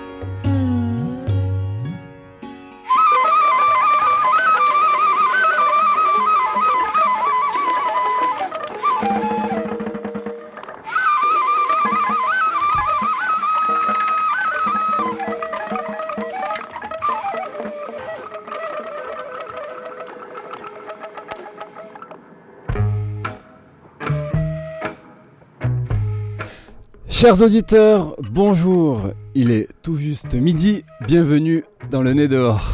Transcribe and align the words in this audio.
Chers 27.22 27.40
auditeurs, 27.40 28.16
bonjour. 28.18 29.12
Il 29.36 29.52
est 29.52 29.68
tout 29.84 29.96
juste 29.96 30.34
midi. 30.34 30.82
Bienvenue 31.06 31.62
dans 31.88 32.02
le 32.02 32.14
nez 32.14 32.26
dehors. 32.26 32.72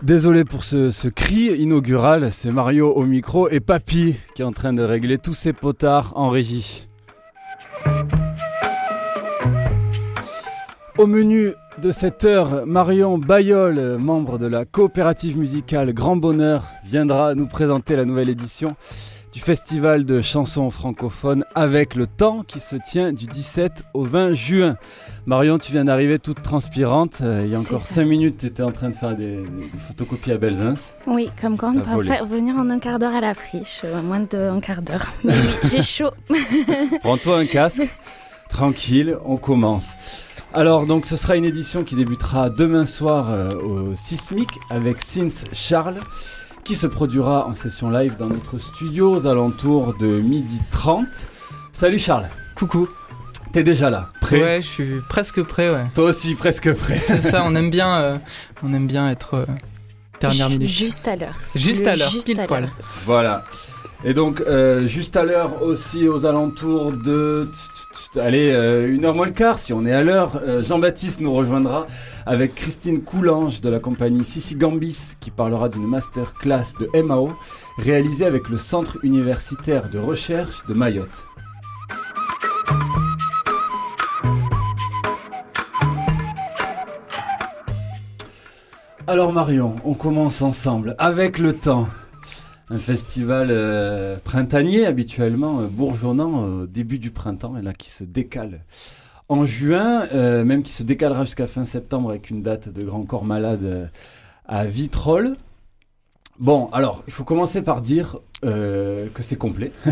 Désolé 0.00 0.44
pour 0.44 0.62
ce, 0.62 1.08
cri 1.08 1.46
inaugural, 1.58 2.30
c'est 2.30 2.52
Mario 2.52 2.92
au 2.92 3.04
micro 3.04 3.48
et 3.48 3.58
Papy 3.58 4.14
qui 4.36 4.42
est 4.42 4.44
en 4.44 4.52
train 4.52 4.72
de 4.72 4.84
régler 4.84 5.18
tous 5.18 5.34
ses 5.34 5.52
potards 5.52 6.12
en 6.14 6.30
régie. 6.30 6.86
Au 10.98 11.08
menu 11.08 11.54
de 11.80 11.92
cette 11.92 12.24
heure, 12.24 12.66
Marion 12.66 13.18
Bayol, 13.18 13.98
membre 13.98 14.38
de 14.38 14.46
la 14.46 14.64
coopérative 14.64 15.38
musicale 15.38 15.92
Grand 15.92 16.16
Bonheur, 16.16 16.64
viendra 16.84 17.34
nous 17.34 17.46
présenter 17.46 17.94
la 17.96 18.04
nouvelle 18.04 18.28
édition 18.28 18.74
du 19.32 19.40
festival 19.40 20.04
de 20.04 20.20
chansons 20.20 20.70
francophones 20.70 21.44
avec 21.54 21.94
le 21.94 22.06
temps 22.06 22.42
qui 22.42 22.60
se 22.60 22.76
tient 22.76 23.12
du 23.12 23.26
17 23.26 23.84
au 23.94 24.04
20 24.04 24.32
juin. 24.32 24.76
Marion, 25.26 25.58
tu 25.58 25.72
viens 25.72 25.84
d'arriver 25.84 26.18
toute 26.18 26.42
transpirante. 26.42 27.18
Euh, 27.20 27.42
il 27.44 27.52
y 27.52 27.54
a 27.54 27.60
encore 27.60 27.82
ça. 27.82 27.96
5 27.96 28.04
minutes, 28.04 28.38
tu 28.38 28.46
étais 28.46 28.62
en 28.62 28.72
train 28.72 28.88
de 28.88 28.94
faire 28.94 29.14
des, 29.14 29.36
des 29.36 29.78
photocopies 29.86 30.32
à 30.32 30.38
Belzins. 30.38 30.94
Oui, 31.06 31.30
comme 31.40 31.56
quoi 31.58 31.70
on 31.70 31.80
peut 31.80 32.04
faire 32.04 32.24
venir 32.24 32.56
en 32.56 32.70
un 32.70 32.78
quart 32.78 32.98
d'heure 32.98 33.14
à 33.14 33.20
la 33.20 33.34
friche, 33.34 33.82
euh, 33.84 34.02
moins 34.02 34.20
d'un 34.20 34.60
quart 34.60 34.82
d'heure. 34.82 35.06
Mais 35.24 35.32
oui, 35.32 35.68
j'ai 35.70 35.82
chaud. 35.82 36.10
Prends-toi 37.02 37.38
un 37.38 37.46
casque, 37.46 37.88
tranquille, 38.48 39.16
on 39.24 39.36
commence. 39.36 39.90
Alors 40.54 40.86
donc 40.86 41.06
ce 41.06 41.16
sera 41.16 41.36
une 41.36 41.44
édition 41.44 41.84
qui 41.84 41.94
débutera 41.94 42.50
demain 42.50 42.84
soir 42.84 43.26
euh, 43.30 43.50
au 43.62 43.94
Sismic 43.94 44.48
avec 44.70 45.02
Sins 45.02 45.44
Charles 45.52 45.98
qui 46.64 46.74
se 46.74 46.86
produira 46.86 47.46
en 47.46 47.54
session 47.54 47.90
live 47.90 48.16
dans 48.18 48.26
notre 48.28 48.58
studio 48.58 49.14
aux 49.14 49.26
alentours 49.26 49.94
de 49.98 50.06
midi 50.06 50.60
30. 50.70 51.06
Salut 51.72 51.98
Charles, 51.98 52.28
Coucou. 52.56 52.88
t'es 53.52 53.62
déjà 53.62 53.88
là, 53.90 54.08
prêt? 54.20 54.40
Ouais, 54.42 54.62
je 54.62 54.66
suis 54.66 55.00
presque 55.08 55.42
prêt, 55.42 55.70
ouais. 55.70 55.84
Toi 55.94 56.04
aussi 56.04 56.34
presque 56.34 56.72
prêt. 56.74 56.98
C'est 57.00 57.20
ça, 57.22 57.42
on 57.46 57.54
aime 57.54 57.70
bien, 57.70 57.94
euh, 57.96 58.16
on 58.62 58.72
aime 58.74 58.86
bien 58.86 59.08
être 59.08 59.34
euh, 59.34 59.46
dernière 60.20 60.48
minute. 60.50 60.68
Juste 60.68 61.06
à 61.08 61.16
l'heure. 61.16 61.36
Juste 61.54 61.84
Le 61.84 61.90
à 61.92 61.96
l'heure, 61.96 62.10
juste 62.10 62.26
pile 62.26 62.40
à 62.40 62.46
poil. 62.46 62.62
l'heure. 62.62 62.74
Voilà. 63.06 63.44
Et 64.04 64.14
donc, 64.14 64.40
euh, 64.42 64.86
juste 64.86 65.16
à 65.16 65.24
l'heure 65.24 65.62
aussi, 65.62 66.06
aux 66.08 66.24
alentours 66.26 66.92
de... 66.92 67.48
Allez, 68.16 68.52
euh, 68.52 68.88
une 68.92 69.04
heure 69.04 69.14
moins 69.14 69.26
le 69.26 69.32
quart, 69.32 69.58
si 69.58 69.74
on 69.74 69.84
est 69.84 69.92
à 69.92 70.02
l'heure, 70.02 70.40
euh, 70.42 70.62
Jean-Baptiste 70.62 71.20
nous 71.20 71.32
rejoindra 71.32 71.86
avec 72.24 72.54
Christine 72.54 73.02
Coulange 73.02 73.60
de 73.60 73.68
la 73.68 73.80
compagnie 73.80 74.24
Sissi 74.24 74.54
Gambis 74.54 75.16
qui 75.20 75.30
parlera 75.30 75.68
d'une 75.68 75.86
masterclass 75.86 76.72
de 76.80 77.02
MAO 77.02 77.32
réalisée 77.76 78.24
avec 78.24 78.48
le 78.48 78.56
Centre 78.56 78.98
universitaire 79.02 79.90
de 79.90 79.98
recherche 79.98 80.64
de 80.66 80.74
Mayotte. 80.74 81.26
Alors 89.06 89.32
Marion, 89.34 89.76
on 89.84 89.92
commence 89.94 90.40
ensemble 90.40 90.94
avec 90.98 91.38
le 91.38 91.52
temps. 91.52 91.88
Un 92.70 92.78
festival 92.78 93.48
euh, 93.50 94.16
printanier 94.22 94.84
habituellement, 94.86 95.60
euh, 95.60 95.66
bourgeonnant 95.68 96.44
au 96.62 96.66
début 96.66 96.98
du 96.98 97.10
printemps 97.10 97.56
et 97.56 97.62
là 97.62 97.72
qui 97.72 97.88
se 97.90 98.04
décale 98.04 98.60
en 99.30 99.44
juin, 99.46 100.06
euh, 100.14 100.44
même 100.44 100.62
qui 100.62 100.72
se 100.72 100.82
décalera 100.82 101.24
jusqu'à 101.24 101.46
fin 101.46 101.64
septembre 101.64 102.10
avec 102.10 102.30
une 102.30 102.42
date 102.42 102.68
de 102.70 102.82
Grand 102.82 103.02
Corps 103.04 103.24
Malade 103.24 103.64
euh, 103.64 103.86
à 104.46 104.66
Vitrolles. 104.66 105.36
Bon, 106.38 106.68
alors, 106.72 107.02
il 107.08 107.12
faut 107.12 107.24
commencer 107.24 107.62
par 107.62 107.80
dire 107.82 108.16
euh, 108.44 109.08
que 109.12 109.22
c'est 109.22 109.36
complet. 109.36 109.72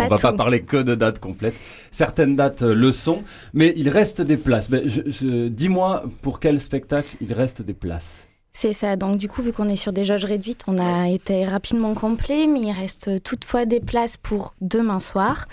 On 0.00 0.06
va 0.08 0.16
pas 0.18 0.32
parler 0.34 0.60
que 0.62 0.76
de 0.76 0.94
dates 0.94 1.18
complètes. 1.18 1.54
Certaines 1.90 2.36
dates 2.36 2.62
euh, 2.62 2.74
le 2.74 2.92
sont, 2.92 3.22
mais 3.54 3.72
il 3.76 3.88
reste 3.88 4.20
des 4.22 4.36
places. 4.36 4.68
Ben, 4.70 4.82
je- 4.86 5.00
je- 5.10 5.46
Dis-moi 5.48 6.04
pour 6.20 6.40
quel 6.40 6.60
spectacle 6.60 7.16
il 7.22 7.32
reste 7.32 7.62
des 7.62 7.72
places. 7.74 8.24
C'est 8.54 8.74
ça. 8.74 8.96
Donc 8.96 9.16
du 9.16 9.28
coup, 9.28 9.42
vu 9.42 9.52
qu'on 9.52 9.68
est 9.68 9.76
sur 9.76 9.92
des 9.92 10.04
jauges 10.04 10.24
réduites, 10.24 10.62
on 10.66 10.78
a 10.78 11.08
été 11.08 11.44
rapidement 11.44 11.94
complet, 11.94 12.46
mais 12.46 12.60
il 12.60 12.72
reste 12.72 13.22
toutefois 13.22 13.64
des 13.64 13.80
places 13.80 14.16
pour 14.16 14.54
demain 14.60 15.00
soir 15.00 15.46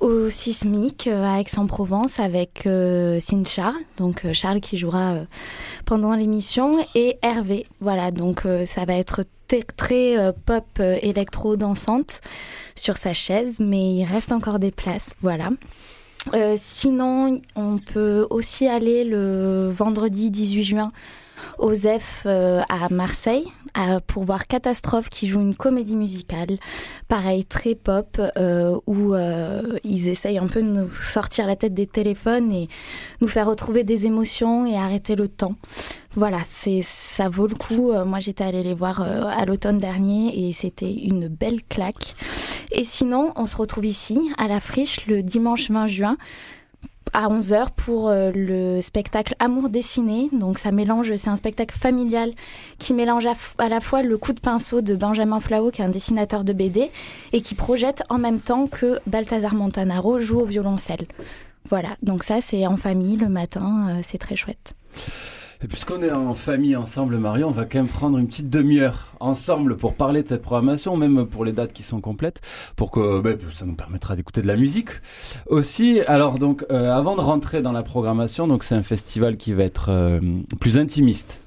au 0.00 0.30
Sismic 0.30 1.06
euh, 1.06 1.24
à 1.24 1.40
Aix-en-Provence 1.40 2.20
avec 2.20 2.66
euh, 2.66 3.18
Sin 3.18 3.42
Charles, 3.44 3.82
donc 3.96 4.24
euh, 4.24 4.32
Charles 4.32 4.60
qui 4.60 4.78
jouera 4.78 5.14
euh, 5.14 5.24
pendant 5.86 6.14
l'émission 6.14 6.78
et 6.94 7.18
Hervé. 7.22 7.66
Voilà, 7.80 8.10
donc 8.10 8.46
euh, 8.46 8.64
ça 8.64 8.84
va 8.84 8.94
être 8.94 9.24
très 9.76 10.18
euh, 10.18 10.32
pop 10.46 10.66
euh, 10.80 10.98
électro 11.02 11.56
dansante 11.56 12.20
sur 12.74 12.96
sa 12.96 13.14
chaise, 13.14 13.58
mais 13.58 13.94
il 13.94 14.04
reste 14.04 14.32
encore 14.32 14.58
des 14.58 14.70
places. 14.70 15.14
Voilà. 15.22 15.50
Euh, 16.34 16.56
sinon, 16.58 17.34
on 17.56 17.78
peut 17.78 18.26
aussi 18.30 18.66
aller 18.66 19.04
le 19.04 19.72
vendredi 19.74 20.30
18 20.30 20.62
juin 20.64 20.88
ZEF 21.72 22.22
euh, 22.26 22.62
à 22.68 22.88
Marseille 22.90 23.44
pour 24.08 24.24
voir 24.24 24.46
Catastrophe 24.48 25.08
qui 25.08 25.28
joue 25.28 25.40
une 25.40 25.54
comédie 25.54 25.94
musicale, 25.94 26.58
pareil 27.06 27.44
très 27.44 27.76
pop, 27.76 28.20
euh, 28.36 28.76
où 28.86 29.14
euh, 29.14 29.78
ils 29.84 30.08
essayent 30.08 30.38
un 30.38 30.48
peu 30.48 30.62
de 30.62 30.68
nous 30.68 30.90
sortir 30.90 31.46
la 31.46 31.54
tête 31.54 31.74
des 31.74 31.86
téléphones 31.86 32.50
et 32.52 32.68
nous 33.20 33.28
faire 33.28 33.46
retrouver 33.46 33.84
des 33.84 34.06
émotions 34.06 34.66
et 34.66 34.76
arrêter 34.76 35.14
le 35.14 35.28
temps. 35.28 35.54
Voilà, 36.16 36.38
c'est 36.46 36.80
ça 36.82 37.28
vaut 37.28 37.46
le 37.46 37.54
coup. 37.54 37.92
Moi, 38.04 38.18
j'étais 38.18 38.42
allée 38.42 38.64
les 38.64 38.74
voir 38.74 39.02
à 39.02 39.44
l'automne 39.44 39.78
dernier 39.78 40.48
et 40.48 40.52
c'était 40.52 40.92
une 40.92 41.28
belle 41.28 41.62
claque. 41.62 42.16
Et 42.72 42.84
sinon, 42.84 43.32
on 43.36 43.46
se 43.46 43.56
retrouve 43.56 43.86
ici 43.86 44.18
à 44.36 44.48
la 44.48 44.58
Friche 44.58 45.06
le 45.06 45.22
dimanche 45.22 45.70
20 45.70 45.86
juin 45.86 46.16
à 47.12 47.28
11h 47.28 47.68
pour 47.76 48.08
euh, 48.08 48.30
le 48.34 48.80
spectacle 48.80 49.34
Amour 49.38 49.68
dessiné. 49.68 50.28
Donc 50.32 50.58
ça 50.58 50.72
mélange, 50.72 51.14
c'est 51.16 51.30
un 51.30 51.36
spectacle 51.36 51.76
familial 51.76 52.32
qui 52.78 52.94
mélange 52.94 53.26
à, 53.26 53.32
à 53.58 53.68
la 53.68 53.80
fois 53.80 54.02
le 54.02 54.16
coup 54.18 54.32
de 54.32 54.40
pinceau 54.40 54.80
de 54.80 54.94
Benjamin 54.94 55.40
Flao, 55.40 55.70
qui 55.70 55.82
est 55.82 55.84
un 55.84 55.88
dessinateur 55.90 56.44
de 56.44 56.52
BD, 56.52 56.90
et 57.32 57.40
qui 57.40 57.54
projette 57.54 58.02
en 58.08 58.18
même 58.18 58.40
temps 58.40 58.66
que 58.66 58.98
Balthazar 59.06 59.54
Montanaro 59.54 60.18
joue 60.20 60.40
au 60.40 60.44
violoncelle. 60.44 61.06
Voilà, 61.68 61.90
donc 62.02 62.24
ça 62.24 62.40
c'est 62.40 62.66
en 62.66 62.76
famille 62.76 63.16
le 63.16 63.28
matin, 63.28 63.88
euh, 63.90 64.00
c'est 64.02 64.18
très 64.18 64.36
chouette. 64.36 64.74
Et 65.60 65.66
puisqu'on 65.66 66.02
est 66.02 66.12
en 66.12 66.34
famille 66.34 66.76
ensemble, 66.76 67.16
Marion, 67.18 67.48
on 67.48 67.52
va 67.52 67.64
quand 67.64 67.78
même 67.78 67.88
prendre 67.88 68.16
une 68.18 68.28
petite 68.28 68.48
demi-heure 68.48 69.14
ensemble 69.18 69.76
pour 69.76 69.94
parler 69.94 70.22
de 70.22 70.28
cette 70.28 70.42
programmation, 70.42 70.96
même 70.96 71.26
pour 71.26 71.44
les 71.44 71.50
dates 71.50 71.72
qui 71.72 71.82
sont 71.82 72.00
complètes, 72.00 72.40
pour 72.76 72.92
que 72.92 73.20
ben, 73.20 73.36
ça 73.52 73.64
nous 73.64 73.74
permettra 73.74 74.14
d'écouter 74.14 74.40
de 74.40 74.46
la 74.46 74.54
musique 74.54 74.90
aussi. 75.46 76.00
Alors 76.06 76.38
donc, 76.38 76.64
euh, 76.70 76.92
avant 76.92 77.16
de 77.16 77.22
rentrer 77.22 77.60
dans 77.60 77.72
la 77.72 77.82
programmation, 77.82 78.46
donc 78.46 78.62
c'est 78.62 78.76
un 78.76 78.84
festival 78.84 79.36
qui 79.36 79.52
va 79.52 79.64
être 79.64 79.88
euh, 79.88 80.20
plus 80.60 80.78
intimiste. 80.78 81.40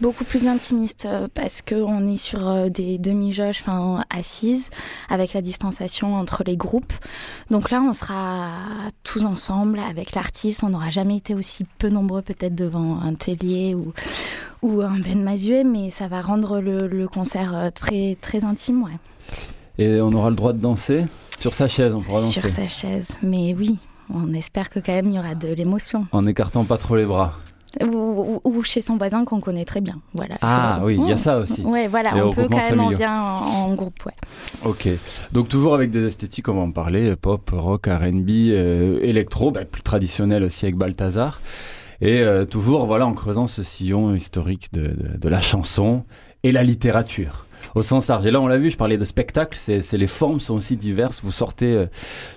Beaucoup 0.00 0.24
plus 0.24 0.48
intimiste 0.48 1.04
euh, 1.04 1.28
parce 1.34 1.60
qu'on 1.60 2.08
est 2.08 2.16
sur 2.16 2.48
euh, 2.48 2.70
des 2.70 2.96
demi-jauges 2.96 3.60
enfin, 3.60 4.02
assises 4.08 4.70
avec 5.10 5.34
la 5.34 5.42
distanciation 5.42 6.14
entre 6.14 6.42
les 6.46 6.56
groupes. 6.56 6.94
Donc 7.50 7.70
là, 7.70 7.82
on 7.82 7.92
sera 7.92 8.50
tous 9.04 9.26
ensemble 9.26 9.78
avec 9.78 10.14
l'artiste. 10.14 10.62
On 10.64 10.70
n'aura 10.70 10.88
jamais 10.88 11.18
été 11.18 11.34
aussi 11.34 11.64
peu 11.78 11.90
nombreux 11.90 12.22
peut-être 12.22 12.54
devant 12.54 12.98
un 13.02 13.14
Tellier 13.14 13.74
ou, 13.74 13.92
ou 14.62 14.80
un 14.80 14.98
Ben 15.00 15.22
Mazuet, 15.22 15.64
mais 15.64 15.90
ça 15.90 16.08
va 16.08 16.22
rendre 16.22 16.60
le, 16.60 16.88
le 16.88 17.06
concert 17.06 17.54
euh, 17.54 17.68
très, 17.70 18.16
très 18.22 18.44
intime. 18.44 18.82
Ouais. 18.82 18.98
Et 19.76 20.00
on 20.00 20.12
aura 20.12 20.30
le 20.30 20.36
droit 20.36 20.54
de 20.54 20.58
danser 20.60 21.04
sur 21.38 21.52
sa 21.52 21.68
chaise, 21.68 21.94
on 21.94 22.00
pourra 22.00 22.22
danser. 22.22 22.40
Sur 22.40 22.48
sa 22.48 22.68
chaise. 22.68 23.18
Mais 23.22 23.54
oui, 23.54 23.78
on 24.12 24.32
espère 24.32 24.70
que 24.70 24.80
quand 24.80 24.92
même 24.92 25.08
il 25.08 25.14
y 25.14 25.18
aura 25.18 25.34
de 25.34 25.48
l'émotion. 25.48 26.06
En 26.12 26.26
écartant 26.26 26.64
pas 26.64 26.78
trop 26.78 26.96
les 26.96 27.06
bras. 27.06 27.38
Ou, 27.82 28.62
chez 28.64 28.80
son 28.80 28.96
voisin 28.96 29.24
qu'on 29.24 29.40
connaît 29.40 29.64
très 29.64 29.80
bien. 29.80 30.00
Voilà. 30.14 30.36
Ah 30.42 30.80
oui, 30.82 30.98
il 31.00 31.08
y 31.08 31.12
a 31.12 31.16
ça 31.16 31.38
aussi. 31.38 31.62
Ouais, 31.62 31.86
voilà, 31.88 32.12
Les 32.14 32.20
on 32.22 32.30
peut 32.30 32.48
quand 32.50 32.56
même 32.58 32.80
en 32.80 32.90
bien 32.90 33.12
en, 33.12 33.44
en 33.46 33.74
groupe, 33.74 34.04
ouais. 34.06 34.12
Ok. 34.64 34.88
Donc 35.32 35.48
toujours 35.48 35.74
avec 35.74 35.90
des 35.90 36.04
esthétiques, 36.04 36.48
on 36.48 36.54
va 36.54 36.60
en 36.62 36.72
parler, 36.72 37.14
pop, 37.16 37.48
rock, 37.52 37.86
R&B, 37.86 38.28
euh, 38.28 38.98
électro, 39.02 39.50
bah, 39.50 39.64
plus 39.64 39.82
traditionnel 39.82 40.42
aussi 40.42 40.66
avec 40.66 40.76
Balthazar. 40.76 41.40
Et 42.00 42.20
euh, 42.20 42.44
toujours, 42.44 42.86
voilà, 42.86 43.06
en 43.06 43.12
creusant 43.12 43.46
ce 43.46 43.62
sillon 43.62 44.14
historique 44.14 44.72
de, 44.72 44.88
de, 44.88 45.16
de 45.18 45.28
la 45.28 45.40
chanson 45.40 46.04
et 46.42 46.52
la 46.52 46.62
littérature 46.62 47.46
au 47.74 47.82
sens 47.82 48.08
large. 48.08 48.26
Et 48.26 48.30
là, 48.30 48.40
on 48.40 48.46
l'a 48.46 48.58
vu, 48.58 48.70
je 48.70 48.76
parlais 48.76 48.98
de 48.98 49.04
spectacle, 49.04 49.58
c'est 49.58 49.92
les 49.92 50.06
formes 50.06 50.40
sont 50.40 50.54
aussi 50.54 50.76
diverses. 50.76 51.20
Vous 51.22 51.32
sortez 51.32 51.72
euh, 51.72 51.86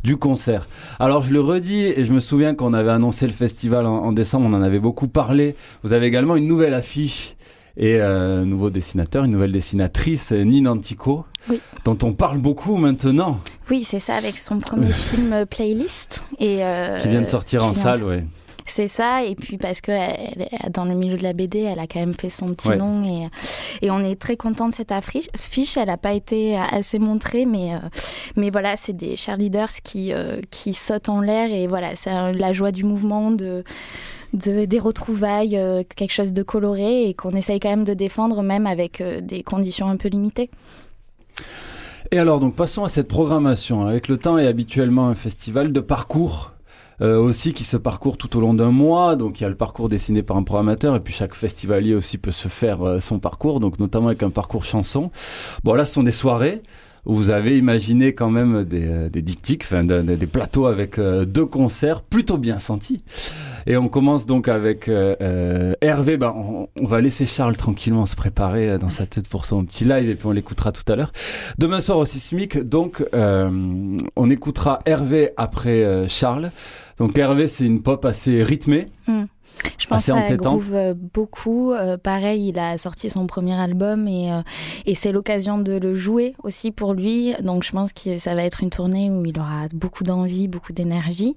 du 0.03 0.17
concert. 0.17 0.67
Alors, 0.99 1.23
je 1.23 1.33
le 1.33 1.39
redis, 1.41 1.85
et 1.85 2.03
je 2.03 2.13
me 2.13 2.19
souviens 2.19 2.55
qu'on 2.55 2.73
avait 2.73 2.91
annoncé 2.91 3.27
le 3.27 3.33
festival 3.33 3.85
en, 3.85 4.03
en, 4.03 4.11
décembre, 4.11 4.47
on 4.49 4.53
en 4.53 4.61
avait 4.61 4.79
beaucoup 4.79 5.07
parlé. 5.07 5.55
Vous 5.83 5.93
avez 5.93 6.07
également 6.07 6.35
une 6.35 6.47
nouvelle 6.47 6.73
affiche 6.73 7.35
et 7.77 7.99
euh, 7.99 8.41
un 8.41 8.45
nouveau 8.45 8.69
dessinateur, 8.69 9.23
une 9.23 9.31
nouvelle 9.31 9.51
dessinatrice, 9.51 10.31
Nina 10.31 10.71
Antico, 10.71 11.25
oui. 11.49 11.59
dont 11.85 11.97
on 12.03 12.13
parle 12.13 12.37
beaucoup 12.37 12.77
maintenant. 12.77 13.39
Oui, 13.69 13.83
c'est 13.83 13.99
ça, 13.99 14.15
avec 14.15 14.37
son 14.37 14.59
premier 14.59 14.91
film 14.91 15.33
euh, 15.33 15.45
Playlist. 15.45 16.23
Et, 16.39 16.63
euh, 16.63 16.99
qui 16.99 17.07
vient 17.07 17.21
de 17.21 17.27
sortir 17.27 17.63
en 17.63 17.73
salle, 17.73 18.03
oui. 18.03 18.17
C'est 18.65 18.87
ça, 18.87 19.23
et 19.23 19.35
puis 19.35 19.57
parce 19.57 19.81
que 19.81 19.91
elle, 19.91 20.47
dans 20.71 20.85
le 20.85 20.95
milieu 20.95 21.17
de 21.17 21.23
la 21.23 21.33
BD, 21.33 21.59
elle 21.59 21.79
a 21.79 21.87
quand 21.87 21.99
même 21.99 22.15
fait 22.15 22.29
son 22.29 22.47
petit 22.53 22.69
Ouais. 22.69 22.77
nom, 22.77 23.03
et, 23.03 23.27
et 23.85 23.91
on 23.91 23.99
est 23.99 24.15
très 24.19 24.37
content 24.37 24.69
de 24.69 24.73
cette 24.73 24.91
affiche. 24.91 25.27
Fiche, 25.35 25.75
elle 25.77 25.87
n'a 25.87 25.97
pas 25.97 26.13
été 26.13 26.57
assez 26.57 26.97
montrée, 26.99 27.45
mais, 27.45 27.73
euh, 27.75 27.79
mais 28.37 28.49
voilà, 28.49 28.75
c'est 28.75 28.93
des 28.93 29.17
cheerleaders 29.17 29.81
qui, 29.83 30.13
euh, 30.13 30.39
qui 30.49 30.73
sautent 30.73 31.09
en 31.09 31.19
l'air, 31.21 31.51
et 31.51 31.67
voilà, 31.67 31.95
c'est 31.95 32.11
euh, 32.13 32.31
la 32.31 32.53
joie 32.53 32.71
du 32.71 32.83
mouvement, 32.85 33.31
de, 33.31 33.63
de, 34.33 34.65
des 34.65 34.79
retrouvailles, 34.79 35.57
euh, 35.57 35.83
quelque 35.95 36.13
chose 36.13 36.31
de 36.33 36.41
coloré, 36.43 37.09
et 37.09 37.13
qu'on 37.13 37.31
essaye 37.31 37.59
quand 37.59 37.69
même 37.69 37.83
de 37.83 37.93
défendre, 37.93 38.41
même 38.43 38.65
avec 38.65 39.01
euh, 39.01 39.19
des 39.21 39.43
conditions 39.43 39.87
un 39.87 39.97
peu 39.97 40.07
limitées. 40.07 40.49
Et 42.11 42.17
alors, 42.19 42.39
donc, 42.39 42.55
passons 42.55 42.83
à 42.83 42.89
cette 42.89 43.07
programmation. 43.07 43.85
Avec 43.87 44.07
le 44.07 44.17
temps 44.17 44.37
et 44.37 44.47
habituellement 44.47 45.07
un 45.07 45.15
festival 45.15 45.71
de 45.73 45.79
parcours. 45.79 46.52
Euh, 47.01 47.17
aussi 47.19 47.53
qui 47.53 47.63
se 47.63 47.75
parcourt 47.75 48.17
tout 48.17 48.37
au 48.37 48.39
long 48.41 48.53
d'un 48.53 48.69
mois, 48.69 49.15
donc 49.15 49.39
il 49.39 49.43
y 49.43 49.45
a 49.45 49.49
le 49.49 49.55
parcours 49.55 49.89
dessiné 49.89 50.21
par 50.21 50.37
un 50.37 50.43
programmateur 50.43 50.95
et 50.95 50.99
puis 50.99 51.13
chaque 51.13 51.33
festivalier 51.33 51.95
aussi 51.95 52.19
peut 52.19 52.31
se 52.31 52.47
faire 52.47 52.83
euh, 52.83 52.99
son 52.99 53.17
parcours, 53.19 53.59
donc 53.59 53.79
notamment 53.79 54.07
avec 54.07 54.21
un 54.21 54.29
parcours 54.29 54.63
chanson. 54.63 55.09
Bon 55.63 55.73
là 55.73 55.85
ce 55.85 55.93
sont 55.95 56.03
des 56.03 56.11
soirées 56.11 56.61
où 57.05 57.15
vous 57.15 57.31
avez 57.31 57.57
imaginé 57.57 58.13
quand 58.13 58.29
même 58.29 58.63
des, 58.63 58.87
euh, 58.87 59.09
des 59.09 59.21
diptyques, 59.21 59.63
enfin 59.65 59.83
de- 59.83 60.01
de- 60.03 60.15
des 60.15 60.27
plateaux 60.27 60.67
avec 60.67 60.99
euh, 60.99 61.25
deux 61.25 61.45
concerts 61.47 62.01
plutôt 62.01 62.37
bien 62.37 62.59
sentis. 62.59 63.03
Et 63.65 63.75
on 63.75 63.89
commence 63.89 64.25
donc 64.25 64.47
avec 64.47 64.87
euh, 64.87 65.73
Hervé. 65.81 66.17
Ben, 66.17 66.33
on, 66.35 66.85
va 66.85 67.01
laisser 67.01 67.25
Charles 67.25 67.55
tranquillement 67.57 68.05
se 68.05 68.15
préparer 68.15 68.77
dans 68.77 68.89
sa 68.89 69.05
tête 69.05 69.27
pour 69.27 69.45
son 69.45 69.65
petit 69.65 69.83
live 69.83 70.09
et 70.09 70.15
puis 70.15 70.27
on 70.27 70.31
l'écoutera 70.31 70.71
tout 70.71 70.83
à 70.91 70.95
l'heure. 70.95 71.11
Demain 71.57 71.81
soir 71.81 71.97
au 71.97 72.05
Sismic, 72.05 72.57
donc 72.59 73.03
euh, 73.13 73.97
on 74.15 74.29
écoutera 74.29 74.79
Hervé 74.85 75.31
après 75.37 76.07
Charles. 76.07 76.51
Donc 76.97 77.17
Hervé, 77.17 77.47
c'est 77.47 77.65
une 77.65 77.81
pop 77.81 78.05
assez 78.05 78.43
rythmée. 78.43 78.87
Je 79.77 79.87
pense 79.87 79.97
Assez 80.09 80.11
que 80.11 80.17
ça 80.17 80.23
entêtante. 80.25 80.59
groove 80.59 80.73
euh, 80.73 80.93
beaucoup. 80.95 81.71
Euh, 81.71 81.97
pareil, 81.97 82.49
il 82.49 82.59
a 82.59 82.77
sorti 82.77 83.09
son 83.09 83.27
premier 83.27 83.53
album 83.53 84.07
et, 84.07 84.31
euh, 84.31 84.41
et 84.85 84.95
c'est 84.95 85.11
l'occasion 85.11 85.57
de 85.57 85.73
le 85.73 85.95
jouer 85.95 86.35
aussi 86.43 86.71
pour 86.71 86.93
lui. 86.93 87.33
Donc 87.41 87.63
je 87.63 87.71
pense 87.71 87.93
que 87.93 88.17
ça 88.17 88.35
va 88.35 88.43
être 88.43 88.63
une 88.63 88.69
tournée 88.69 89.09
où 89.09 89.25
il 89.25 89.37
aura 89.39 89.67
beaucoup 89.73 90.03
d'envie, 90.03 90.47
beaucoup 90.47 90.73
d'énergie. 90.73 91.35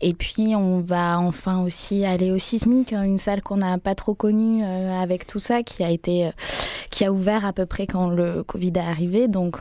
Et 0.00 0.14
puis 0.14 0.54
on 0.56 0.80
va 0.80 1.18
enfin 1.18 1.62
aussi 1.62 2.04
aller 2.04 2.30
au 2.30 2.38
Sismic, 2.38 2.92
hein, 2.92 3.02
une 3.02 3.18
salle 3.18 3.42
qu'on 3.42 3.58
n'a 3.58 3.78
pas 3.78 3.94
trop 3.94 4.14
connue 4.14 4.62
euh, 4.64 4.92
avec 5.00 5.26
tout 5.26 5.38
ça, 5.38 5.62
qui 5.62 5.82
a 5.84 5.90
été, 5.90 6.30
qui 6.90 7.04
a 7.04 7.12
ouvert 7.12 7.44
à 7.44 7.52
peu 7.52 7.66
près 7.66 7.86
quand 7.86 8.10
le 8.10 8.42
Covid 8.42 8.72
est 8.74 8.78
arrivé. 8.78 9.28
Donc 9.28 9.60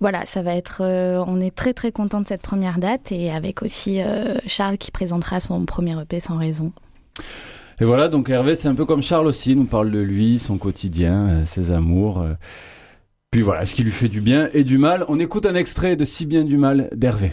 voilà, 0.00 0.26
ça 0.26 0.42
va 0.42 0.54
être. 0.54 0.82
on 0.82 1.40
est 1.40 1.54
très 1.54 1.74
très 1.74 1.92
content 1.92 2.20
de 2.20 2.26
cette 2.28 2.42
première 2.42 2.78
date 2.78 3.12
et 3.12 3.30
avec 3.30 3.62
aussi 3.62 4.00
Charles 4.46 4.78
qui 4.78 4.90
présentera 4.90 5.40
son 5.40 5.64
premier 5.64 6.00
EP 6.00 6.20
sans 6.20 6.36
raison. 6.36 6.72
Et 7.80 7.84
voilà, 7.84 8.08
donc 8.08 8.30
Hervé, 8.30 8.54
c'est 8.54 8.68
un 8.68 8.74
peu 8.74 8.84
comme 8.84 9.02
Charles 9.02 9.26
aussi, 9.26 9.56
nous 9.56 9.64
parle 9.64 9.90
de 9.90 9.98
lui, 10.00 10.38
son 10.38 10.58
quotidien, 10.58 11.28
euh, 11.28 11.44
ses 11.44 11.72
amours. 11.72 12.20
euh, 12.20 12.34
puis 13.30 13.42
voilà, 13.42 13.64
ce 13.64 13.74
qui 13.74 13.82
lui 13.82 13.90
fait 13.90 14.08
du 14.08 14.20
bien 14.20 14.48
et 14.54 14.62
du 14.62 14.78
mal. 14.78 15.04
On 15.08 15.18
écoute 15.18 15.44
un 15.46 15.56
extrait 15.56 15.96
de 15.96 16.04
Si 16.04 16.24
bien 16.24 16.44
du 16.44 16.56
mal 16.56 16.88
d'Hervé. 16.94 17.32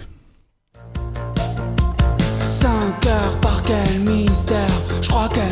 5 2.50 2.70
heures 3.06 3.40
par 3.40 3.62
quel 3.64 4.00
mystère 4.00 4.68
Je 5.02 5.10
crois 5.10 5.30
qu'elle 5.30 5.44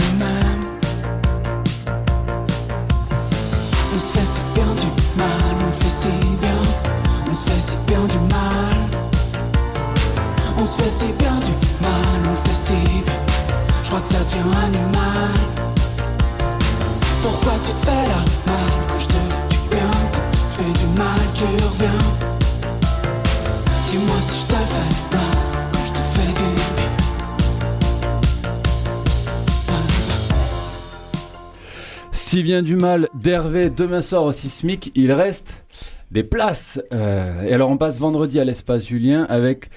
bien 32.50 32.64
du 32.64 32.78
mal 32.78 33.10
d'Hervé, 33.14 33.70
demain 33.70 34.02
soir 34.02 34.24
au 34.24 34.32
Sismic, 34.32 34.92
il 34.96 35.12
reste 35.12 35.64
des 36.10 36.24
places. 36.24 36.82
Euh, 36.92 37.44
et 37.44 37.54
alors 37.54 37.70
on 37.70 37.78
passe 37.78 38.00
vendredi 38.00 38.40
à 38.40 38.44
l'espace 38.44 38.88
Julien 38.88 39.28
avec 39.30 39.70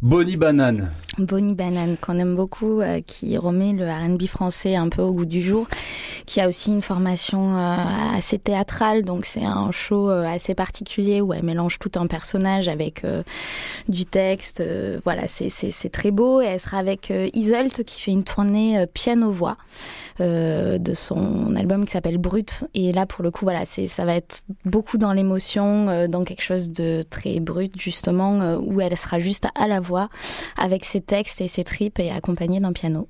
Bonnie 0.00 0.36
Banane. 0.36 0.92
Bonnie 1.18 1.54
Banane, 1.54 1.96
qu'on 2.00 2.18
aime 2.18 2.36
beaucoup, 2.36 2.80
euh, 2.80 3.00
qui 3.04 3.36
remet 3.36 3.72
le 3.72 3.84
RB 4.14 4.26
français 4.26 4.76
un 4.76 4.88
peu 4.88 5.02
au 5.02 5.12
goût 5.12 5.24
du 5.24 5.42
jour, 5.42 5.66
qui 6.24 6.40
a 6.40 6.48
aussi 6.48 6.70
une 6.70 6.82
formation 6.82 7.56
euh, 7.56 7.76
assez 8.16 8.38
théâtrale, 8.38 9.04
donc 9.04 9.24
c'est 9.26 9.44
un 9.44 9.70
show 9.72 10.08
euh, 10.08 10.24
assez 10.24 10.54
particulier 10.54 11.20
où 11.20 11.32
elle 11.34 11.42
mélange 11.42 11.78
tout 11.78 11.90
un 11.96 12.06
personnage 12.06 12.68
avec 12.68 13.04
du 13.88 14.06
texte. 14.06 14.62
voilà, 15.04 15.26
c'est- 15.26 15.90
très 15.90 16.10
beau. 16.10 16.40
Et 16.40 16.46
elle 16.46 16.60
sera 16.60 16.78
avec 16.78 17.12
Isolt 17.34 17.82
qui 17.84 18.00
fait 18.00 18.10
une 18.12 18.24
tournée 18.24 18.86
piano-voix 18.92 19.56
de 20.18 20.94
son 20.94 21.56
album 21.56 21.84
qui 21.86 21.92
s'appelle 21.92 22.18
Brut. 22.18 22.64
Et 22.74 22.92
là, 22.92 23.06
pour 23.06 23.22
le 23.24 23.30
coup, 23.30 23.44
voilà, 23.44 23.64
ça 23.64 24.04
va 24.04 24.14
être 24.14 24.42
beaucoup 24.64 24.98
dans 24.98 25.12
l'émotion, 25.12 26.06
dans 26.08 26.24
quelque 26.24 26.42
chose 26.42 26.70
de 26.70 27.02
très 27.08 27.40
brut, 27.40 27.72
justement, 27.80 28.56
où 28.58 28.80
elle 28.80 28.96
sera 28.96 29.18
juste 29.20 29.46
à 29.54 29.66
la 29.66 29.80
voix 29.80 30.08
avec 30.56 30.84
ses 30.84 30.99
textes 31.00 31.40
et 31.40 31.46
ses 31.46 31.64
tripes 31.64 31.98
et 31.98 32.10
accompagnée 32.10 32.60
d'un 32.60 32.72
piano. 32.72 33.08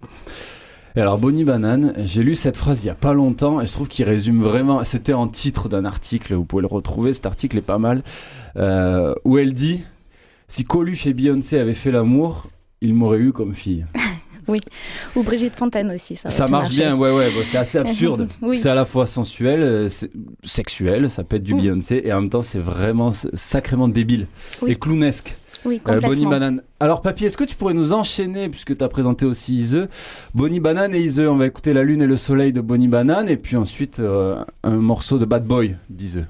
Et 0.96 1.00
alors 1.00 1.18
Bonnie 1.18 1.44
Banane, 1.44 1.92
j'ai 2.04 2.22
lu 2.24 2.34
cette 2.34 2.56
phrase 2.56 2.82
il 2.82 2.88
y 2.88 2.90
a 2.90 2.94
pas 2.96 3.12
longtemps 3.14 3.60
et 3.60 3.66
je 3.66 3.72
trouve 3.72 3.86
qu'il 3.88 4.04
résume 4.06 4.42
vraiment. 4.42 4.82
C'était 4.84 5.12
en 5.12 5.28
titre 5.28 5.68
d'un 5.68 5.84
article, 5.84 6.34
vous 6.34 6.44
pouvez 6.44 6.62
le 6.62 6.66
retrouver. 6.68 7.12
Cet 7.12 7.26
article 7.26 7.58
est 7.58 7.62
pas 7.62 7.78
mal, 7.78 8.02
euh, 8.56 9.14
où 9.24 9.38
elle 9.38 9.52
dit 9.52 9.84
si 10.48 10.64
Coluche 10.64 11.06
et 11.06 11.12
Beyoncé 11.14 11.58
avaient 11.60 11.74
fait 11.74 11.92
l'amour, 11.92 12.46
ils 12.80 12.92
m'auraient 12.94 13.18
eu 13.18 13.32
comme 13.32 13.54
fille. 13.54 13.86
Ou 15.14 15.22
Brigitte 15.22 15.54
Fontaine 15.54 15.92
aussi, 15.92 16.16
ça. 16.16 16.48
Marche 16.48 16.70
bien, 16.70 16.96
ouais, 16.96 17.12
ouais. 17.12 17.30
bon, 17.30 17.42
c'est 17.44 17.58
assez 17.58 17.78
absurde. 17.86 18.28
Oui. 18.42 18.58
C'est 18.58 18.68
à 18.68 18.74
la 18.74 18.84
fois 18.84 19.06
sensuel, 19.06 19.62
euh, 19.62 19.88
sexuel, 20.42 21.08
ça 21.08 21.22
peut 21.22 21.36
être 21.36 21.44
du 21.44 21.54
Mm. 21.54 21.58
Beyoncé, 21.60 22.02
et 22.04 22.12
en 22.12 22.20
même 22.22 22.30
temps, 22.30 22.42
c'est 22.42 22.58
vraiment 22.58 23.12
sacrément 23.12 23.86
débile 23.86 24.26
Oui. 24.62 24.72
et 24.72 24.74
clownesque. 24.74 25.36
Oui, 25.64 25.76
Euh, 25.76 25.94
complètement. 25.94 26.08
Bonnie 26.08 26.26
Banane. 26.26 26.62
Alors, 26.80 27.02
Papy, 27.02 27.26
est-ce 27.26 27.36
que 27.36 27.44
tu 27.44 27.54
pourrais 27.56 27.74
nous 27.74 27.92
enchaîner, 27.92 28.48
puisque 28.48 28.76
tu 28.76 28.82
as 28.84 28.88
présenté 28.88 29.26
aussi 29.26 29.54
Iseux 29.54 29.88
Bonnie 30.34 30.60
Banane 30.60 30.94
et 30.94 31.00
Iseux, 31.00 31.28
on 31.28 31.36
va 31.36 31.46
écouter 31.46 31.72
La 31.72 31.82
Lune 31.82 32.02
et 32.02 32.06
le 32.06 32.16
Soleil 32.16 32.52
de 32.52 32.60
Bonnie 32.60 32.88
Banane, 32.88 33.28
et 33.28 33.36
puis 33.36 33.56
ensuite 33.56 33.98
euh, 34.00 34.42
un 34.62 34.76
morceau 34.76 35.18
de 35.18 35.24
Bad 35.24 35.44
Boy 35.44 35.76
d'Iseux. 35.90 36.26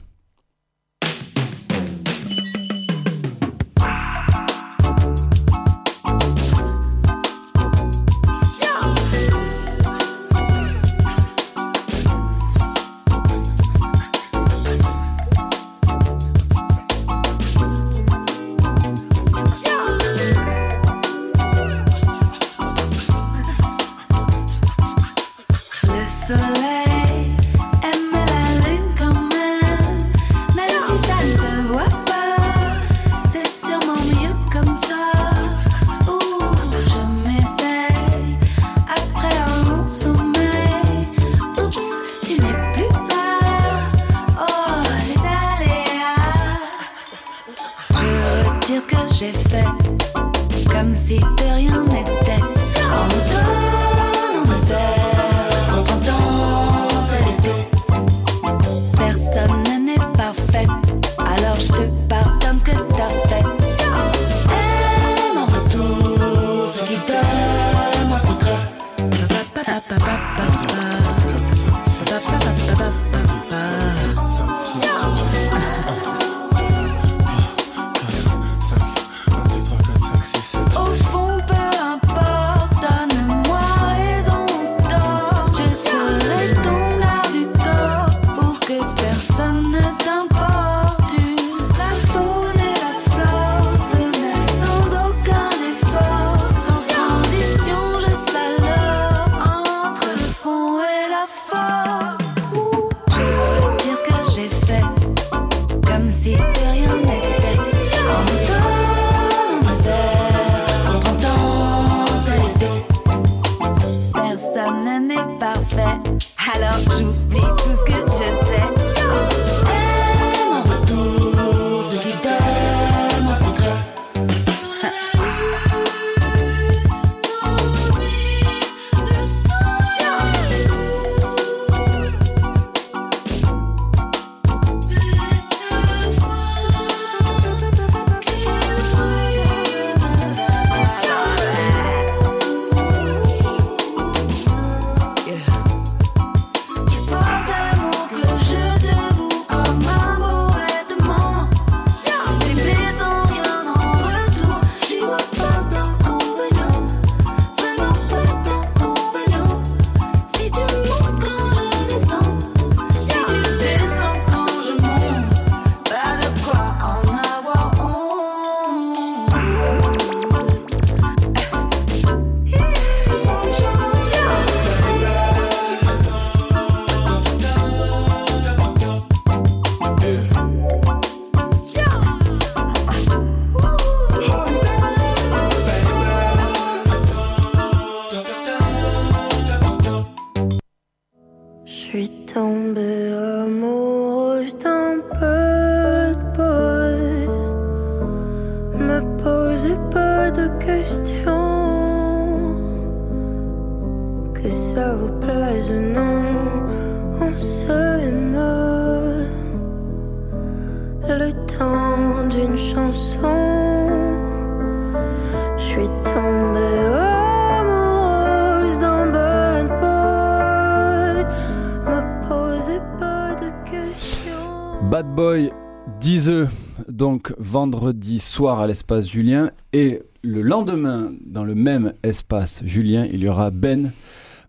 Vendredi 227.50 228.20
soir 228.20 228.60
à 228.60 228.66
l'espace 228.68 229.08
Julien. 229.08 229.50
Et 229.72 230.02
le 230.22 230.42
lendemain, 230.42 231.12
dans 231.26 231.42
le 231.44 231.54
même 231.56 231.92
espace 232.04 232.62
Julien, 232.64 233.06
il 233.12 233.20
y 233.22 233.28
aura 233.28 233.50
Ben 233.50 233.90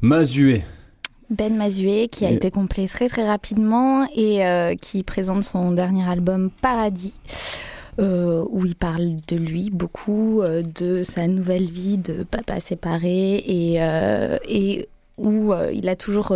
Mazué. 0.02 0.64
Ben 1.32 1.56
Mazué, 1.56 2.10
qui 2.10 2.26
a 2.26 2.32
Et- 2.32 2.36
été 2.36 2.52
complet 2.52 2.88
très 2.88 3.08
très 3.10 3.26
rapidement 3.28 4.06
et 4.16 4.46
euh, 4.46 4.76
qui 4.76 5.02
présente 5.04 5.44
son 5.46 5.72
dernier 5.72 6.04
album 6.08 6.52
Paradis, 6.62 7.14
euh, 8.00 8.46
où 8.50 8.66
il 8.66 8.76
parle 8.76 9.16
de 9.28 9.36
lui 9.38 9.70
beaucoup, 9.72 10.42
euh, 10.42 10.62
de 10.62 11.02
sa 11.04 11.26
nouvelle 11.28 11.70
vie 11.70 11.98
de 11.98 12.24
papa 12.24 12.60
séparé 12.60 13.36
et, 13.38 13.80
et 14.48 14.90
où 15.18 15.54
il 15.74 15.88
a 15.90 15.96
toujours 15.96 16.36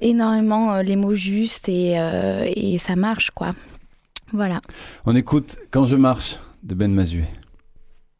énormément 0.00 0.80
les 0.80 0.96
mots 0.96 1.14
justes 1.14 1.68
et, 1.68 1.92
et 2.56 2.78
ça 2.78 2.96
marche 2.96 3.30
quoi. 3.30 3.50
Voilà. 4.34 4.60
On 5.06 5.14
écoute 5.14 5.58
Quand 5.70 5.84
je 5.84 5.94
marche 5.94 6.40
de 6.64 6.74
Ben 6.74 6.92
Mazué. 6.92 7.24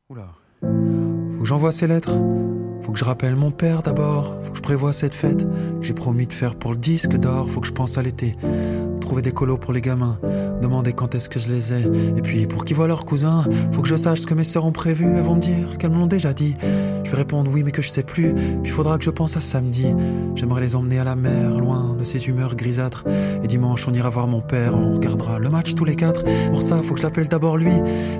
Oula. 0.09 0.28
Faut 0.62 1.40
que 1.40 1.44
j'envoie 1.44 1.73
ces 1.73 1.88
lettres. 1.88 2.16
Faut 2.83 2.92
que 2.92 2.99
je 3.00 3.04
rappelle 3.04 3.35
mon 3.35 3.50
père 3.50 3.83
d'abord. 3.83 4.33
Faut 4.44 4.52
que 4.52 4.59
je 4.59 4.62
prévoie 4.62 4.92
cette 4.92 5.12
fête 5.14 5.44
que 5.44 5.83
j'ai 5.83 5.92
promis 5.92 6.28
de 6.28 6.33
faire 6.33 6.54
pour 6.54 6.71
le 6.71 6.78
disque 6.78 7.16
d'or. 7.16 7.50
Faut 7.50 7.61
que 7.61 7.66
je 7.66 7.73
pense 7.73 7.99
à 7.99 8.02
l'été. 8.02 8.37
Trouver 9.00 9.23
des 9.23 9.33
colos 9.33 9.59
pour 9.59 9.73
les 9.73 9.80
gamins. 9.80 10.21
Demander 10.62 10.92
quand 10.92 11.16
est-ce 11.16 11.28
que 11.28 11.40
je 11.40 11.50
les 11.50 11.73
ai. 11.73 11.83
Et 12.16 12.23
puis 12.23 12.47
pour 12.47 12.64
qu'ils 12.64 12.76
voient 12.76 12.87
leurs 12.87 13.04
cousins, 13.04 13.42
faut 13.73 13.83
que 13.83 13.88
je 13.88 13.97
sache 13.97 14.21
ce 14.21 14.26
que 14.28 14.35
mes 14.35 14.44
sœurs 14.44 14.66
ont 14.66 14.73
prévu. 14.73 15.06
Elles 15.16 15.23
vont 15.25 15.35
me 15.35 15.40
dire 15.40 15.78
qu'elles 15.78 15.90
me 15.90 15.99
l'ont 15.99 16.06
déjà 16.06 16.33
dit. 16.33 16.54
Je 17.14 17.16
vais 17.16 17.23
répondre 17.23 17.49
oui, 17.54 17.62
mais 17.62 17.71
que 17.71 17.80
je 17.80 17.90
sais 17.90 18.02
plus. 18.02 18.35
Puis 18.64 18.73
faudra 18.73 18.99
que 18.99 19.04
je 19.04 19.11
pense 19.11 19.37
à 19.37 19.40
samedi. 19.40 19.87
J'aimerais 20.35 20.61
les 20.61 20.75
emmener 20.75 20.99
à 20.99 21.04
la 21.04 21.14
mer, 21.14 21.50
loin 21.50 21.94
de 21.94 22.02
ces 22.02 22.28
humeurs 22.28 22.56
grisâtres. 22.56 23.04
Et 23.44 23.47
dimanche, 23.47 23.87
on 23.87 23.94
ira 23.94 24.11
voir 24.11 24.26
mon 24.26 24.40
père. 24.40 24.75
On 24.75 24.90
regardera 24.90 25.38
le 25.38 25.49
match 25.49 25.76
tous 25.76 25.85
les 25.85 25.94
quatre. 25.94 26.25
Pour 26.50 26.61
ça, 26.61 26.83
faut 26.83 26.94
que 26.94 26.99
je 26.99 27.06
l'appelle 27.06 27.28
d'abord 27.28 27.56
lui. 27.56 27.71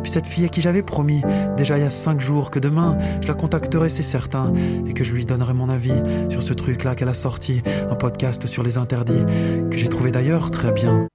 Puis 0.05 0.13
cette 0.13 0.29
fille 0.29 0.45
à 0.45 0.49
qui 0.49 0.61
j'avais 0.61 0.85
promis, 0.85 1.23
déjà 1.57 1.77
il 1.77 1.81
y 1.81 1.85
a 1.85 1.91
cinq 1.91 2.21
jours, 2.21 2.53
que 2.53 2.61
demain 2.61 2.97
je 3.21 3.27
la 3.27 3.35
contacterai, 3.35 3.89
c'est 3.89 4.05
certain, 4.05 4.53
et 4.87 4.93
que 4.93 5.03
je 5.03 5.13
lui 5.13 5.27
donnerai 5.27 5.55
mon 5.55 5.71
avis 5.71 6.01
sur 6.29 6.41
ce 6.41 6.55
truc-là 6.55 6.95
qu'elle 6.95 7.09
a 7.09 7.15
sorti, 7.15 7.63
un 7.91 7.97
podcast 7.97 8.47
sur 8.47 8.63
les 8.63 8.79
interdits, 8.79 9.25
que 9.73 9.77
j'ai 9.77 9.89
trouvé 9.89 10.13
d'ailleurs 10.13 10.53
très 10.53 10.71
bien. 10.71 11.09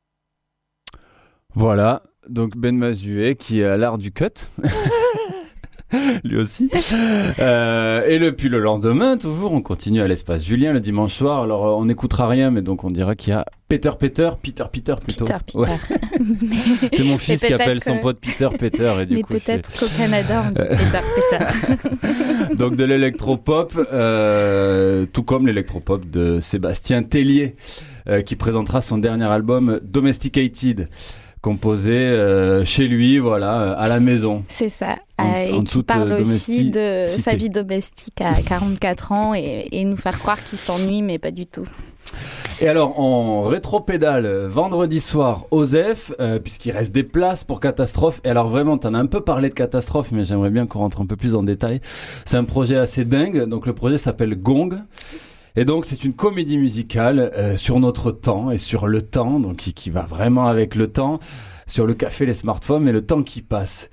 Voilà, 1.56 2.04
donc 2.28 2.58
Ben 2.58 2.76
Mazué 2.76 3.38
qui 3.38 3.62
est 3.62 3.66
à 3.66 3.78
l'art 3.78 3.98
du 3.98 4.12
cut. 4.12 4.26
Lui 6.24 6.38
aussi. 6.38 6.70
Euh, 7.40 8.06
et 8.08 8.20
le, 8.20 8.32
puis 8.36 8.48
le 8.50 8.60
lendemain, 8.60 9.18
toujours, 9.18 9.54
on 9.54 9.62
continue 9.62 10.02
à 10.02 10.08
l'espace 10.08 10.44
Julien 10.46 10.72
le 10.74 10.80
dimanche 10.80 11.14
soir. 11.14 11.42
Alors, 11.44 11.66
euh, 11.68 11.72
on 11.72 11.86
n'écoutera 11.86 12.28
rien, 12.28 12.52
mais 12.52 12.62
donc 12.62 12.84
on 12.84 12.92
dira 12.92 13.16
qu'il 13.16 13.32
y 13.32 13.36
a 13.36 13.46
Peter 13.68 13.92
Peter, 14.00 14.30
Peter 14.42 14.64
Peter 14.72 14.96
plutôt. 15.04 15.26
Peter, 15.26 15.38
Peter. 15.46 15.58
Ouais. 15.60 16.90
C'est 16.94 17.04
mon 17.04 17.18
fils 17.18 17.42
qui 17.42 17.48
peut-être 17.48 17.62
appelle 17.62 17.84
son 17.84 17.98
pote 17.98 18.20
Peter 18.20 18.50
Peter. 18.58 18.94
Et 19.02 19.06
du 19.06 19.16
Mais 19.16 19.22
je 19.30 19.38
fais- 19.38 19.40
peut-être 19.40 19.80
qu'au 19.80 19.86
Canada, 19.98 20.46
on 20.48 20.50
dit. 20.52 20.78
Peter, 20.78 21.00
Peter. 22.48 22.56
Donc 22.56 22.76
de 22.76 22.84
l'électropop, 22.84 23.74
euh, 23.92 25.06
tout 25.12 25.24
comme 25.24 25.48
l'électropop 25.48 26.10
de 26.10 26.40
Sébastien 26.40 27.04
Tellier, 27.04 27.56
qui 28.26 28.36
présentera 28.36 28.82
son 28.82 28.98
dernier 28.98 29.26
album 29.26 29.80
Domesticated, 29.84 30.88
composé 31.42 31.92
euh, 31.94 32.66
chez 32.66 32.88
lui, 32.88 33.18
voilà, 33.18 33.62
euh, 33.62 33.76
à 33.78 33.88
la 33.88 34.00
maison. 34.00 34.44
C'est 34.48 34.70
ça. 34.70 34.98
En- 35.18 35.26
Euh, 35.34 35.60
et 35.60 35.64
qui 35.64 35.74
toute, 35.74 35.86
parle 35.88 36.12
euh, 36.14 36.22
aussi 36.22 36.70
de 36.70 37.06
sa 37.08 37.36
vie 37.36 37.50
domestique 37.50 38.22
à 38.22 38.34
44 38.42 39.12
ans 39.12 39.34
et, 39.36 39.68
et 39.72 39.84
nous 39.86 39.98
faire 39.98 40.18
croire 40.20 40.42
qu'il 40.44 40.58
s'ennuie, 40.58 41.02
mais 41.02 41.18
pas 41.20 41.32
du 41.32 41.46
tout. 41.46 41.66
Et 42.62 42.68
alors, 42.68 43.00
en 43.00 43.44
rétro-pédale, 43.44 44.26
euh, 44.26 44.50
vendredi 44.50 45.00
soir, 45.00 45.46
Osef, 45.52 46.12
euh, 46.20 46.40
puisqu'il 46.40 46.72
reste 46.72 46.92
des 46.94 47.04
places 47.04 47.44
pour 47.44 47.60
Catastrophe. 47.60 48.20
Et 48.26 48.30
alors, 48.30 48.50
vraiment, 48.50 48.78
t'en 48.78 48.94
as 48.94 48.98
un 49.00 49.06
peu 49.06 49.22
parlé 49.22 49.50
de 49.50 49.54
Catastrophe, 49.54 50.10
mais 50.12 50.26
j'aimerais 50.26 50.50
bien 50.50 50.66
qu'on 50.68 50.80
rentre 50.80 51.00
un 51.02 51.06
peu 51.06 51.16
plus 51.16 51.36
en 51.36 51.44
détail. 51.44 51.80
C'est 52.26 52.38
un 52.38 52.44
projet 52.44 52.76
assez 52.78 53.06
dingue. 53.06 53.46
Donc, 53.46 53.66
le 53.66 53.74
projet 53.74 53.98
s'appelle 53.98 54.36
Gong. 54.36 54.72
Et 55.60 55.66
donc, 55.66 55.86
c'est 55.86 56.06
une 56.06 56.14
comédie 56.14 56.58
musicale 56.58 57.20
euh, 57.36 57.58
sur 57.58 57.82
notre 57.82 58.14
temps 58.14 58.50
et 58.50 58.58
sur 58.58 58.88
le 58.88 59.02
temps, 59.02 59.42
donc 59.42 59.58
qui, 59.58 59.74
qui 59.74 59.90
va 59.90 60.04
vraiment 60.04 60.48
avec 60.48 60.74
le 60.74 60.88
temps, 60.88 61.20
sur 61.68 61.86
le 61.86 61.96
café, 61.96 62.26
les 62.26 62.34
smartphones 62.34 62.88
et 62.88 62.94
le 62.94 63.06
temps 63.06 63.24
qui 63.24 63.42
passe. 63.42 63.90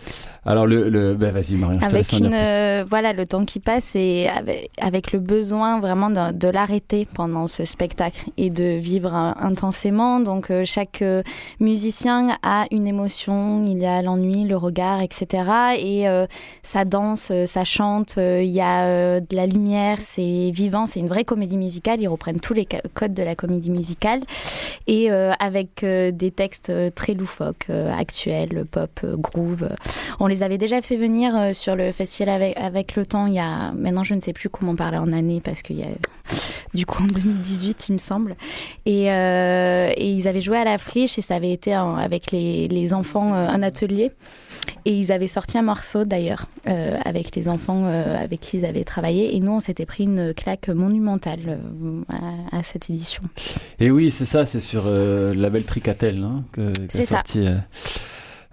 Alors, 0.47 0.67
le, 0.67 0.89
le 0.89 1.15
ben, 1.15 1.33
vas-y, 1.33 1.57
Marion, 1.57 1.81
Avec 1.83 2.13
une, 2.13 2.31
euh, 2.33 2.85
voilà, 2.89 3.13
le 3.13 3.27
temps 3.27 3.45
qui 3.45 3.59
passe 3.61 3.97
et 3.97 4.29
avec, 4.29 4.71
avec 4.81 5.13
le 5.13 5.19
besoin 5.19 5.81
vraiment 5.81 6.09
de, 6.11 6.33
de 6.33 6.49
l'arrêter 6.49 7.07
pendant 7.13 7.47
ce 7.47 7.65
spectacle 7.65 8.25
et 8.37 8.51
de 8.51 8.79
vivre 8.79 9.15
euh, 9.15 9.33
intensément. 9.37 10.21
Donc, 10.21 10.51
euh, 10.51 10.65
chaque 10.65 11.03
musicien 11.61 12.39
a 12.43 12.67
une 12.71 12.87
émotion. 12.87 13.65
Il 13.67 13.79
y 13.79 13.87
a 13.87 14.03
l'ennui, 14.03 14.45
le 14.45 14.57
regard, 14.57 15.01
etc. 15.03 15.43
Et 15.79 16.09
euh, 16.09 16.27
ça 16.63 16.85
danse, 16.85 17.33
ça 17.45 17.65
chante. 17.65 18.15
Il 18.19 18.45
y 18.51 18.61
a 18.61 19.21
de 19.21 19.37
la 19.37 19.47
lumière. 19.47 19.99
C'est 20.01 20.51
vivant. 20.53 20.87
C'est 20.87 21.01
une 21.01 21.09
vraie 21.09 21.25
comédie 21.25 21.59
musicale. 21.59 22.01
Ils 22.01 22.09
reprennent 22.09 22.41
tous 22.41 22.55
les 22.55 22.67
codes 22.95 23.15
de 23.15 23.23
la 23.23 23.35
comédie 23.35 23.71
musicale 23.71 24.21
et 24.87 25.11
euh, 25.11 25.33
avec 25.39 25.83
euh, 25.83 26.11
des 26.11 26.31
textes 26.31 26.73
très 26.95 27.15
loufoques. 27.15 27.67
euh, 27.71 27.93
actuelle, 27.97 28.65
pop, 28.71 29.05
groove. 29.19 29.69
On 30.21 30.27
les 30.27 30.36
avait 30.43 30.59
déjà 30.59 30.83
fait 30.83 30.97
venir 30.97 31.37
euh, 31.37 31.53
sur 31.53 31.77
le 31.77 31.93
festival 31.93 32.29
avec, 32.43 32.57
avec 32.59 32.97
le 32.97 33.07
temps. 33.07 33.27
Il 33.27 33.35
y 33.35 33.39
a 33.39 33.73
maintenant, 33.73 34.05
je 34.05 34.15
ne 34.15 34.21
sais 34.21 34.33
plus 34.33 34.49
comment 34.49 34.75
parler 34.77 34.99
en 34.99 35.13
année 35.13 35.41
parce 35.43 35.63
qu'il 35.63 35.79
y 35.79 35.83
a 35.83 35.89
du 36.75 36.85
coup 36.85 37.03
en 37.03 37.07
2018, 37.07 37.89
il 37.89 37.93
me 37.95 37.99
semble. 37.99 38.37
Et, 38.85 39.11
euh, 39.13 39.93
et 39.97 40.11
ils 40.11 40.29
avaient 40.29 40.41
joué 40.41 40.59
à 40.59 40.65
la 40.65 40.79
friche 40.79 41.19
et 41.19 41.23
ça 41.23 41.37
avait 41.37 41.53
été 41.53 41.73
un- 41.73 41.97
avec 41.97 42.33
les, 42.33 42.69
les 42.69 42.93
enfants 42.93 43.33
euh, 43.35 43.49
un 43.49 43.63
atelier. 43.63 44.13
Et 44.85 44.93
ils 44.93 45.13
avaient 45.13 45.27
sorti 45.29 45.59
un 45.59 45.63
morceau 45.63 46.05
d'ailleurs 46.05 46.47
euh, 46.69 46.97
avec 47.05 47.35
les 47.37 47.49
enfants 47.49 47.85
avec 47.87 48.41
qui 48.41 48.59
ils 48.59 48.65
avaient 48.65 48.85
travaillé. 48.85 49.37
Et 49.37 49.41
nous, 49.41 49.53
on 49.53 49.61
s'était 49.61 49.87
pris 49.87 50.05
une 50.05 50.35
claque 50.35 50.69
monumentale 50.69 51.59
à, 52.09 52.57
à 52.59 52.63
cette 52.63 52.91
édition. 52.91 53.23
Et 53.79 53.91
oui, 53.91 54.11
c'est 54.11 54.27
ça, 54.27 54.45
c'est 54.47 54.61
sur 54.61 54.85
euh, 54.87 55.35
le 55.35 55.41
label 55.41 55.65
Tricatel 55.65 56.23
hein, 56.23 56.45
que 56.53 56.73
qu'a 56.73 56.83
C'est 56.89 57.05
ça. 57.05 57.17
sorti. 57.17 57.47
euh, 57.47 57.57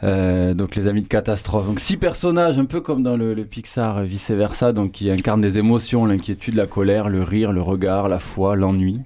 euh, 0.04 0.54
donc 0.54 0.76
les 0.76 0.88
amis 0.88 1.02
de 1.02 1.08
catastrophe. 1.08 1.66
Donc 1.68 1.80
six 1.80 1.98
personnages, 1.98 2.60
un 2.60 2.66
peu 2.66 2.82
comme 2.82 3.04
dans 3.04 3.16
le, 3.18 3.34
le 3.34 3.46
Pixar, 3.46 4.00
euh, 4.00 4.04
vice 4.04 4.30
versa, 4.32 4.74
donc 4.74 4.92
qui 4.92 5.10
incarnent 5.10 5.42
des 5.42 5.58
émotions, 5.58 6.06
l'inquiétude, 6.06 6.56
la 6.56 6.68
colère, 6.68 7.10
le 7.10 7.24
rire, 7.24 7.52
le 7.54 7.62
regard, 7.62 8.10
la 8.10 8.20
foi, 8.20 8.56
l'ennui. 8.56 9.00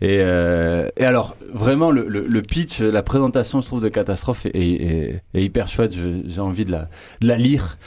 Et, 0.00 0.18
euh, 0.20 0.88
et 0.96 1.04
alors 1.04 1.36
vraiment 1.52 1.90
le, 1.90 2.06
le, 2.08 2.26
le 2.26 2.42
pitch, 2.42 2.80
la 2.80 3.02
présentation, 3.02 3.60
je 3.60 3.66
trouve 3.66 3.80
de 3.82 3.88
catastrophe 3.88 4.44
est, 4.46 4.50
est- 4.54 5.22
est 5.34 5.42
hyper 5.42 5.68
chouette. 5.68 5.94
J'ai 6.26 6.40
envie 6.40 6.64
de 6.64 6.72
la, 6.72 6.88
de 7.20 7.28
la 7.28 7.36
lire. 7.36 7.78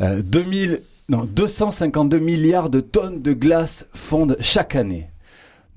Euh, 0.00 0.22
2000, 0.22 0.80
non, 1.08 1.24
252 1.24 2.18
milliards 2.18 2.70
de 2.70 2.80
tonnes 2.80 3.22
de 3.22 3.32
glace 3.32 3.86
fondent 3.94 4.36
chaque 4.40 4.76
année 4.76 5.08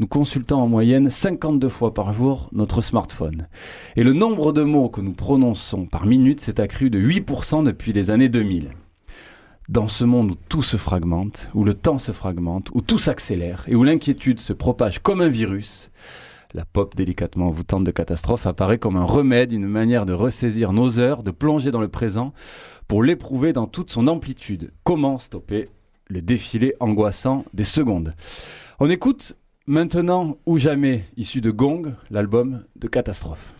nous 0.01 0.07
consultons 0.07 0.55
en 0.55 0.67
moyenne 0.67 1.11
52 1.11 1.69
fois 1.69 1.93
par 1.93 2.11
jour 2.11 2.49
notre 2.53 2.81
smartphone. 2.81 3.47
Et 3.95 4.01
le 4.01 4.13
nombre 4.13 4.51
de 4.51 4.63
mots 4.63 4.89
que 4.89 4.99
nous 4.99 5.13
prononçons 5.13 5.85
par 5.85 6.07
minute 6.07 6.41
s'est 6.41 6.59
accru 6.59 6.89
de 6.89 6.99
8% 6.99 7.63
depuis 7.63 7.93
les 7.93 8.09
années 8.09 8.27
2000. 8.27 8.71
Dans 9.69 9.87
ce 9.87 10.03
monde 10.03 10.31
où 10.31 10.35
tout 10.49 10.63
se 10.63 10.77
fragmente, 10.77 11.49
où 11.53 11.63
le 11.63 11.75
temps 11.75 11.99
se 11.99 12.13
fragmente, 12.13 12.71
où 12.73 12.81
tout 12.81 12.97
s'accélère 12.97 13.63
et 13.67 13.75
où 13.75 13.83
l'inquiétude 13.83 14.39
se 14.39 14.53
propage 14.53 14.97
comme 14.97 15.21
un 15.21 15.27
virus, 15.27 15.91
la 16.55 16.65
pop 16.65 16.95
délicatement 16.95 17.49
envoûtante 17.49 17.83
de 17.83 17.91
catastrophe 17.91 18.47
apparaît 18.47 18.79
comme 18.79 18.97
un 18.97 19.03
remède, 19.03 19.51
une 19.51 19.67
manière 19.67 20.07
de 20.07 20.13
ressaisir 20.13 20.73
nos 20.73 20.97
heures, 20.97 21.21
de 21.21 21.29
plonger 21.29 21.69
dans 21.69 21.79
le 21.79 21.89
présent 21.89 22.33
pour 22.87 23.03
l'éprouver 23.03 23.53
dans 23.53 23.67
toute 23.67 23.91
son 23.91 24.07
amplitude. 24.07 24.71
Comment 24.83 25.19
stopper 25.19 25.69
le 26.07 26.23
défilé 26.23 26.73
angoissant 26.79 27.45
des 27.53 27.63
secondes? 27.63 28.15
On 28.79 28.89
écoute 28.89 29.35
Maintenant 29.71 30.35
ou 30.45 30.57
jamais, 30.57 31.05
issu 31.15 31.39
de 31.39 31.49
Gong, 31.49 31.93
l'album 32.09 32.65
de 32.75 32.89
Catastrophe. 32.89 33.53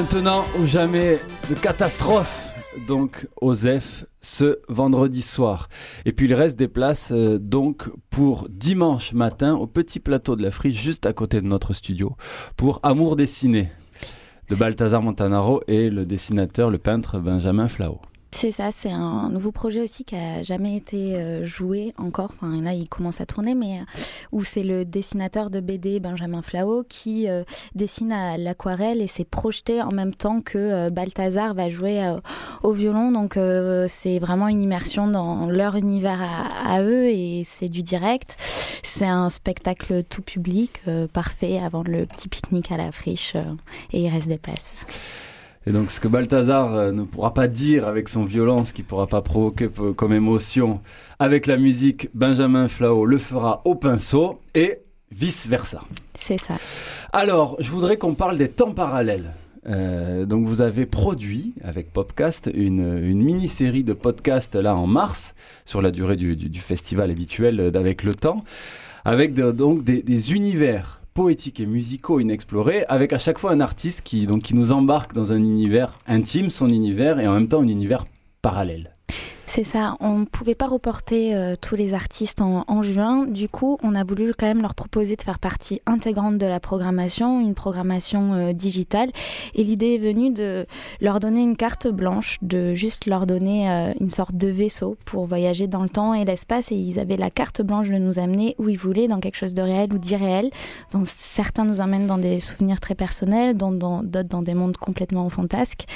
Maintenant 0.00 0.46
ou 0.58 0.64
jamais 0.64 1.18
de 1.50 1.54
catastrophe. 1.54 2.48
Donc 2.88 3.28
Osef 3.42 4.06
ce 4.22 4.58
vendredi 4.66 5.20
soir. 5.20 5.68
Et 6.06 6.12
puis 6.12 6.24
il 6.24 6.32
reste 6.32 6.58
des 6.58 6.68
places 6.68 7.12
euh, 7.12 7.38
donc 7.38 7.90
pour 8.08 8.48
dimanche 8.48 9.12
matin 9.12 9.54
au 9.54 9.66
petit 9.66 10.00
plateau 10.00 10.36
de 10.36 10.42
la 10.42 10.50
Friche 10.50 10.80
juste 10.80 11.04
à 11.04 11.12
côté 11.12 11.42
de 11.42 11.46
notre 11.46 11.74
studio 11.74 12.16
pour 12.56 12.80
Amour 12.82 13.14
dessiné 13.14 13.68
de 14.48 14.54
Balthazar 14.54 15.02
Montanaro 15.02 15.60
et 15.68 15.90
le 15.90 16.06
dessinateur, 16.06 16.70
le 16.70 16.78
peintre 16.78 17.18
Benjamin 17.18 17.68
Flao. 17.68 18.00
C'est 18.32 18.52
ça, 18.52 18.70
c'est 18.72 18.90
un 18.90 19.28
nouveau 19.28 19.52
projet 19.52 19.82
aussi 19.82 20.04
qui 20.04 20.14
a 20.16 20.42
jamais 20.42 20.76
été 20.76 21.16
euh, 21.16 21.44
joué 21.44 21.92
encore. 21.98 22.32
Enfin, 22.36 22.62
là, 22.62 22.72
il 22.72 22.88
commence 22.88 23.20
à 23.20 23.26
tourner, 23.26 23.54
mais 23.54 23.80
euh, 23.80 23.84
où 24.32 24.44
c'est 24.44 24.62
le 24.62 24.84
dessinateur 24.84 25.50
de 25.50 25.60
BD 25.60 26.00
Benjamin 26.00 26.40
Flao 26.40 26.84
qui 26.88 27.28
euh, 27.28 27.42
dessine 27.74 28.12
à 28.12 28.38
l'aquarelle 28.38 29.02
et 29.02 29.08
s'est 29.08 29.24
projeté 29.24 29.82
en 29.82 29.90
même 29.90 30.14
temps 30.14 30.40
que 30.40 30.88
Balthazar 30.90 31.54
va 31.54 31.68
jouer 31.68 32.16
au 32.62 32.72
violon. 32.72 33.10
Donc, 33.12 33.38
c'est 33.88 34.18
vraiment 34.18 34.48
une 34.48 34.62
immersion 34.62 35.06
dans 35.06 35.46
leur 35.46 35.76
univers 35.76 36.20
à, 36.64 36.82
eux 36.82 37.08
et 37.08 37.42
c'est 37.44 37.68
du 37.68 37.82
direct. 37.82 38.36
C'est 38.82 39.06
un 39.06 39.28
spectacle 39.28 40.02
tout 40.04 40.22
public, 40.22 40.80
parfait 41.12 41.58
avant 41.58 41.82
le 41.82 42.06
petit 42.06 42.28
pique-nique 42.28 42.72
à 42.72 42.76
la 42.76 42.92
friche 42.92 43.34
et 43.92 44.02
il 44.02 44.08
reste 44.08 44.28
des 44.28 44.38
places. 44.38 44.86
Et 45.66 45.72
donc 45.72 45.90
ce 45.90 46.00
que 46.00 46.08
Balthazar 46.08 46.74
euh, 46.74 46.90
ne 46.92 47.02
pourra 47.04 47.34
pas 47.34 47.46
dire 47.48 47.86
avec 47.86 48.08
son 48.08 48.24
violence, 48.24 48.72
qui 48.72 48.82
pourra 48.82 49.06
pas 49.06 49.20
provoquer 49.20 49.68
p- 49.68 49.92
comme 49.94 50.12
émotion 50.14 50.80
avec 51.18 51.46
la 51.46 51.56
musique, 51.58 52.08
Benjamin 52.14 52.66
Flao 52.68 53.04
le 53.04 53.18
fera 53.18 53.60
au 53.66 53.74
pinceau 53.74 54.40
et 54.54 54.78
vice 55.12 55.46
versa. 55.46 55.82
C'est 56.18 56.40
ça. 56.40 56.54
Alors, 57.12 57.56
je 57.60 57.68
voudrais 57.70 57.98
qu'on 57.98 58.14
parle 58.14 58.38
des 58.38 58.48
temps 58.48 58.72
parallèles. 58.72 59.32
Euh, 59.66 60.24
donc 60.24 60.46
vous 60.46 60.62
avez 60.62 60.86
produit 60.86 61.52
avec 61.62 61.92
Popcast 61.92 62.50
une, 62.54 62.96
une 63.02 63.22
mini-série 63.22 63.84
de 63.84 63.92
podcasts 63.92 64.54
là 64.54 64.74
en 64.74 64.86
mars 64.86 65.34
sur 65.66 65.82
la 65.82 65.90
durée 65.90 66.16
du, 66.16 66.36
du- 66.36 66.48
du 66.48 66.60
festival 66.60 67.10
habituel 67.10 67.70
d'Avec 67.70 68.02
le 68.02 68.14
temps, 68.14 68.42
avec 69.04 69.34
de- 69.34 69.52
donc 69.52 69.84
des, 69.84 70.02
des 70.02 70.32
univers 70.32 70.99
poétiques 71.14 71.60
et 71.60 71.66
musicaux 71.66 72.20
inexplorés, 72.20 72.84
avec 72.88 73.12
à 73.12 73.18
chaque 73.18 73.38
fois 73.38 73.52
un 73.52 73.60
artiste 73.60 74.02
qui, 74.02 74.26
donc, 74.26 74.42
qui 74.42 74.54
nous 74.54 74.72
embarque 74.72 75.12
dans 75.12 75.32
un 75.32 75.38
univers 75.38 75.98
intime, 76.06 76.50
son 76.50 76.68
univers, 76.68 77.18
et 77.18 77.26
en 77.26 77.34
même 77.34 77.48
temps 77.48 77.60
un 77.60 77.68
univers 77.68 78.04
parallèle. 78.42 78.96
C'est 79.52 79.64
ça, 79.64 79.96
on 79.98 80.18
ne 80.18 80.24
pouvait 80.26 80.54
pas 80.54 80.68
reporter 80.68 81.34
euh, 81.34 81.54
tous 81.60 81.74
les 81.74 81.92
artistes 81.92 82.40
en, 82.40 82.82
juin. 82.82 83.26
Du 83.26 83.48
coup, 83.48 83.78
on 83.82 83.96
a 83.96 84.04
voulu 84.04 84.32
quand 84.32 84.46
même 84.46 84.62
leur 84.62 84.76
proposer 84.76 85.16
de 85.16 85.22
faire 85.22 85.40
partie 85.40 85.82
intégrante 85.86 86.38
de 86.38 86.46
la 86.46 86.60
programmation, 86.60 87.40
une 87.40 87.54
programmation 87.56 88.32
euh, 88.32 88.52
digitale. 88.52 89.10
Et 89.56 89.64
l'idée 89.64 89.94
est 89.94 89.98
venue 89.98 90.32
de 90.32 90.66
leur 91.00 91.18
donner 91.18 91.42
une 91.42 91.56
carte 91.56 91.88
blanche, 91.88 92.38
de 92.42 92.74
juste 92.74 93.06
leur 93.06 93.26
donner 93.26 93.68
euh, 93.68 93.92
une 93.98 94.10
sorte 94.10 94.36
de 94.36 94.46
vaisseau 94.46 94.96
pour 95.04 95.26
voyager 95.26 95.66
dans 95.66 95.82
le 95.82 95.88
temps 95.88 96.14
et 96.14 96.24
l'espace. 96.24 96.70
Et 96.70 96.76
ils 96.76 97.00
avaient 97.00 97.16
la 97.16 97.30
carte 97.30 97.60
blanche 97.60 97.88
de 97.90 97.98
nous 97.98 98.20
amener 98.20 98.54
où 98.58 98.68
ils 98.68 98.78
voulaient, 98.78 99.08
dans 99.08 99.18
quelque 99.18 99.36
chose 99.36 99.52
de 99.54 99.62
réel 99.62 99.92
ou 99.92 99.98
d'irréel. 99.98 100.50
Donc 100.92 101.08
certains 101.08 101.64
nous 101.64 101.80
emmènent 101.80 102.06
dans 102.06 102.18
des 102.18 102.38
souvenirs 102.38 102.78
très 102.78 102.94
personnels, 102.94 103.56
dans- 103.56 103.72
dans- 103.72 104.04
d'autres 104.04 104.28
dans 104.28 104.42
des 104.42 104.54
mondes 104.54 104.76
complètement 104.76 105.28
fantasques. 105.28 105.86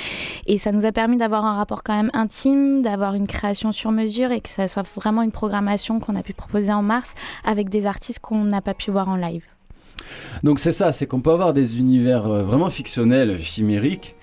Et 0.49 0.59
ça 0.59 0.73
nous 0.73 0.87
a 0.87 0.91
permis 0.91 1.19
d'avoir 1.19 1.45
un 1.45 1.55
rapport 1.57 1.85
quand 1.85 1.95
même 1.95 2.11
intime, 2.15 2.83
d'avoir 2.83 3.15
une 3.15 3.29
création 3.29 3.44
sur 3.53 3.93
mesure 3.93 4.33
et 4.33 4.41
que 4.41 4.49
ça 4.49 4.69
soit 4.69 4.87
vraiment 4.95 5.23
une 5.23 5.33
programmation 5.33 6.01
qu'on 6.01 6.17
a 6.17 6.23
pu 6.23 6.33
proposer 6.33 6.73
en 6.73 6.83
mars 6.83 7.15
avec 7.45 7.69
des 7.69 7.85
artistes 7.85 8.21
qu'on 8.21 8.45
n'a 8.45 8.63
pas 8.63 8.75
pu 8.75 8.91
voir 8.91 9.09
en 9.09 9.17
live. 9.17 9.45
Donc 10.43 10.59
c'est 10.59 10.73
ça, 10.73 10.93
c'est 10.93 11.07
qu'on 11.07 11.21
peut 11.21 11.33
avoir 11.33 11.53
des 11.53 11.79
univers 11.79 12.27
euh, 12.27 12.43
vraiment 12.43 12.71
fictionnels, 12.71 13.41
chimériques, 13.43 14.17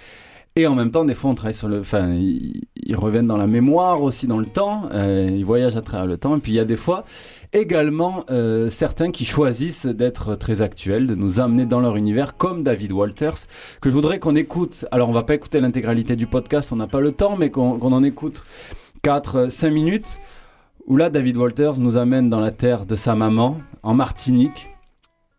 et 0.58 0.68
en 0.68 0.76
même 0.76 0.92
temps, 0.92 1.06
des 1.06 1.14
fois, 1.14 1.32
on 1.32 1.36
travaille 1.36 1.54
sur 1.54 1.70
le. 1.70 1.80
Enfin, 1.80 2.14
ils, 2.14 2.66
reviennent 2.94 3.28
dans 3.28 3.38
la 3.38 3.48
mémoire 3.48 4.02
aussi, 4.04 4.28
dans 4.28 4.38
le 4.38 4.46
temps, 4.46 4.90
euh, 4.94 5.30
ils 5.32 5.46
voyagent 5.46 5.78
à 5.78 5.82
travers 5.82 6.06
le 6.06 6.18
temps, 6.18 6.36
et 6.36 6.40
puis 6.42 6.52
il 6.52 6.56
y 6.56 6.60
a 6.60 6.66
des 6.66 6.76
fois 6.76 7.06
également 7.54 8.26
euh, 8.30 8.70
certains 8.70 9.12
qui 9.12 9.24
choisissent 9.24 9.86
d'être 9.86 10.36
très 10.36 10.62
actuels, 10.62 11.08
de 11.08 11.16
nous 11.16 11.40
amener 11.40 11.66
dans 11.66 11.80
leur 11.80 11.96
univers, 11.96 12.36
comme 12.36 12.64
David 12.64 12.92
Walters, 12.92 13.48
que 13.80 13.90
je 13.90 13.96
voudrais 13.96 14.20
qu'on 14.20 14.36
écoute. 14.36 14.86
Alors, 14.92 15.08
on 15.08 15.14
va 15.14 15.24
pas 15.24 15.36
écouter 15.36 15.62
l'intégralité 15.62 16.18
du 16.18 16.28
podcast, 16.28 16.74
on 16.74 16.76
n'a 16.76 16.88
pas 16.88 17.00
le 17.00 17.14
temps, 17.14 17.38
mais 17.38 17.50
qu'on 17.50 17.80
en 17.80 18.04
écoute 18.04 18.44
4-5 19.04 19.70
minutes, 19.72 20.20
où 20.86 20.98
là, 20.98 21.10
David 21.10 21.38
Walters 21.38 21.80
nous 21.80 21.98
amène 21.98 22.30
dans 22.30 22.40
la 22.40 22.52
terre 22.52 22.86
de 22.86 22.96
sa 22.96 23.16
maman, 23.16 23.58
en 23.84 23.94
Martinique. 23.94 24.70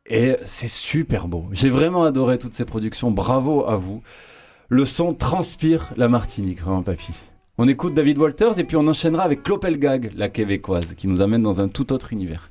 Et 0.06 0.36
c'est 0.44 0.68
super 0.68 1.28
beau. 1.28 1.46
J'ai 1.52 1.70
vraiment 1.70 2.04
adoré 2.04 2.38
toutes 2.38 2.54
ces 2.54 2.64
productions. 2.64 3.10
Bravo 3.10 3.66
à 3.66 3.76
vous. 3.76 4.02
Le 4.68 4.84
son 4.84 5.14
transpire 5.14 5.92
la 5.96 6.08
Martinique, 6.08 6.60
vraiment, 6.60 6.82
papy. 6.82 7.12
On 7.58 7.68
écoute 7.68 7.94
David 7.94 8.18
Walters 8.18 8.58
et 8.58 8.64
puis 8.64 8.76
on 8.76 8.86
enchaînera 8.88 9.22
avec 9.22 9.42
Clopelgag, 9.42 10.12
la 10.16 10.28
québécoise, 10.28 10.94
qui 10.94 11.06
nous 11.06 11.20
amène 11.20 11.42
dans 11.42 11.60
un 11.60 11.68
tout 11.68 11.92
autre 11.92 12.12
univers. 12.12 12.50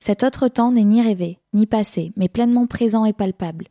Cet 0.00 0.24
autre 0.24 0.48
temps 0.48 0.72
n'est 0.72 0.84
ni 0.84 1.02
rêvé, 1.02 1.38
ni 1.52 1.66
passé, 1.66 2.12
mais 2.16 2.28
pleinement 2.28 2.66
présent 2.66 3.04
et 3.04 3.12
palpable. 3.12 3.68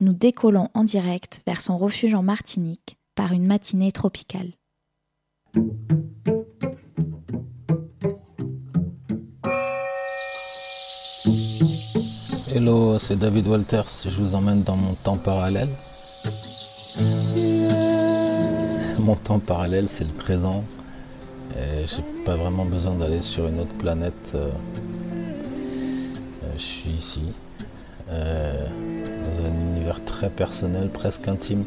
Nous 0.00 0.12
décollons 0.12 0.68
en 0.74 0.84
direct 0.84 1.42
vers 1.46 1.60
son 1.60 1.76
refuge 1.76 2.14
en 2.14 2.22
Martinique 2.22 2.96
par 3.14 3.32
une 3.32 3.46
matinée 3.46 3.92
tropicale. 3.92 4.52
Hello, 12.54 12.98
c'est 12.98 13.18
David 13.18 13.46
Walters. 13.46 13.84
Je 14.04 14.18
vous 14.18 14.34
emmène 14.34 14.62
dans 14.62 14.76
mon 14.76 14.94
temps 14.94 15.18
parallèle. 15.18 15.68
Mon 18.98 19.14
temps 19.16 19.40
parallèle, 19.40 19.88
c'est 19.88 20.04
le 20.04 20.12
présent. 20.12 20.64
Et 21.56 21.86
j'ai 21.86 22.02
pas 22.24 22.36
vraiment 22.36 22.64
besoin 22.64 22.94
d'aller 22.94 23.20
sur 23.20 23.46
une 23.46 23.60
autre 23.60 23.74
planète. 23.74 24.32
Euh, 24.34 24.48
euh, 26.44 26.52
je 26.56 26.62
suis 26.62 26.90
ici, 26.92 27.24
euh, 28.08 28.68
dans 29.24 29.44
un 29.46 29.52
univers 29.74 30.02
très 30.06 30.30
personnel, 30.30 30.88
presque 30.88 31.28
intime. 31.28 31.64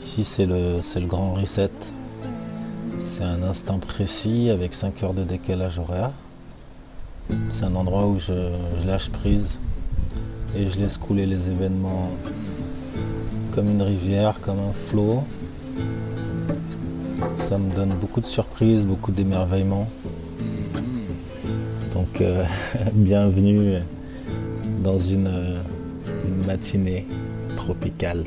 Ici, 0.00 0.22
c'est 0.22 0.46
le, 0.46 0.78
c'est 0.80 1.00
le 1.00 1.06
grand 1.06 1.34
reset. 1.34 1.70
C'est 3.06 3.22
un 3.22 3.42
instant 3.42 3.78
précis 3.78 4.48
avec 4.48 4.72
5 4.72 5.02
heures 5.02 5.12
de 5.12 5.24
décalage 5.24 5.78
horaire. 5.78 6.10
C'est 7.50 7.64
un 7.64 7.74
endroit 7.74 8.06
où 8.06 8.18
je, 8.18 8.32
lâche 8.86 9.10
prise 9.10 9.58
et 10.56 10.70
je 10.70 10.78
laisse 10.78 10.96
couler 10.96 11.26
les 11.26 11.48
événements 11.48 12.10
comme 13.54 13.68
une 13.68 13.82
rivière, 13.82 14.40
comme 14.40 14.58
un 14.58 14.72
flot. 14.72 15.22
Ça 17.36 17.58
me 17.58 17.72
donne 17.74 17.90
beaucoup 17.90 18.22
de 18.22 18.26
surprises, 18.26 18.86
beaucoup 18.86 19.12
d'émerveillement. 19.12 19.86
Donc 21.92 22.22
euh, 22.22 22.42
bienvenue 22.94 23.80
dans 24.82 24.98
une, 24.98 25.26
euh, 25.26 25.60
matinée 26.46 27.06
tropicale. 27.54 28.24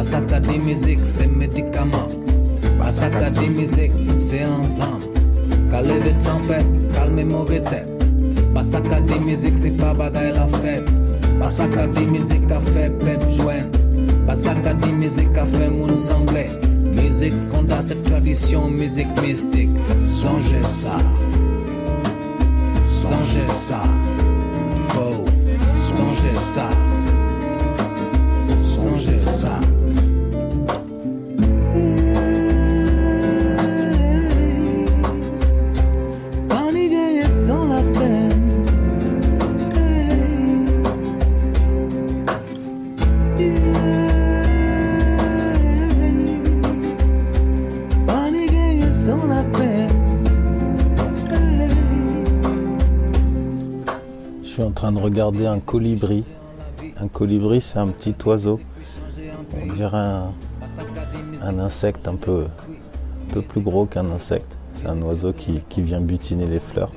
Basaka 0.00 0.40
de 0.40 0.52
musique, 0.52 1.00
c'est 1.04 1.26
médicament. 1.26 2.08
Basaka 2.78 3.28
de 3.28 3.46
musique, 3.48 3.92
c'est 4.18 4.46
ensemble. 4.46 5.04
Calmer 5.70 5.98
de 5.98 6.24
tempête, 6.24 6.64
calmer 6.94 7.24
mauvais 7.24 7.60
tête. 7.60 7.86
Basaka 8.54 8.98
de 9.00 9.22
musique, 9.22 9.58
c'est 9.58 9.76
pas 9.76 9.92
bagaille 9.92 10.32
la 10.32 10.48
fête. 10.48 10.90
Basaka 11.38 11.86
de 11.86 12.00
musique 12.00 12.50
a 12.50 12.60
fait 12.60 12.88
bête 13.04 13.30
joindre. 13.30 13.76
Basaka 14.26 14.72
de 14.72 14.86
musique 14.86 15.36
a 15.36 15.44
fait 15.44 15.68
moun 15.68 15.94
semblé. 15.94 16.46
Musique 16.94 17.34
fonda 17.52 17.82
cette 17.82 18.02
tradition, 18.04 18.70
musique 18.70 19.20
mystique. 19.20 19.68
Songez 20.00 20.62
ça. 20.62 20.96
Songez 23.02 23.46
ça. 23.46 23.82
Faux. 24.88 25.26
Songez 25.94 26.32
ça. 26.32 26.70
Regarder 55.00 55.46
un 55.46 55.58
colibri. 55.58 56.24
Un 56.98 57.08
colibri, 57.08 57.60
c'est 57.60 57.78
un 57.78 57.88
petit 57.88 58.14
oiseau. 58.24 58.60
On 59.60 59.72
dirait 59.74 59.96
un, 59.96 61.58
insecte 61.58 62.06
un 62.08 62.16
peu, 62.16 62.44
un 62.44 63.32
peu 63.32 63.42
plus 63.42 63.60
gros 63.60 63.86
qu'un 63.86 64.10
insecte. 64.10 64.56
C'est 64.74 64.86
un 64.86 65.00
oiseau 65.02 65.32
qui, 65.32 65.62
qui 65.68 65.82
vient 65.82 66.00
butiner 66.00 66.46
les 66.46 66.60
fleurs. 66.60 66.92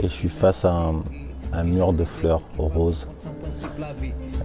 Et 0.00 0.08
je 0.08 0.12
suis 0.12 0.28
face 0.28 0.64
à 0.64 0.72
un, 0.72 1.02
un 1.54 1.64
mur 1.64 1.92
de 1.92 2.04
fleurs 2.04 2.42
roses. 2.58 3.06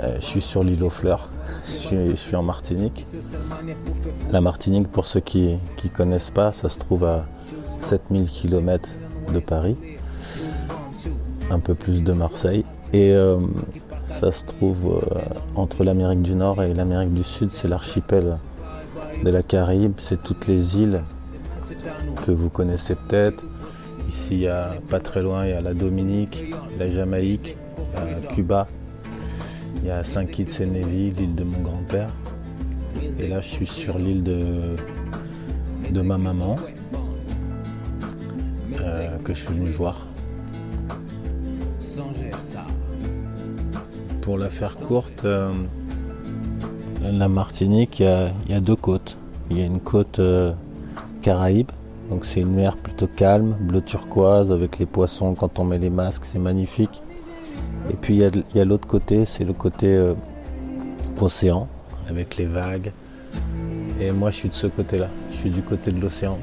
Euh, 0.02 0.18
je 0.20 0.26
suis 0.26 0.42
sur 0.42 0.64
l'île 0.64 0.84
aux 0.84 0.90
fleurs. 0.90 1.30
Je 1.66 1.72
suis, 1.72 2.10
je 2.12 2.16
suis 2.16 2.36
en 2.36 2.44
Martinique. 2.44 3.06
La 4.32 4.42
Martinique, 4.42 4.88
pour 4.88 5.06
ceux 5.06 5.20
qui 5.20 5.58
ne 5.84 5.90
connaissent 5.90 6.32
pas, 6.32 6.54
ça 6.54 6.70
se 6.70 6.78
trouve 6.78 7.06
à 7.06 7.26
7000 7.82 8.30
km 8.30 8.90
de 9.34 9.40
Paris, 9.40 9.78
un 11.50 11.60
peu 11.60 11.76
plus 11.76 12.04
de 12.04 12.14
Marseille. 12.14 12.66
Et 12.94 13.12
euh, 13.12 13.38
ça 14.06 14.32
se 14.32 14.46
trouve 14.46 15.02
euh, 15.04 15.20
entre 15.56 15.84
l'Amérique 15.84 16.22
du 16.22 16.34
Nord 16.34 16.64
et 16.64 16.74
l'Amérique 16.74 17.14
du 17.14 17.24
Sud. 17.24 17.50
C'est 17.50 17.68
l'archipel 17.68 18.38
de 19.24 19.30
la 19.30 19.44
Caraïbe. 19.44 19.94
C'est 20.00 20.22
toutes 20.22 20.48
les 20.48 20.78
îles 20.78 21.04
que 22.26 22.32
vous 22.32 22.50
connaissez 22.50 22.96
peut-être. 22.96 23.44
Ici, 24.10 24.36
il 24.36 24.40
y 24.42 24.48
a 24.48 24.74
pas 24.90 25.00
très 25.00 25.22
loin, 25.22 25.46
il 25.46 25.52
y 25.52 25.54
a 25.54 25.62
la 25.62 25.76
Dominique, 25.76 26.46
la 26.80 26.90
Jamaïque, 26.90 27.56
euh, 27.98 28.34
Cuba. 28.34 28.68
Il 29.78 29.88
y 29.88 29.92
a 29.92 30.04
Saint-Kitts-et-Nevis, 30.04 31.12
l'île 31.12 31.36
de 31.36 31.44
mon 31.44 31.60
grand-père. 31.62 32.10
Et 33.20 33.28
là, 33.28 33.40
je 33.40 33.48
suis 33.48 33.68
sur 33.68 34.00
l'île 34.00 34.24
de, 34.24 36.02
ma 36.02 36.18
maman, 36.18 36.56
que 39.24 39.34
je 39.34 39.40
suis 39.40 39.54
venu 39.54 39.70
voir. 39.70 40.09
Pour 44.30 44.38
la 44.38 44.52
faire 44.52 44.76
courte, 44.76 45.26
euh, 45.26 45.52
la 47.02 47.28
Martinique, 47.28 48.00
il 48.00 48.06
y, 48.48 48.54
a, 48.54 48.60
deux 48.60 48.76
côtes. 48.76 49.18
Il 49.50 49.58
y 49.58 49.64
a 49.64 49.66
une 49.66 49.80
côte 49.80 50.20
euh, 50.20 50.54
Caraïbe, 51.24 51.72
donc 52.12 52.26
c'est 52.26 52.42
une 52.42 52.54
mer 52.54 52.78
plutôt 52.78 53.08
calme, 53.08 53.56
bleu 53.60 53.82
turquoise 53.82 54.52
avec 54.52 54.78
les 54.78 54.86
poissons 54.86 55.34
quand 55.34 55.58
on 55.58 55.64
met 55.64 55.80
les 55.80 55.90
masques, 55.90 56.26
c'est 56.26 56.38
magnifique. 56.38 57.02
Et 57.90 57.96
puis 57.96 58.18
il 58.18 58.20
y 58.20 58.24
a, 58.24 58.28
il 58.28 58.58
y 58.58 58.60
a 58.60 58.66
l'autre 58.66 58.88
côté, 58.88 59.26
c'est 59.26 59.46
le 59.46 59.54
côté 59.54 59.88
euh, 59.88 60.14
océan 61.20 61.68
avec 62.08 62.38
les 62.38 62.46
vagues. 62.46 62.92
Et 64.00 64.12
moi 64.12 64.30
je 64.30 64.36
suis 64.36 64.50
de 64.50 64.54
ce 64.54 64.68
côté-là, 64.68 65.08
je 65.32 65.38
suis 65.38 65.50
du 65.50 65.64
côté 65.64 65.92
de 65.92 66.00
l'océan. 66.00 66.38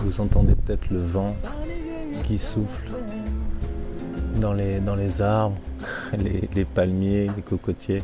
Vous 0.00 0.20
entendez 0.20 0.54
peut-être 0.54 0.90
le 0.90 1.00
vent 1.00 1.34
qui 2.24 2.38
souffle 2.38 2.92
dans 4.42 4.52
les, 4.52 4.80
dans 4.80 4.96
les 4.96 5.22
arbres, 5.22 5.56
les, 6.54 6.64
palmiers, 6.64 7.30
les 7.34 7.42
cocotiers. 7.42 8.02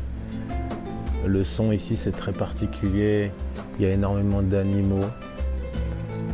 Le 1.25 1.43
son 1.43 1.73
ici 1.73 1.97
c'est 1.97 2.13
très 2.13 2.31
particulier, 2.31 3.31
il 3.77 3.85
y 3.85 3.89
a 3.89 3.91
énormément 3.91 4.41
d'animaux. 4.41 5.05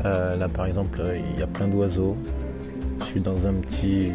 Euh, 0.05 0.37
là 0.37 0.47
par 0.47 0.67
exemple 0.67 1.01
il 1.33 1.39
y 1.39 1.43
a 1.43 1.47
plein 1.47 1.67
d'oiseaux. 1.67 2.15
Je 2.99 3.05
suis 3.05 3.19
dans 3.19 3.47
un 3.47 3.55
petit, 3.55 4.11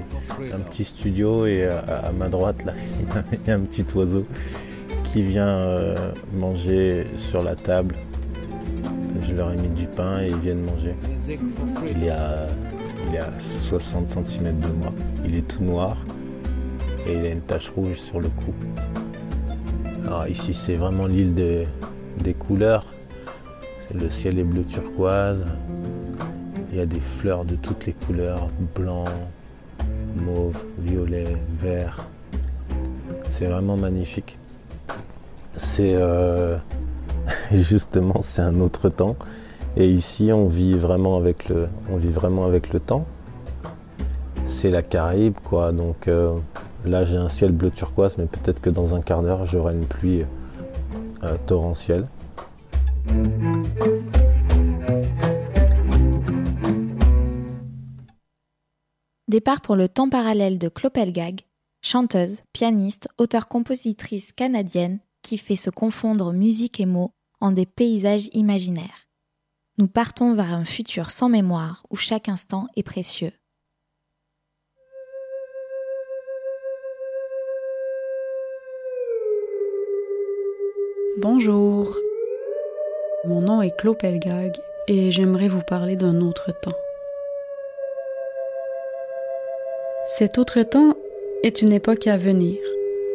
un 0.55 0.61
petit 0.61 0.85
studio 0.85 1.45
et 1.47 1.67
à, 1.67 1.81
à 1.81 2.13
ma 2.13 2.29
droite 2.29 2.65
là 2.65 2.73
il 3.33 3.49
y 3.49 3.51
a 3.51 3.57
un 3.57 3.61
petit 3.61 3.85
oiseau 3.95 4.25
qui 5.05 5.23
vient 5.23 5.49
euh, 5.49 6.13
manger 6.35 7.05
sur 7.17 7.43
la 7.43 7.57
table. 7.57 7.97
Je 9.23 9.35
leur 9.35 9.53
ai 9.53 9.57
mis 9.57 9.69
du 9.69 9.87
pain 9.87 10.23
et 10.23 10.29
ils 10.29 10.37
viennent 10.37 10.63
manger. 10.63 10.95
Il 11.29 12.05
est 12.05 12.11
à, 12.11 12.47
il 13.07 13.15
est 13.15 13.19
à 13.19 13.31
60 13.39 14.09
cm 14.09 14.59
de 14.59 14.67
moi. 14.69 14.93
Il 15.25 15.35
est 15.35 15.47
tout 15.47 15.63
noir 15.63 15.97
et 17.07 17.15
il 17.15 17.25
a 17.25 17.31
une 17.31 17.41
tache 17.41 17.71
rouge 17.71 17.97
sur 17.97 18.21
le 18.21 18.29
cou. 18.29 18.55
Alors 20.07 20.27
ici 20.27 20.55
c'est 20.55 20.77
vraiment 20.77 21.07
l'île 21.07 21.35
des, 21.35 22.35
couleurs. 22.35 22.87
Le 23.95 24.11
ciel 24.11 24.39
est 24.39 24.45
bleu 24.45 24.65
turquoise. 24.65 25.47
Il 26.73 26.79
y 26.79 26.81
a 26.81 26.87
des 26.87 27.01
fleurs 27.01 27.45
de 27.45 27.57
toutes 27.57 27.87
les 27.87 27.93
couleurs, 27.93 28.49
blanc, 28.75 29.05
mauve, 30.17 30.57
violet, 30.79 31.37
vert. 31.59 32.07
C'est 33.31 33.47
vraiment 33.47 33.77
magnifique. 33.77 34.39
C'est 35.55 35.95
euh, 35.95 36.57
justement 37.53 38.23
c'est 38.23 38.43
un 38.43 38.61
autre 38.61 38.89
temps. 38.89 39.17
Et 39.77 39.89
ici 39.89 40.33
on 40.33 40.49
vit 40.49 40.75
vraiment 40.75 41.17
avec 41.17 41.49
le, 41.49 41.69
temps. 42.81 43.07
C'est 44.45 44.71
la 44.71 44.83
Caraïbe 44.83 45.39
quoi. 45.45 45.73
Donc 45.73 46.09
euh, 46.09 46.35
là 46.85 47.05
j'ai 47.05 47.17
un 47.17 47.29
ciel 47.29 47.53
bleu 47.53 47.71
turquoise, 47.71 48.17
mais 48.19 48.27
peut-être 48.27 48.61
que 48.61 48.71
dans 48.71 48.95
un 48.95 49.01
quart 49.01 49.23
d'heure 49.23 49.47
j'aurai 49.47 49.75
une 49.75 49.87
pluie 49.87 50.25
euh, 51.23 51.37
torrentielle. 51.47 52.07
Départ 59.29 59.61
pour 59.61 59.77
le 59.77 59.89
temps 59.89 60.09
parallèle 60.09 60.59
de 60.59 60.69
Clopelgag, 60.69 61.43
chanteuse, 61.83 62.43
pianiste, 62.53 63.09
auteure-compositrice 63.17 64.33
canadienne 64.33 64.99
qui 65.23 65.39
fait 65.39 65.57
se 65.57 65.71
confondre 65.71 66.33
musique 66.33 66.81
et 66.81 66.87
mots 66.87 67.13
en 67.41 67.53
des 67.53 67.67
paysages 67.67 68.29
imaginaires. 68.33 69.10
Nous 69.81 69.89
partons 69.89 70.35
vers 70.35 70.53
un 70.53 70.67
futur 70.67 71.11
sans 71.11 71.31
mémoire 71.31 71.87
où 71.89 71.97
chaque 71.97 72.29
instant 72.29 72.67
est 72.77 72.83
précieux. 72.83 73.33
Bonjour. 81.17 81.97
Mon 83.25 83.41
nom 83.41 83.63
est 83.63 83.75
Claude 83.79 83.97
Pelgag 83.97 84.53
et 84.87 85.13
j'aimerais 85.13 85.49
vous 85.49 85.63
parler 85.63 85.97
d'un 85.97 86.21
autre 86.21 86.53
temps. 86.61 86.77
Cet 90.09 90.37
autre 90.37 90.63
temps 90.63 90.95
est 91.43 91.63
une 91.63 91.73
époque 91.73 92.07
à 92.07 92.19
venir. 92.19 92.59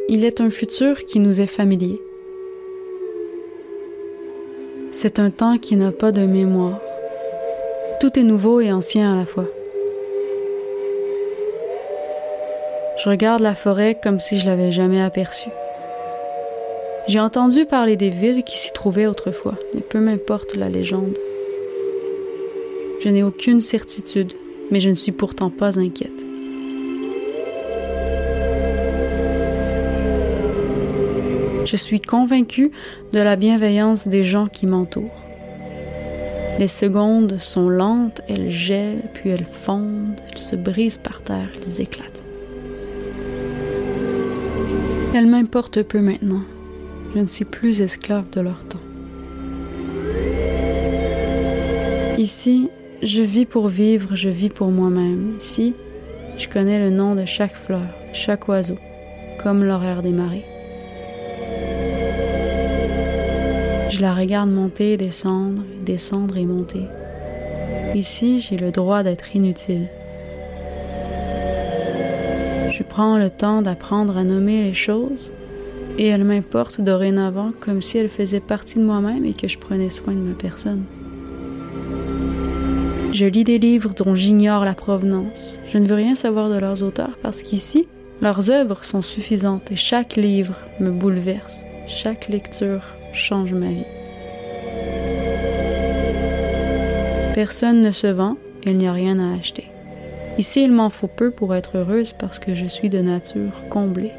Il 0.10 0.26
est 0.26 0.42
un 0.42 0.50
futur 0.50 1.06
qui 1.06 1.20
nous 1.20 1.40
est 1.40 1.46
familier. 1.46 2.02
C'est 4.98 5.20
un 5.20 5.30
temps 5.30 5.58
qui 5.58 5.76
n'a 5.76 5.92
pas 5.92 6.14
de 6.14 6.26
mémoire. 6.26 6.80
Tout 8.00 8.18
est 8.18 8.24
nouveau 8.24 8.62
et 8.62 8.72
ancien 8.72 9.12
à 9.12 9.18
la 9.18 9.26
fois. 9.26 9.46
Je 12.98 13.10
regarde 13.10 13.42
la 13.42 13.56
forêt 13.56 14.00
comme 14.02 14.22
si 14.22 14.40
je 14.40 14.46
l'avais 14.46 14.72
jamais 14.72 15.02
aperçue. 15.02 15.50
J'ai 17.08 17.20
entendu 17.20 17.66
parler 17.66 17.98
des 17.98 18.10
villes 18.10 18.46
qui 18.46 18.58
s'y 18.58 18.72
trouvaient 18.72 19.06
autrefois, 19.06 19.56
mais 19.74 19.82
peu 19.82 20.00
m'importe 20.00 20.56
la 20.56 20.70
légende. 20.70 21.18
Je 23.02 23.10
n'ai 23.10 23.22
aucune 23.22 23.60
certitude, 23.60 24.32
mais 24.72 24.80
je 24.80 24.90
ne 24.90 24.96
suis 24.96 25.12
pourtant 25.12 25.50
pas 25.50 25.78
inquiète. 25.78 26.26
Je 31.66 31.78
suis 31.78 32.00
convaincue 32.00 32.72
de 33.12 33.20
la 33.20 33.36
bienveillance 33.36 34.08
des 34.08 34.24
gens 34.24 34.46
qui 34.46 34.68
m'entourent. 34.68 35.24
Les 36.60 36.68
secondes 36.68 37.38
sont 37.40 37.70
lentes, 37.70 38.22
elles 38.30 38.52
gèlent, 38.52 39.02
puis 39.16 39.32
elles 39.32 39.48
fondent, 39.52 40.22
elles 40.30 40.38
se 40.38 40.56
brisent 40.56 41.00
par 41.00 41.24
terre, 41.24 41.50
elles 41.60 41.82
éclatent. 41.82 42.24
Elles 45.16 45.26
m'importent 45.26 45.82
peu 45.82 46.02
maintenant. 46.02 46.44
Je 47.16 47.22
ne 47.22 47.28
suis 47.28 47.46
plus 47.46 47.82
esclave 47.82 48.30
de 48.30 48.42
leur 48.42 48.64
temps. 48.66 48.80
Ici, 52.20 52.70
je 53.02 53.24
vis 53.24 53.46
pour 53.46 53.70
vivre, 53.70 54.16
je 54.16 54.30
vis 54.30 54.50
pour 54.50 54.68
moi-même. 54.68 55.34
Ici, 55.42 55.74
je 56.38 56.48
connais 56.48 56.80
le 56.80 56.92
nom 56.96 57.16
de 57.16 57.26
chaque 57.26 57.56
fleur, 57.56 57.88
chaque 58.14 58.48
oiseau, 58.48 58.78
comme 59.42 59.64
l'horaire 59.64 60.04
des 60.04 60.12
marées. 60.12 60.46
Je 63.96 64.02
la 64.02 64.14
regarde 64.14 64.50
monter, 64.50 64.98
descendre, 64.98 65.64
descendre 65.86 66.36
et 66.36 66.46
monter. 66.46 66.82
Ici, 67.94 68.42
j'ai 68.42 68.58
le 68.58 68.72
droit 68.72 69.04
d'être 69.04 69.38
inutile. 69.38 69.88
Je 72.72 72.84
prends 72.84 73.18
le 73.18 73.30
temps 73.30 73.62
d'apprendre 73.62 74.18
à 74.18 74.26
nommer 74.26 74.64
les 74.64 74.74
choses 74.74 75.32
et 75.98 76.08
elles 76.08 76.26
m'importent 76.26 76.82
dorénavant 76.82 77.54
comme 77.62 77.82
si 77.82 77.98
elles 77.98 78.10
faisaient 78.10 78.42
partie 78.42 78.80
de 78.80 78.84
moi-même 78.84 79.24
et 79.24 79.32
que 79.32 79.48
je 79.48 79.58
prenais 79.58 79.90
soin 79.90 80.14
de 80.14 80.20
ma 80.20 80.36
personne. 80.36 80.84
Je 83.14 83.26
lis 83.26 83.46
des 83.46 83.60
livres 83.60 83.94
dont 83.96 84.14
j'ignore 84.14 84.66
la 84.66 84.74
provenance. 84.74 85.58
Je 85.70 85.78
ne 85.78 85.88
veux 85.88 85.96
rien 85.96 86.16
savoir 86.16 86.50
de 86.50 86.58
leurs 86.58 86.84
auteurs 86.84 87.18
parce 87.24 87.44
qu'ici, 87.44 87.88
leurs 88.22 88.50
œuvres 88.50 88.84
sont 88.84 89.02
suffisantes 89.02 89.72
et 89.72 89.78
chaque 89.78 90.18
livre 90.18 90.56
me 90.82 90.92
bouleverse. 90.92 91.62
Chaque 91.88 92.28
lecture 92.28 92.82
change 93.16 93.54
ma 93.54 93.70
vie. 93.70 93.88
Personne 97.34 97.82
ne 97.82 97.92
se 97.92 98.08
vend, 98.08 98.38
il 98.66 98.78
n'y 98.78 98.88
a 98.88 98.94
rien 98.94 99.20
à 99.20 99.38
acheter. 99.38 99.68
Ici, 100.38 100.64
il 100.64 100.72
m'en 100.72 100.90
faut 100.90 101.08
peu 101.08 101.32
pour 101.32 101.56
être 101.56 101.78
heureuse 101.78 102.14
parce 102.18 102.40
que 102.40 102.56
je 102.56 102.66
suis 102.66 102.90
de 102.90 103.00
nature 103.00 103.52
comblée. 103.70 104.12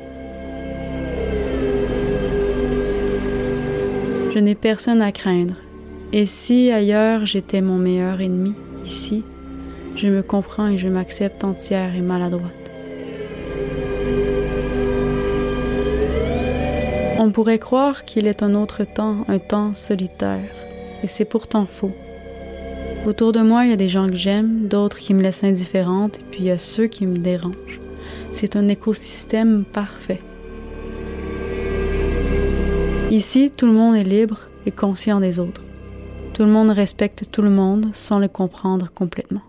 Je 4.34 4.38
n'ai 4.38 4.54
personne 4.54 5.00
à 5.00 5.12
craindre. 5.12 5.54
Et 6.12 6.26
si 6.26 6.70
ailleurs 6.70 7.26
j'étais 7.26 7.60
mon 7.60 7.76
meilleur 7.76 8.20
ennemi, 8.20 8.54
ici, 8.84 9.24
je 9.96 10.08
me 10.08 10.22
comprends 10.22 10.68
et 10.68 10.78
je 10.78 10.88
m'accepte 10.88 11.42
entière 11.42 11.94
et 11.94 12.00
maladroite. 12.00 12.65
On 17.18 17.30
pourrait 17.30 17.58
croire 17.58 18.04
qu'il 18.04 18.26
est 18.26 18.42
un 18.42 18.54
autre 18.54 18.84
temps, 18.84 19.24
un 19.28 19.38
temps 19.38 19.74
solitaire, 19.74 20.50
et 21.02 21.06
c'est 21.06 21.24
pourtant 21.24 21.64
faux. 21.64 21.92
Autour 23.06 23.32
de 23.32 23.40
moi, 23.40 23.64
il 23.64 23.70
y 23.70 23.72
a 23.72 23.76
des 23.76 23.88
gens 23.88 24.06
que 24.06 24.16
j'aime, 24.16 24.68
d'autres 24.68 24.98
qui 24.98 25.14
me 25.14 25.22
laissent 25.22 25.44
indifférente, 25.44 26.18
et 26.18 26.24
puis 26.30 26.40
il 26.40 26.46
y 26.46 26.50
a 26.50 26.58
ceux 26.58 26.88
qui 26.88 27.06
me 27.06 27.16
dérangent. 27.16 27.80
C'est 28.32 28.54
un 28.54 28.68
écosystème 28.68 29.64
parfait. 29.64 30.20
Ici, 33.10 33.50
tout 33.56 33.66
le 33.66 33.72
monde 33.72 33.96
est 33.96 34.04
libre 34.04 34.48
et 34.66 34.70
conscient 34.70 35.20
des 35.20 35.38
autres. 35.38 35.62
Tout 36.34 36.42
le 36.42 36.50
monde 36.50 36.70
respecte 36.70 37.24
tout 37.32 37.42
le 37.42 37.50
monde 37.50 37.86
sans 37.94 38.18
le 38.18 38.28
comprendre 38.28 38.90
complètement. 38.94 39.42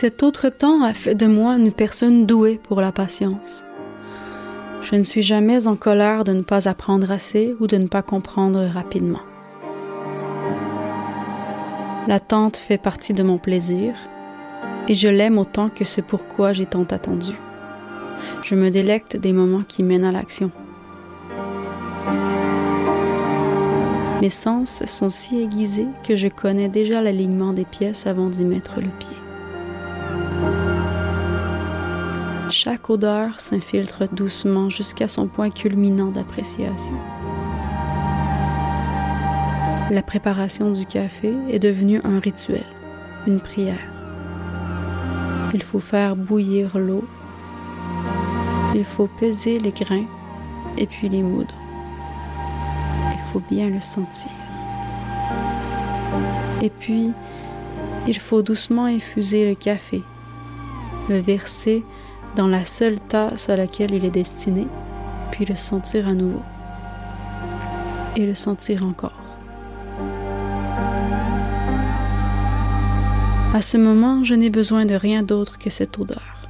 Cet 0.00 0.22
autre 0.22 0.48
temps 0.48 0.84
a 0.84 0.92
fait 0.92 1.16
de 1.16 1.26
moi 1.26 1.56
une 1.56 1.72
personne 1.72 2.24
douée 2.24 2.60
pour 2.62 2.80
la 2.80 2.92
patience. 2.92 3.64
Je 4.80 4.94
ne 4.94 5.02
suis 5.02 5.22
jamais 5.22 5.66
en 5.66 5.74
colère 5.74 6.22
de 6.22 6.32
ne 6.32 6.42
pas 6.42 6.68
apprendre 6.68 7.10
assez 7.10 7.56
ou 7.58 7.66
de 7.66 7.78
ne 7.78 7.88
pas 7.88 8.02
comprendre 8.02 8.64
rapidement. 8.64 9.22
L'attente 12.06 12.56
fait 12.56 12.78
partie 12.78 13.12
de 13.12 13.24
mon 13.24 13.38
plaisir 13.38 13.96
et 14.86 14.94
je 14.94 15.08
l'aime 15.08 15.36
autant 15.36 15.68
que 15.68 15.84
ce 15.84 16.00
pourquoi 16.00 16.52
j'ai 16.52 16.66
tant 16.66 16.84
attendu. 16.84 17.32
Je 18.44 18.54
me 18.54 18.70
délecte 18.70 19.16
des 19.16 19.32
moments 19.32 19.64
qui 19.66 19.82
mènent 19.82 20.04
à 20.04 20.12
l'action. 20.12 20.52
Mes 24.22 24.30
sens 24.30 24.84
sont 24.86 25.10
si 25.10 25.42
aiguisés 25.42 25.88
que 26.06 26.14
je 26.14 26.28
connais 26.28 26.68
déjà 26.68 27.02
l'alignement 27.02 27.52
des 27.52 27.64
pièces 27.64 28.06
avant 28.06 28.28
d'y 28.28 28.44
mettre 28.44 28.76
le 28.76 28.90
pied. 29.00 29.16
Chaque 32.60 32.90
odeur 32.90 33.38
s'infiltre 33.38 34.12
doucement 34.12 34.68
jusqu'à 34.68 35.06
son 35.06 35.28
point 35.28 35.48
culminant 35.48 36.10
d'appréciation. 36.10 36.92
La 39.92 40.02
préparation 40.02 40.72
du 40.72 40.84
café 40.84 41.36
est 41.52 41.60
devenue 41.60 42.00
un 42.02 42.18
rituel, 42.18 42.64
une 43.28 43.38
prière. 43.38 43.78
Il 45.54 45.62
faut 45.62 45.78
faire 45.78 46.16
bouillir 46.16 46.78
l'eau. 46.78 47.04
Il 48.74 48.84
faut 48.84 49.06
peser 49.06 49.60
les 49.60 49.70
grains 49.70 50.06
et 50.76 50.88
puis 50.88 51.08
les 51.08 51.22
moudre. 51.22 51.54
Il 53.12 53.32
faut 53.32 53.42
bien 53.48 53.70
le 53.70 53.80
sentir. 53.80 54.32
Et 56.60 56.70
puis, 56.70 57.12
il 58.08 58.18
faut 58.18 58.42
doucement 58.42 58.86
infuser 58.86 59.48
le 59.48 59.54
café, 59.54 60.02
le 61.08 61.20
verser 61.20 61.84
dans 62.36 62.48
la 62.48 62.64
seule 62.64 63.00
tasse 63.00 63.48
à 63.48 63.56
laquelle 63.56 63.92
il 63.92 64.04
est 64.04 64.10
destiné, 64.10 64.66
puis 65.30 65.44
le 65.44 65.56
sentir 65.56 66.08
à 66.08 66.14
nouveau. 66.14 66.42
Et 68.16 68.26
le 68.26 68.34
sentir 68.34 68.84
encore. 68.84 69.22
À 73.54 73.62
ce 73.62 73.76
moment, 73.76 74.24
je 74.24 74.34
n'ai 74.34 74.50
besoin 74.50 74.84
de 74.84 74.94
rien 74.94 75.22
d'autre 75.22 75.58
que 75.58 75.70
cette 75.70 75.98
odeur. 75.98 76.48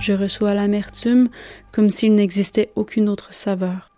Je 0.00 0.12
reçois 0.12 0.52
l'amertume 0.52 1.28
comme 1.70 1.88
s'il 1.88 2.16
n'existait 2.16 2.72
aucune 2.74 3.08
autre 3.08 3.32
saveur. 3.32 3.88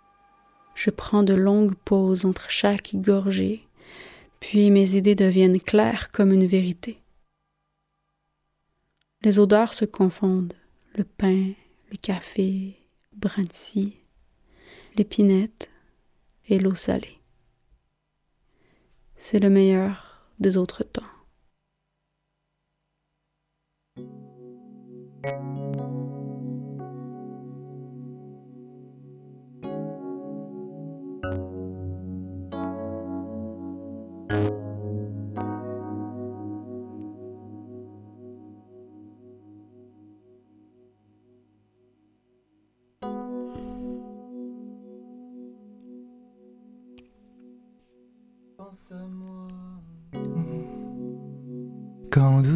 Je 0.75 0.91
prends 0.91 1.23
de 1.23 1.33
longues 1.33 1.73
pauses 1.83 2.25
entre 2.25 2.49
chaque 2.49 2.91
gorgée, 2.93 3.63
puis 4.39 4.69
mes 4.69 4.95
idées 4.95 5.15
deviennent 5.15 5.59
claires 5.59 6.11
comme 6.11 6.31
une 6.31 6.45
vérité. 6.45 6.99
Les 9.25 9.39
odeurs 9.39 9.73
se 9.73 9.85
confondent. 9.85 10.53
Le 10.93 11.03
pain, 11.03 11.53
le 11.89 11.97
café, 11.97 12.77
le 13.11 13.51
scie, 13.51 13.97
l'épinette 14.95 15.71
et 16.47 16.59
l'eau 16.59 16.75
salée. 16.75 17.19
C'est 19.17 19.39
le 19.39 19.49
meilleur 19.49 20.29
des 20.37 20.57
autres 20.57 20.83
temps. 20.83 21.01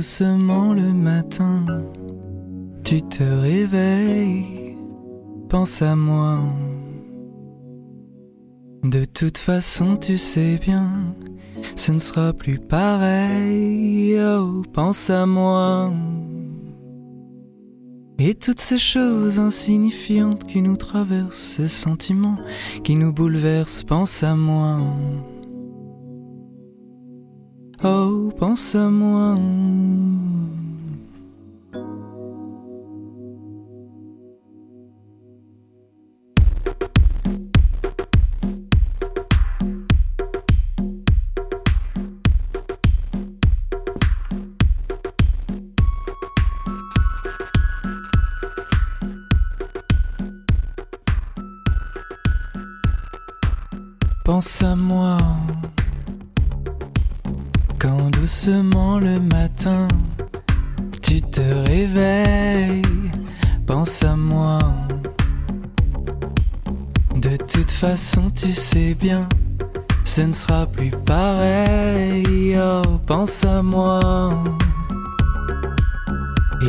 Doucement 0.09 0.73
le 0.73 0.91
matin, 0.91 1.63
tu 2.83 3.03
te 3.03 3.21
réveilles, 3.21 4.75
pense 5.49 5.83
à 5.83 5.95
moi. 5.95 6.39
De 8.83 9.05
toute 9.05 9.37
façon, 9.37 9.97
tu 9.97 10.17
sais 10.17 10.57
bien, 10.57 11.13
ce 11.75 11.91
ne 11.91 11.99
sera 11.99 12.33
plus 12.33 12.57
pareil. 12.57 14.17
Oh, 14.19 14.63
pense 14.73 15.11
à 15.11 15.27
moi. 15.27 15.93
Et 18.17 18.33
toutes 18.33 18.61
ces 18.61 18.79
choses 18.79 19.37
insignifiantes 19.37 20.43
qui 20.45 20.63
nous 20.63 20.77
traversent, 20.77 21.55
ces 21.57 21.67
sentiments 21.67 22.37
qui 22.83 22.95
nous 22.95 23.13
bouleversent, 23.13 23.83
pense 23.83 24.23
à 24.23 24.35
moi. 24.35 24.79
Oh, 27.81 28.33
pense 28.37 28.75
à 28.75 28.89
moi. 28.89 29.37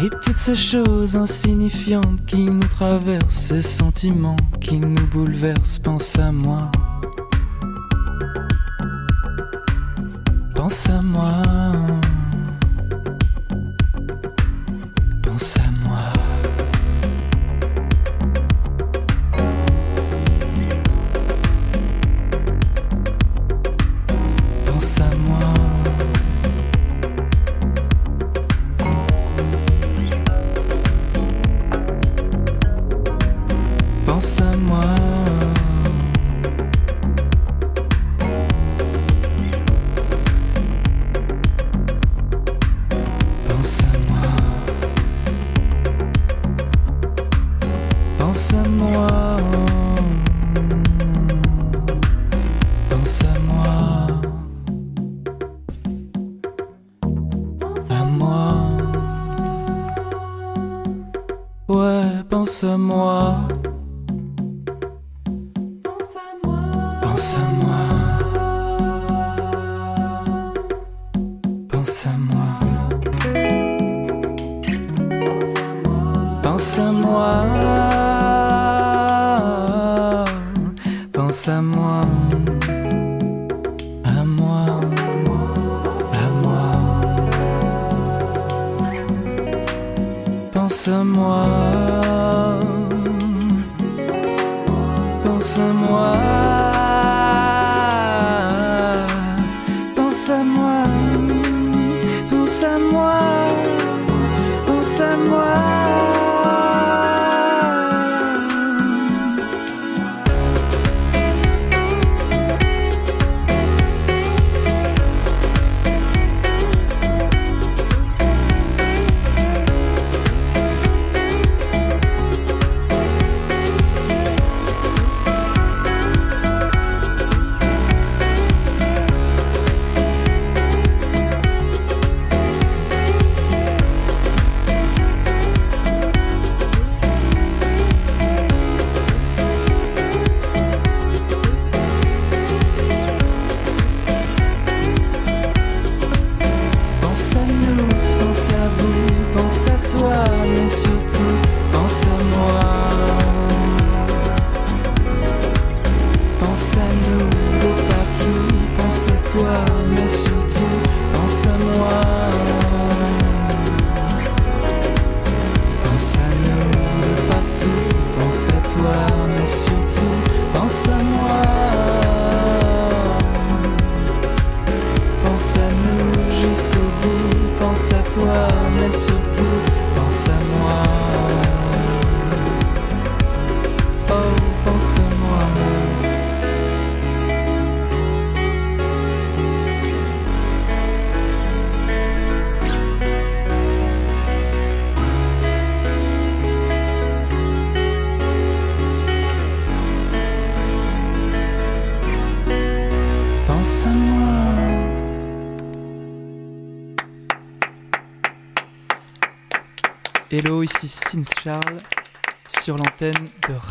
Et 0.03 0.09
toutes 0.09 0.39
ces 0.39 0.57
choses 0.57 1.15
insignifiantes 1.15 2.25
qui 2.25 2.47
nous 2.47 2.67
traversent, 2.69 3.29
ces 3.29 3.61
sentiments 3.61 4.37
qui 4.59 4.81
nous 4.81 5.07
bouleversent, 5.09 5.79
pense 5.79 6.19
à 6.19 6.33
moi. 6.33 6.71
Pense 10.55 10.89
à 10.89 11.03
moi. 11.03 11.43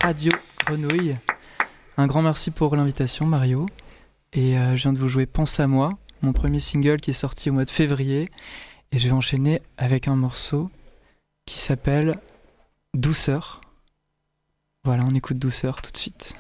Radio 0.10 0.32
Grenouille. 0.66 1.16
Un 1.96 2.08
grand 2.08 2.24
merci 2.24 2.50
pour 2.50 2.76
l'invitation, 2.76 3.28
Mario. 3.28 3.68
Et 4.34 4.58
euh, 4.58 4.76
je 4.76 4.82
viens 4.82 4.92
de 4.92 4.98
vous 4.98 5.08
jouer 5.08 5.28
Pense 5.28 5.60
à 5.60 5.68
moi, 5.68 6.00
mon 6.24 6.34
premier 6.34 6.60
single 6.60 7.00
qui 7.00 7.12
est 7.12 7.14
sorti 7.14 7.52
au 7.52 7.54
mois 7.54 7.64
de 7.64 7.70
février. 7.70 8.32
Et 8.92 8.98
je 8.98 9.08
vais 9.08 9.14
enchaîner 9.14 9.62
avec 9.78 10.08
un 10.08 10.16
morceau 10.16 10.72
qui 11.46 11.60
s'appelle 11.60 12.18
Douceur. 12.96 13.62
Voilà, 14.84 15.04
on 15.06 15.14
écoute 15.14 15.38
Douceur 15.38 15.84
tout 15.84 15.92
de 15.92 15.98
suite. 15.98 16.34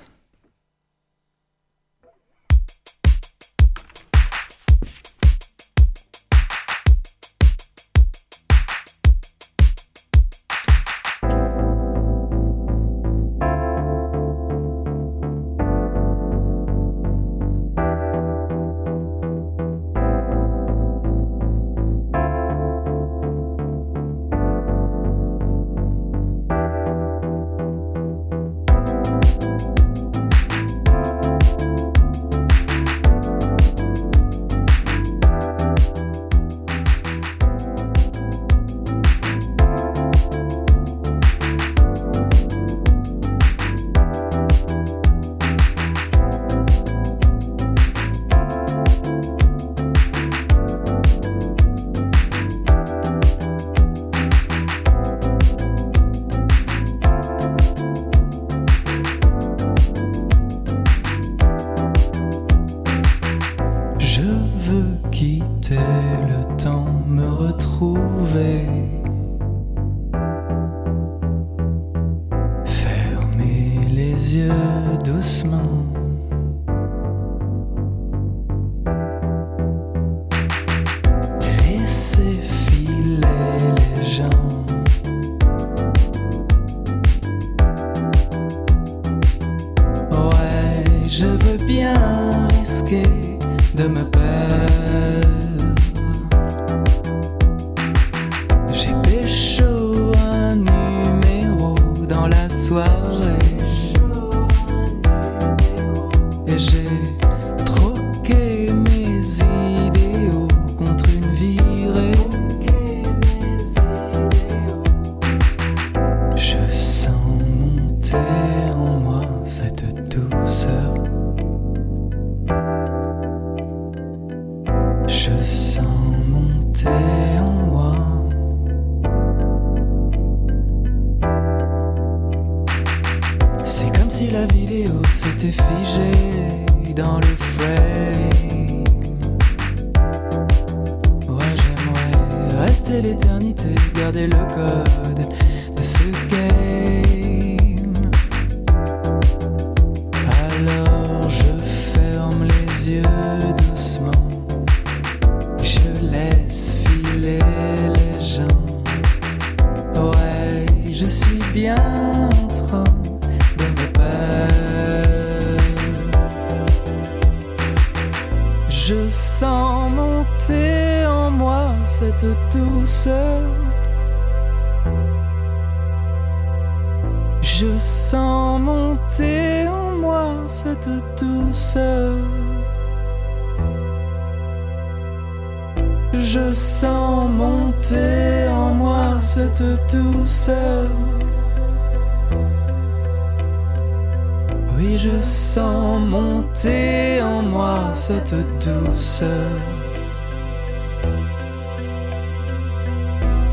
cette 198.10 198.34
douceur. 198.66 199.51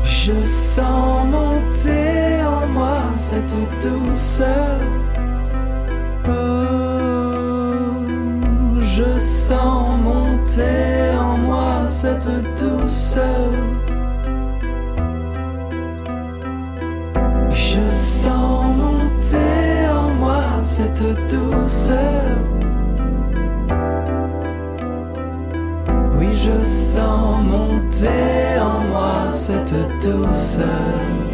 Je 0.03 0.33
sens 0.45 1.27
monter 1.27 2.41
en 2.43 2.65
moi 2.65 2.97
cette 3.17 3.53
douceur. 3.83 4.79
Oh, 6.27 6.31
je 8.81 9.19
sens 9.19 9.99
monter 10.09 11.15
en 11.19 11.37
moi 11.37 11.87
cette 11.87 12.27
douceur. 12.59 13.51
Je 17.51 17.85
sens 17.93 18.65
monter 18.75 19.87
en 20.01 20.09
moi 20.21 20.43
cette 20.65 21.03
douceur. 21.29 22.26
sens 26.97 27.43
monter 27.43 28.59
en 28.59 28.79
moi 28.89 29.31
cette 29.31 29.73
douceur. 30.01 31.26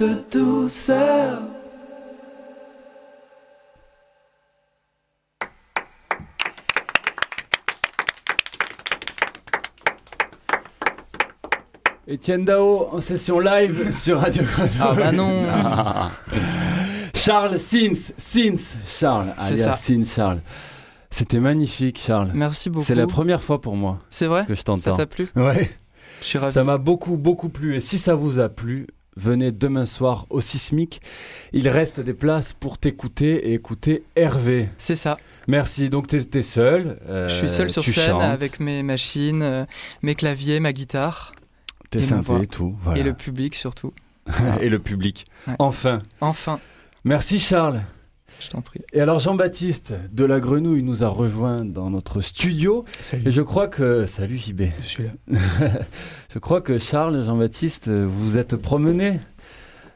Cette 0.00 0.32
douceur. 0.32 1.42
Étienne 12.08 12.46
Dao 12.46 12.88
en 12.92 13.00
session 13.00 13.40
live 13.40 13.90
sur 13.94 14.20
Radio. 14.20 14.42
Ah 14.80 14.94
bah 14.94 15.12
non. 15.12 15.44
Charles 17.14 17.58
Sins, 17.58 18.14
Sins 18.16 18.78
Charles, 18.86 19.34
alias. 19.36 19.72
Sins 19.76 20.04
Charles. 20.04 20.40
C'était 21.10 21.40
magnifique, 21.40 22.00
Charles. 22.02 22.30
Merci 22.32 22.70
beaucoup. 22.70 22.86
C'est 22.86 22.94
la 22.94 23.06
première 23.06 23.42
fois 23.42 23.60
pour 23.60 23.76
moi 23.76 23.98
C'est 24.08 24.28
vrai 24.28 24.46
que 24.46 24.54
je 24.54 24.62
t'entends. 24.62 24.78
Ça 24.78 24.92
t'a 24.94 25.06
plu 25.06 25.28
Ouais. 25.36 25.70
Je 26.22 26.26
suis 26.26 26.38
ravi. 26.38 26.54
Ça 26.54 26.64
m'a 26.64 26.78
beaucoup, 26.78 27.18
beaucoup 27.18 27.50
plu. 27.50 27.76
Et 27.76 27.80
si 27.80 27.98
ça 27.98 28.14
vous 28.14 28.38
a 28.38 28.48
plu, 28.48 28.86
venez 29.20 29.52
demain 29.52 29.86
soir 29.86 30.26
au 30.30 30.40
Sismic. 30.40 31.00
Il 31.52 31.68
reste 31.68 32.00
des 32.00 32.14
places 32.14 32.52
pour 32.52 32.78
t'écouter 32.78 33.48
et 33.50 33.54
écouter 33.54 34.02
Hervé. 34.16 34.68
C'est 34.78 34.96
ça. 34.96 35.18
Merci. 35.46 35.90
Donc, 35.90 36.06
t'es 36.08 36.18
es 36.38 36.42
seul. 36.42 36.98
euh, 37.08 37.28
Je 37.28 37.34
suis 37.34 37.50
seul 37.50 37.70
sur 37.70 37.82
tu 37.82 37.92
scène 37.92 38.10
chantes, 38.10 38.22
avec 38.22 38.60
mes 38.60 38.82
machines, 38.82 39.42
euh, 39.42 39.64
mes 40.02 40.14
claviers, 40.14 40.60
ma 40.60 40.72
guitare. 40.72 41.32
tes 41.90 42.00
synthés 42.00 42.42
et 42.42 42.46
tout. 42.46 42.76
voilà. 42.82 43.00
Et 43.00 43.02
le 43.02 43.14
public 43.14 43.54
surtout. 43.54 43.92
et 44.60 44.68
le 44.68 44.78
public. 44.78 45.24
Ouais. 45.46 45.54
Enfin. 45.58 46.02
Enfin, 46.20 46.60
Merci, 47.04 47.40
Charles. 47.40 47.82
Je 48.40 48.48
t'en 48.48 48.62
prie. 48.62 48.80
Et 48.92 49.00
alors 49.00 49.20
Jean-Baptiste 49.20 49.92
de 50.12 50.24
la 50.24 50.40
Grenouille 50.40 50.82
nous 50.82 51.04
a 51.04 51.08
rejoint 51.08 51.64
dans 51.64 51.90
notre 51.90 52.20
studio. 52.20 52.84
Et 53.24 53.30
je 53.30 53.42
crois 53.42 53.68
que... 53.68 54.06
Salut 54.06 54.36
JB. 54.36 54.62
Je 54.82 54.88
suis 54.88 55.04
là. 55.04 55.10
je 56.32 56.38
crois 56.38 56.60
que 56.60 56.78
Charles, 56.78 57.24
Jean-Baptiste, 57.24 57.88
vous 57.88 58.24
vous 58.24 58.38
êtes 58.38 58.56
promenés 58.56 59.20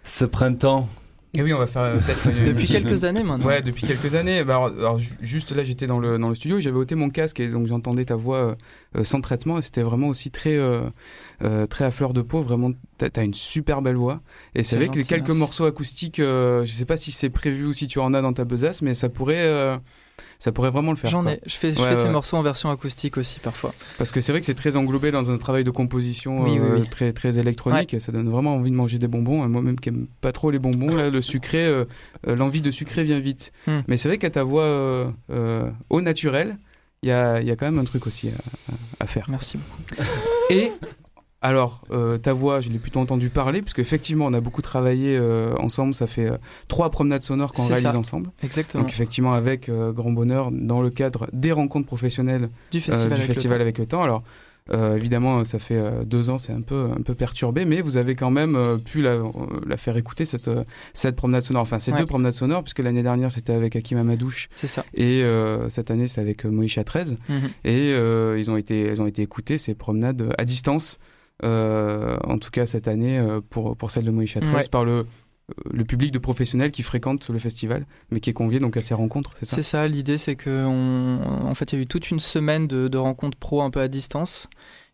ce 0.04 0.24
printemps. 0.24 0.88
Et 1.36 1.42
oui, 1.42 1.52
on 1.52 1.58
va 1.58 1.66
faire 1.66 1.82
euh, 1.82 1.98
peut-être 1.98 2.26
une- 2.28 2.44
Depuis 2.44 2.68
quelques 2.68 3.02
années 3.04 3.24
maintenant. 3.24 3.46
Ouais, 3.46 3.60
depuis 3.60 3.86
quelques 3.86 4.14
années. 4.14 4.44
Bah, 4.44 4.54
alors, 4.56 4.66
alors, 4.78 4.98
ju- 5.00 5.10
juste 5.20 5.50
là, 5.50 5.64
j'étais 5.64 5.86
dans 5.88 5.98
le, 5.98 6.16
dans 6.16 6.28
le 6.28 6.34
studio 6.36 6.58
et 6.58 6.62
j'avais 6.62 6.76
ôté 6.76 6.94
mon 6.94 7.10
casque 7.10 7.40
et 7.40 7.48
donc 7.48 7.66
j'entendais 7.66 8.04
ta 8.04 8.14
voix 8.14 8.36
euh, 8.36 8.54
euh, 8.96 9.04
sans 9.04 9.20
traitement 9.20 9.58
et 9.58 9.62
c'était 9.62 9.82
vraiment 9.82 10.06
aussi 10.08 10.30
très, 10.30 10.54
euh, 10.56 10.82
euh, 11.42 11.66
très 11.66 11.84
à 11.84 11.90
fleur 11.90 12.12
de 12.12 12.22
peau. 12.22 12.40
Vraiment, 12.42 12.70
t'as 12.98 13.08
as 13.16 13.24
une 13.24 13.34
super 13.34 13.82
belle 13.82 13.96
voix. 13.96 14.20
Et 14.54 14.62
c'est 14.62 14.76
vrai 14.76 14.88
que 14.88 14.96
les 14.98 15.04
quelques 15.04 15.26
merci. 15.28 15.40
morceaux 15.40 15.64
acoustiques, 15.64 16.20
euh, 16.20 16.64
je 16.64 16.72
sais 16.72 16.84
pas 16.84 16.96
si 16.96 17.10
c'est 17.10 17.30
prévu 17.30 17.64
ou 17.66 17.72
si 17.72 17.88
tu 17.88 17.98
en 17.98 18.14
as 18.14 18.22
dans 18.22 18.32
ta 18.32 18.44
besace, 18.44 18.80
mais 18.80 18.94
ça 18.94 19.08
pourrait, 19.08 19.42
euh, 19.44 19.76
ça 20.38 20.52
pourrait 20.52 20.70
vraiment 20.70 20.90
le 20.90 20.96
faire. 20.96 21.10
J'en 21.10 21.26
ai. 21.26 21.40
Je 21.46 21.54
fais, 21.54 21.72
je 21.74 21.78
Ouais, 21.80 21.84
fais 21.86 21.90
ouais, 21.94 21.96
ces 22.00 22.04
ouais. 22.06 22.10
morceaux 22.12 22.36
en 22.36 22.42
version 22.42 22.70
acoustique 22.70 23.16
aussi 23.16 23.40
parfois. 23.40 23.74
Parce 23.98 24.12
que 24.12 24.20
c'est 24.20 24.32
vrai 24.32 24.40
que 24.40 24.46
c'est 24.46 24.54
très 24.54 24.76
englobé 24.76 25.10
dans 25.10 25.30
un 25.30 25.38
travail 25.38 25.64
de 25.64 25.70
composition 25.70 26.42
Oui, 26.44 26.58
euh, 26.58 26.78
oui. 26.80 26.88
très 26.88 27.12
très 27.12 27.38
électronique. 27.38 27.96
Ça 28.00 28.12
donne 28.12 28.28
vraiment 28.28 28.54
envie 28.54 28.70
de 28.70 28.76
manger 28.76 28.98
des 28.98 29.08
bonbons. 29.08 29.46
Moi-même 29.48 29.78
qui 29.80 29.88
aime 29.90 30.06
pas 30.20 30.32
trop 30.32 30.50
les 30.50 30.58
bonbons, 30.58 30.94
là, 30.94 31.10
le 31.10 31.22
sucré, 31.22 31.64
euh, 31.66 31.84
euh, 32.26 32.36
l'envie 32.36 32.60
de 32.62 32.70
sucrer 32.70 33.04
vient 33.04 33.20
vite. 33.20 33.52
Hmm. 33.66 33.80
Mais 33.88 33.96
c'est 33.96 34.08
vrai 34.08 34.18
qu'à 34.18 34.30
ta 34.30 34.42
voix 34.44 34.62
euh, 34.64 35.70
au 35.90 36.00
naturel, 36.00 36.58
il 37.02 37.08
y 37.08 37.12
a, 37.12 37.40
il 37.40 37.46
y 37.46 37.50
a 37.50 37.56
quand 37.56 37.66
même 37.66 37.78
un 37.78 37.84
truc 37.84 38.06
aussi 38.06 38.28
à, 38.30 38.72
à- 38.72 38.76
à 39.00 39.06
faire. 39.06 39.26
Merci 39.28 39.58
beaucoup. 39.58 40.02
Et 40.50 40.70
alors, 41.44 41.82
euh, 41.90 42.18
ta 42.18 42.32
voix, 42.32 42.60
je 42.60 42.68
l'ai 42.70 42.78
plutôt 42.78 43.00
entendu 43.00 43.28
parler, 43.28 43.60
puisque 43.62 43.78
effectivement, 43.78 44.26
on 44.26 44.32
a 44.34 44.40
beaucoup 44.40 44.62
travaillé 44.62 45.16
euh, 45.16 45.54
ensemble. 45.58 45.94
Ça 45.94 46.06
fait 46.06 46.26
euh, 46.30 46.36
trois 46.68 46.90
promenades 46.90 47.22
sonores 47.22 47.52
qu'on 47.52 47.66
réalise 47.66 47.82
ça. 47.92 47.98
ensemble. 47.98 48.30
Exactement. 48.42 48.82
Donc 48.82 48.92
effectivement, 48.92 49.32
avec 49.34 49.68
euh, 49.68 49.92
grand 49.92 50.10
bonheur, 50.12 50.50
dans 50.52 50.82
le 50.82 50.90
cadre 50.90 51.28
des 51.32 51.52
rencontres 51.52 51.86
professionnelles 51.86 52.48
Du 52.72 52.78
euh, 52.78 52.80
festival, 52.80 53.08
du 53.08 53.14
avec, 53.14 53.28
le 53.28 53.34
festival 53.34 53.58
temps. 53.58 53.62
avec 53.62 53.78
le 53.78 53.86
temps. 53.86 54.02
Alors 54.02 54.22
euh, 54.72 54.96
évidemment, 54.96 55.44
ça 55.44 55.58
fait 55.58 55.78
deux 56.06 56.30
ans, 56.30 56.38
c'est 56.38 56.52
un 56.54 56.62
peu 56.62 56.88
un 56.90 57.02
peu 57.02 57.14
perturbé, 57.14 57.66
mais 57.66 57.82
vous 57.82 57.98
avez 57.98 58.14
quand 58.14 58.30
même 58.30 58.78
pu 58.82 59.02
la, 59.02 59.18
la 59.66 59.76
faire 59.76 59.98
écouter 59.98 60.24
cette 60.24 60.48
cette 60.94 61.16
promenade 61.16 61.42
sonore. 61.42 61.60
Enfin, 61.60 61.78
ces 61.78 61.92
Ouais. 61.92 61.98
deux 61.98 62.06
promenades 62.06 62.32
sonores, 62.32 62.62
puisque 62.62 62.78
l'année 62.78 63.02
dernière 63.02 63.30
c'était 63.30 63.52
avec 63.52 63.76
Hakim 63.76 63.98
Amadouche. 63.98 64.48
C'est 64.54 64.66
ça. 64.66 64.82
Et 64.94 65.22
euh, 65.22 65.68
cette 65.68 65.90
année 65.90 66.08
c'est 66.08 66.22
avec 66.22 66.46
Moïse 66.46 66.78
13 66.86 67.18
Mhm. 67.28 67.40
Et 67.64 67.92
euh, 67.92 68.36
ils 68.38 68.50
ont 68.50 68.56
été 68.56 68.80
elles 68.86 69.02
ont 69.02 69.06
été 69.06 69.20
écoutées 69.20 69.58
ces 69.58 69.74
promenades 69.74 70.32
à 70.38 70.44
distance. 70.46 70.98
Euh, 71.42 72.16
en 72.24 72.38
tout 72.38 72.50
cas 72.50 72.66
cette 72.66 72.88
année 72.88 73.18
euh, 73.18 73.40
pour 73.48 73.76
pour 73.76 73.90
celle 73.90 74.04
de 74.04 74.10
Moïse 74.10 74.32
13 74.34 74.44
Ouais. 74.54 74.68
par 74.68 74.84
le 74.84 74.92
euh, 75.50 75.52
le 75.72 75.84
public 75.84 76.10
de 76.10 76.18
professionnels 76.18 76.70
qui 76.70 76.82
fréquentent 76.82 77.28
le 77.28 77.38
festival, 77.38 77.84
mais 78.10 78.20
qui 78.20 78.30
est 78.30 78.34
convié 78.34 78.60
donc 78.60 78.78
à 78.78 78.82
ces 78.82 78.94
rencontres, 78.94 79.32
c'est 79.38 79.44
ça 79.44 79.56
C'est 79.56 79.62
ça, 79.62 79.86
l'idée 79.88 80.16
c'est 80.16 80.36
que 80.36 80.64
on... 80.64 81.20
en 81.46 81.54
fait 81.54 81.72
il 81.72 81.76
y 81.76 81.78
a 81.80 81.82
eu 81.82 81.86
toute 81.86 82.10
une 82.10 82.20
semaine 82.20 82.66
de, 82.66 82.88
de 82.88 82.96
rencontres 82.98 83.36
pro 83.36 83.60
un 83.62 83.70
peu 83.70 83.80
à 83.80 83.88
distance 83.88 84.48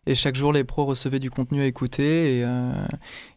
et 0.07 0.15
chaque 0.15 0.35
jour 0.35 0.51
les 0.51 0.63
pros 0.65 0.85
recevaient 0.85 1.19
du 1.19 1.29
contenu 1.29 1.61
à 1.61 1.65
écouter 1.67 2.39
et, 2.39 2.43
euh, 2.43 2.73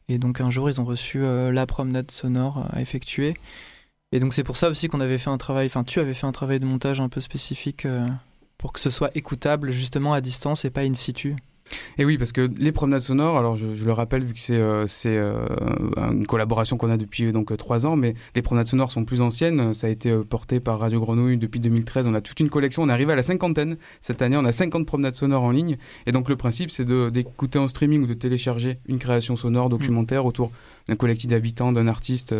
et 0.09 0.19
donc 0.19 0.41
un 0.41 0.51
jour 0.51 0.69
ils 0.69 0.81
ont 0.81 0.85
reçu 0.85 1.23
euh, 1.23 1.53
la 1.53 1.67
promenade 1.67 2.11
sonore 2.11 2.67
à 2.73 2.81
effectuer 2.81 3.35
et 4.11 4.19
donc 4.19 4.33
c'est 4.35 4.43
pour 4.45 4.57
ça 4.57 4.69
aussi 4.69 4.89
qu'on 4.89 5.01
avait 5.01 5.19
fait 5.19 5.31
un 5.31 5.39
travail, 5.39 5.67
enfin 5.67 5.85
tu 5.85 6.01
avais 6.01 6.15
fait 6.15 6.27
un 6.27 6.33
travail 6.33 6.59
de 6.59 6.67
montage 6.67 7.01
un 7.01 7.09
peu 7.09 7.21
spécifique 7.21 7.85
euh, 7.87 8.09
pour 8.59 8.73
que 8.73 8.81
ce 8.81 8.91
soit 8.91 9.11
écoutable 9.17 9.71
justement 9.71 10.15
à 10.15 10.21
distance 10.21 10.65
et 10.65 10.71
pas 10.71 10.81
in 10.83 10.95
situ. 10.95 11.37
Et 11.99 12.05
oui, 12.05 12.19
parce 12.19 12.33
que 12.33 12.51
les 12.57 12.73
promenades 12.73 13.01
sonores, 13.01 13.39
alors 13.39 13.57
je, 13.57 13.67
le 13.67 13.93
rappelle 13.93 14.25
vu 14.25 14.35
que 14.35 14.41
c'est 14.41 14.55
euh, 14.57 14.87
euh, 15.07 16.11
une 16.11 16.27
collaboration 16.27 16.77
qu'on 16.77 16.91
a 16.91 16.97
depuis 16.97 17.31
donc 17.33 17.53
euh, 17.53 17.57
trois 17.57 17.87
ans, 17.87 17.97
mais 17.97 18.15
les 18.35 18.43
promenades 18.43 18.67
sonores 18.67 18.93
sont 18.93 19.05
plus 19.05 19.21
anciennes. 19.21 19.75
Ça 19.75 19.87
a 19.87 19.91
été 19.91 20.15
porté 20.29 20.61
par 20.61 20.81
Radio 20.81 21.01
Grenouille 21.01 21.39
depuis 21.39 21.61
2013. 21.61 22.07
On 22.07 22.15
a 22.15 22.21
toute 22.21 22.41
une 22.41 22.51
collection. 22.51 22.83
On 22.83 22.89
arrive 22.89 23.11
à 23.11 23.17
la 23.17 23.23
cinquantaine 23.23 23.77
cette 24.01 24.23
année. 24.23 24.37
On 24.37 24.45
a 24.45 24.53
50 24.53 24.87
promenades 24.87 25.15
sonores 25.15 25.43
en 25.43 25.51
ligne. 25.51 25.77
Et 26.07 26.13
donc 26.13 26.29
le 26.29 26.37
principe, 26.37 26.71
c'est 26.71 26.87
d'écouter 26.87 27.59
en 27.59 27.69
streaming 27.69 28.03
ou 28.03 28.07
de 28.07 28.15
télécharger 28.15 28.79
une 28.87 28.99
création 28.99 29.37
sonore 29.37 29.69
documentaire 29.69 30.27
autour 30.27 30.51
d'un 30.89 30.97
collectif 30.97 31.31
d'habitants, 31.31 31.73
d'un 31.73 31.89
artiste 31.89 32.35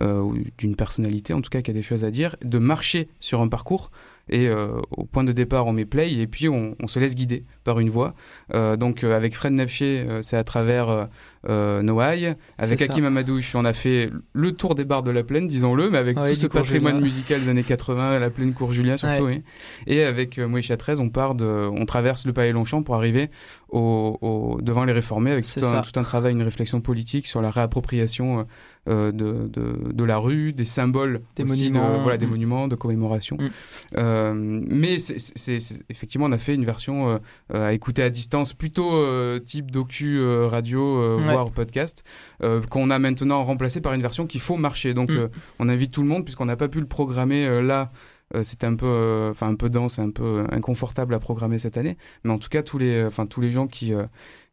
ou 0.00 0.34
d'une 0.58 0.76
personnalité, 0.76 1.32
en 1.32 1.40
tout 1.40 1.50
cas 1.50 1.62
qui 1.62 1.70
a 1.70 1.74
des 1.74 1.82
choses 1.82 2.04
à 2.04 2.10
dire, 2.10 2.36
de 2.44 2.58
marcher 2.58 3.08
sur 3.20 3.40
un 3.40 3.48
parcours. 3.48 3.90
Et 4.30 4.48
euh, 4.48 4.80
au 4.90 5.04
point 5.04 5.24
de 5.24 5.32
départ, 5.32 5.66
on 5.66 5.72
met 5.72 5.84
play 5.84 6.12
et 6.12 6.26
puis 6.26 6.48
on, 6.48 6.76
on 6.82 6.86
se 6.86 6.98
laisse 6.98 7.14
guider 7.14 7.44
par 7.64 7.80
une 7.80 7.90
voix. 7.90 8.14
Euh, 8.54 8.76
donc 8.76 9.04
euh, 9.04 9.16
avec 9.16 9.34
Fred 9.34 9.52
Nefché, 9.52 10.04
euh, 10.06 10.22
c'est 10.22 10.36
à 10.36 10.44
travers 10.44 11.08
Noailles. 11.48 12.34
Avec. 12.58 12.82
Hakim 12.82 13.04
Amadouche, 13.04 13.54
on 13.54 13.64
a 13.64 13.72
fait 13.72 14.10
le 14.32 14.52
tour 14.52 14.74
des 14.74 14.84
bars 14.84 15.02
de 15.02 15.10
la 15.10 15.22
plaine, 15.22 15.46
disons-le, 15.46 15.90
mais 15.90 15.98
avec 15.98 16.18
Ouais, 16.18 16.30
tout 16.34 16.40
ce 16.40 16.46
patrimoine 16.46 16.94
Julien. 16.96 17.04
musical 17.06 17.40
des 17.42 17.48
années 17.48 17.62
80, 17.62 18.18
la 18.18 18.30
plaine 18.30 18.52
cours 18.52 18.72
Julien 18.72 18.96
surtout. 18.96 19.24
Ouais. 19.24 19.36
oui. 19.36 19.42
Et 19.86 20.02
avec 20.04 20.38
Moïse 20.38 20.72
13, 20.76 21.00
on 21.00 21.08
part 21.10 21.34
de, 21.34 21.44
on 21.44 21.86
traverse 21.86 22.26
le 22.26 22.32
Palais 22.32 22.52
Longchamp 22.52 22.82
pour 22.82 22.94
arriver 22.96 23.30
au, 23.70 24.18
au- 24.20 24.60
devant 24.60 24.84
les 24.84 24.92
réformés 24.92 25.30
avec 25.30 25.44
tout 25.46 25.64
un, 25.64 25.82
tout 25.82 25.98
un 25.98 26.02
travail, 26.02 26.32
une 26.32 26.42
réflexion 26.42 26.80
politique 26.80 27.26
sur 27.26 27.40
la 27.40 27.50
réappropriation 27.50 28.46
de, 28.86 29.10
de, 29.12 29.92
de 29.92 30.04
la 30.04 30.18
rue, 30.18 30.52
des 30.52 30.64
symboles, 30.64 31.20
Des 31.36 31.42
aussi 31.44 31.68
de- 31.70 31.74
monuments. 31.78 32.02
voilà, 32.02 32.16
des 32.16 32.26
Mm. 32.26 32.30
monuments, 32.30 32.68
de 32.68 32.74
commémoration. 32.74 33.36
Mm. 33.38 33.48
Euh, 33.96 34.32
mais 34.34 34.98
c'est- 34.98 35.84
effectivement, 35.88 36.26
on 36.26 36.32
a 36.32 36.38
fait 36.38 36.54
une 36.54 36.64
version 36.64 37.08
euh, 37.10 37.18
euh, 37.54 37.68
à 37.68 37.72
écouter 37.72 38.02
à 38.02 38.10
distance, 38.10 38.52
plutôt 38.52 38.92
euh, 38.94 39.38
type 39.38 39.70
docu 39.70 40.18
euh, 40.18 40.46
radio, 40.46 40.82
euh, 41.02 41.16
Ouais. 41.18 41.24
voire 41.32 41.50
podcast, 41.50 42.04
euh, 42.42 42.60
qu'on 42.62 42.90
a 42.90 42.98
maintenant 42.98 43.44
remplacé 43.44 43.80
par 43.80 43.92
une 43.92 44.02
version 44.02 44.26
qu'il 44.26 44.40
faut 44.40 44.56
marcher. 44.56 44.94
Donc, 44.94 45.10
Mm. 45.10 45.16
euh, 45.16 45.28
on 45.58 45.68
invite 45.68 45.92
tout 45.92 46.02
le 46.02 46.08
monde, 46.08 46.24
puisqu'on 46.24 46.46
n'a 46.46 46.56
pas 46.56 46.68
pu 46.68 46.80
le 46.80 46.86
programmer 46.86 47.46
euh, 47.46 47.60
là. 47.62 47.90
euh, 48.34 48.42
C'était 48.42 48.66
un 48.66 48.74
peu, 48.74 48.84
euh, 48.86 49.30
enfin 49.30 49.48
un 49.48 49.54
peu 49.54 49.70
dense, 49.70 49.98
un 49.98 50.10
peu 50.10 50.22
euh, 50.22 50.44
inconfortable 50.52 51.14
à 51.14 51.18
programmer 51.18 51.58
cette 51.58 51.78
année. 51.78 51.96
Mais 52.24 52.30
en 52.30 52.38
tout 52.38 52.50
cas, 52.50 52.62
tous 52.62 52.76
les, 52.76 53.02
enfin 53.04 53.24
tous 53.24 53.40
les 53.40 53.50
gens 53.50 53.66
qui 53.66 53.94
euh, 53.94 54.04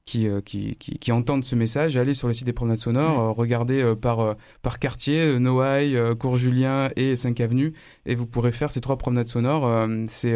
qui, 0.06 0.28
euh, 0.28 0.40
qui, 0.40 0.76
qui, 0.76 1.00
qui 1.00 1.12
entendent 1.12 1.44
ce 1.44 1.56
message, 1.56 1.98
allez 1.98 2.14
sur 2.14 2.28
le 2.28 2.34
site 2.34 2.46
des 2.46 2.54
promenades 2.54 2.78
sonores, 2.78 3.20
euh, 3.20 3.32
regardez 3.32 3.82
euh, 3.82 3.96
par, 3.96 4.36
par 4.62 4.78
quartier, 4.78 5.40
Noailles, 5.40 6.00
Cours 6.20 6.38
Julien 6.38 6.90
et 6.96 7.16
5 7.16 7.40
Avenue, 7.42 7.74
et 8.06 8.14
vous 8.14 8.28
pourrez 8.28 8.52
faire 8.52 8.70
ces 8.72 8.82
trois 8.82 8.98
promenades 8.98 9.28
sonores. 9.28 9.68
c'est, 10.10 10.36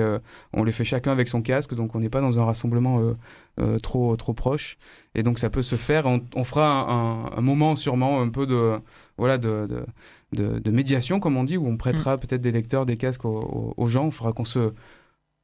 on 0.53 0.63
les 0.63 0.71
fait 0.71 0.83
chacun 0.83 1.11
avec 1.11 1.27
son 1.29 1.43
casque, 1.43 1.75
donc 1.75 1.93
on 1.93 1.99
n'est 1.99 2.09
pas 2.09 2.19
dans 2.21 2.39
un 2.39 2.45
rassemblement 2.45 2.99
euh, 2.99 3.13
euh, 3.59 3.77
trop, 3.77 4.15
trop 4.15 4.33
proche. 4.33 4.77
Et 5.13 5.21
donc 5.21 5.37
ça 5.37 5.49
peut 5.51 5.61
se 5.61 5.75
faire. 5.75 6.07
On, 6.07 6.21
on 6.35 6.43
fera 6.43 6.67
un, 6.91 7.25
un- 7.25 7.31
un 7.37 7.41
moment 7.41 7.75
sûrement 7.75 8.21
un 8.21 8.29
peu 8.29 8.47
de, 8.47 8.73
voilà, 9.17 9.37
de, 9.37 9.67
de, 9.67 9.85
de, 10.33 10.59
de 10.59 10.71
médiation, 10.71 11.19
comme 11.19 11.37
on 11.37 11.43
dit, 11.43 11.57
où 11.57 11.67
on 11.67 11.77
prêtera 11.77 12.17
peut-être 12.17 12.41
des 12.41 12.51
lecteurs, 12.51 12.85
des 12.87 12.97
casques 12.97 13.25
aux, 13.25 13.37
aux- 13.39 13.73
aux 13.77 13.87
gens. 13.87 14.05
On 14.05 14.11
fera 14.11 14.33
qu'on 14.33 14.45
se 14.45 14.73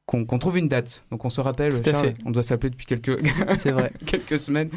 qu'on 0.06 0.38
trouve 0.38 0.56
une 0.56 0.68
date. 0.68 1.04
Donc 1.10 1.24
on 1.24 1.30
se 1.30 1.40
rappelle, 1.40 1.82
Tout 1.82 1.88
à 1.90 1.92
Charles, 1.92 2.06
fait. 2.06 2.16
on 2.24 2.30
doit 2.30 2.44
s'appeler 2.44 2.70
depuis 2.70 2.86
quelques, 2.86 3.20
vrai. 3.66 3.92
quelques 4.06 4.38
semaines. 4.38 4.70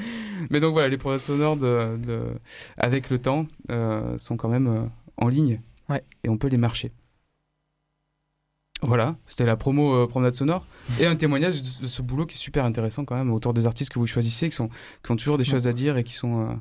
Mais 0.50 0.60
donc 0.60 0.74
voilà, 0.74 0.90
les 0.90 0.98
promenades 0.98 1.22
sonores 1.22 1.56
de, 1.56 1.98
de, 1.98 2.22
avec 2.78 3.10
le 3.10 3.20
temps 3.20 3.46
euh, 3.70 4.18
sont 4.18 4.38
quand 4.38 4.50
même 4.50 4.68
euh, 4.68 4.82
en 5.18 5.28
ligne. 5.28 5.62
Ouais. 5.88 6.04
Et 6.24 6.30
on 6.30 6.38
peut 6.38 6.48
les 6.48 6.58
marcher. 6.58 6.92
Voilà, 8.82 9.18
c'était 9.28 9.46
la 9.46 9.58
promo 9.58 9.94
euh, 9.94 10.08
promenade 10.08 10.34
sonore 10.34 10.66
et 11.02 11.06
un 11.06 11.18
témoignage 11.18 11.62
de, 11.62 11.82
de 11.82 11.88
ce 11.88 12.02
boulot 12.02 12.26
qui 12.26 12.36
est 12.36 12.40
super 12.40 12.64
intéressant 12.64 13.04
quand 13.04 13.16
même 13.16 13.30
autour 13.32 13.54
des 13.54 13.68
artistes 13.68 13.92
que 13.92 14.00
vous 14.00 14.08
choisissez, 14.08 14.50
qui, 14.50 14.56
sont, 14.56 14.70
qui 15.04 15.12
ont 15.12 15.18
toujours 15.18 15.38
des 15.38 15.44
choses 15.44 15.68
à 15.68 15.74
dire 15.74 15.98
et 15.98 16.06
qui 16.06 16.14
sont 16.14 16.58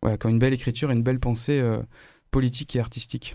voilà, 0.00 0.16
qui 0.16 0.26
ont 0.26 0.30
une 0.30 0.38
belle 0.38 0.52
écriture 0.52 0.92
et 0.92 0.94
une 0.94 1.02
belle 1.02 1.18
pensée 1.18 1.60
politique 2.30 2.76
et 2.76 2.80
artistique. 2.80 3.34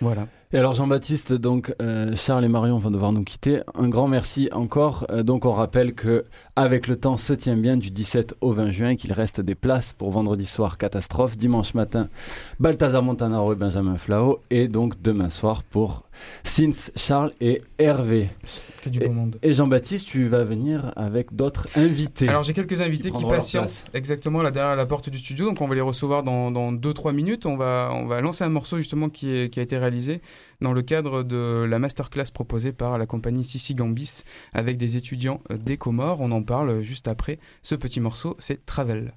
Voilà. 0.00 0.26
Et 0.50 0.56
alors 0.56 0.72
Jean-Baptiste, 0.72 1.34
donc 1.34 1.74
euh, 1.82 2.16
Charles 2.16 2.46
et 2.46 2.48
Marion 2.48 2.78
vont 2.78 2.90
devoir 2.90 3.12
nous 3.12 3.22
quitter. 3.22 3.60
Un 3.74 3.86
grand 3.90 4.08
merci 4.08 4.48
encore. 4.50 5.06
Euh, 5.10 5.22
donc 5.22 5.44
on 5.44 5.52
rappelle 5.52 5.92
que 5.92 6.24
avec 6.56 6.86
le 6.86 6.96
temps 6.96 7.18
se 7.18 7.34
tient 7.34 7.56
bien 7.56 7.76
du 7.76 7.90
17 7.90 8.34
au 8.40 8.54
20 8.54 8.70
juin 8.70 8.96
qu'il 8.96 9.12
reste 9.12 9.42
des 9.42 9.54
places 9.54 9.92
pour 9.92 10.10
vendredi 10.10 10.46
soir 10.46 10.78
catastrophe, 10.78 11.36
dimanche 11.36 11.74
matin 11.74 12.08
Balthazar 12.60 13.02
Montanaro 13.02 13.52
et 13.52 13.56
Benjamin 13.56 13.98
Flao 13.98 14.40
et 14.48 14.68
donc 14.68 15.02
demain 15.02 15.28
soir 15.28 15.64
pour 15.64 16.07
Sins, 16.44 16.90
Charles 16.96 17.32
et 17.40 17.62
Hervé. 17.78 18.30
Que 18.82 18.90
du 18.90 19.02
et, 19.02 19.06
beau 19.06 19.12
monde. 19.12 19.38
Et 19.42 19.52
Jean-Baptiste, 19.52 20.06
tu 20.06 20.28
vas 20.28 20.44
venir 20.44 20.92
avec 20.96 21.34
d'autres 21.34 21.68
invités. 21.74 22.28
Alors 22.28 22.42
j'ai 22.42 22.54
quelques 22.54 22.80
invités 22.80 23.10
qui, 23.10 23.22
leur 23.22 23.30
patientent 23.30 23.84
exactement 23.94 24.42
là 24.42 24.50
derrière 24.50 24.76
la 24.76 24.86
porte 24.86 25.10
du 25.10 25.18
studio, 25.18 25.46
donc 25.46 25.60
on 25.60 25.68
va 25.68 25.74
les 25.74 25.80
recevoir 25.80 26.22
dans 26.22 26.72
2-3 26.72 27.12
minutes. 27.12 27.46
On 27.46 27.56
va, 27.56 27.90
on 27.92 28.06
va 28.06 28.20
lancer 28.20 28.44
un 28.44 28.48
morceau 28.48 28.76
justement 28.78 29.08
qui, 29.08 29.30
est- 29.30 29.52
qui 29.52 29.60
a 29.60 29.62
été 29.62 29.78
réalisé 29.78 30.20
dans 30.60 30.72
le 30.72 30.82
cadre 30.82 31.22
de 31.22 31.66
la 31.68 31.78
masterclass 31.78 32.30
proposée 32.32 32.72
par 32.72 32.98
la 32.98 33.06
compagnie 33.06 33.44
Sissi 33.44 33.74
Gambis 33.74 34.22
avec 34.52 34.76
des 34.76 34.96
étudiants 34.96 35.40
euh, 35.50 35.56
des 35.56 35.76
Comores. 35.76 36.20
On 36.20 36.32
en 36.32 36.42
parle 36.42 36.80
juste 36.80 37.08
après. 37.08 37.38
Ce 37.62 37.74
petit 37.74 38.00
morceau, 38.00 38.36
c'est. 38.38 38.58
Travel 38.66 39.12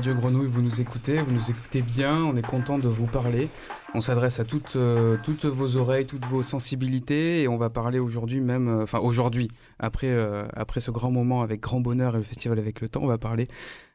Radio 0.00 0.14
Grenouille, 0.14 0.46
vous 0.46 0.62
nous 0.62 0.80
écoutez, 0.80 1.18
vous 1.18 1.30
nous 1.30 1.50
écoutez 1.50 1.82
bien, 1.82 2.24
on 2.24 2.34
est 2.34 2.46
content 2.46 2.78
de 2.78 2.88
vous 2.88 3.04
parler. 3.04 3.50
On 3.92 4.00
s'adresse 4.00 4.40
à 4.40 4.44
toutes, 4.44 4.76
euh, 4.76 5.18
vos 5.44 5.76
oreilles, 5.76 6.06
toutes 6.06 6.24
vos 6.24 6.42
sensibilités 6.42 7.42
et 7.42 7.48
on 7.48 7.58
va 7.58 7.68
parler 7.68 7.98
aujourd'hui 7.98 8.40
même, 8.40 8.68
euh, 8.68 8.82
enfin 8.84 8.98
aujourd'hui, 9.00 9.50
après, 9.78 10.08
euh, 10.08 10.48
après 10.54 10.80
ce 10.80 10.90
grand 10.90 11.10
moment 11.10 11.42
avec 11.42 11.60
grand 11.60 11.80
bonheur 11.80 12.14
et 12.14 12.16
le 12.16 12.22
festival 12.22 12.58
avec 12.58 12.80
le 12.80 12.88
temps, 12.88 13.02
on 13.02 13.08
va 13.08 13.18
parler, 13.18 13.48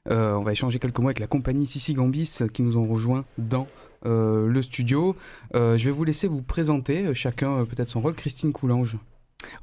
on 0.07 0.43
va 0.43 0.51
échanger 0.51 0.77
quelques 0.77 0.99
mots 0.99 1.07
avec 1.07 1.17
la 1.17 1.25
compagnie 1.25 1.65
Sissi 1.65 1.95
Gambis 1.95 2.37
qui 2.53 2.61
nous 2.61 2.77
ont 2.77 2.85
rejoint 2.85 3.25
dans 3.39 3.65
le 4.03 4.61
studio. 4.61 5.15
Je 5.55 5.83
vais 5.83 5.89
vous 5.89 6.03
laisser 6.03 6.27
vous 6.27 6.43
présenter, 6.43 7.15
chacun 7.15 7.65
peut-être 7.65 7.89
son 7.89 8.01
rôle. 8.01 8.13
Christine 8.13 8.53
Coulange. 8.53 8.99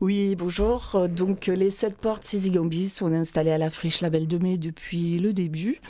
Oui, 0.00 0.34
bonjour. 0.36 0.92
Euh, 0.94 1.08
Donc, 1.08 1.48
euh, 1.48 1.54
les 1.54 1.70
sept 1.70 1.96
portes 1.96 2.34
Gambis, 2.34 2.98
on 3.02 3.12
est 3.12 3.16
installé 3.16 3.50
à 3.50 3.58
la 3.58 3.70
friche 3.70 4.00
Label 4.00 4.26
de 4.26 4.38
Mai 4.38 4.58
depuis 4.58 5.18
le 5.18 5.32
début. 5.32 5.80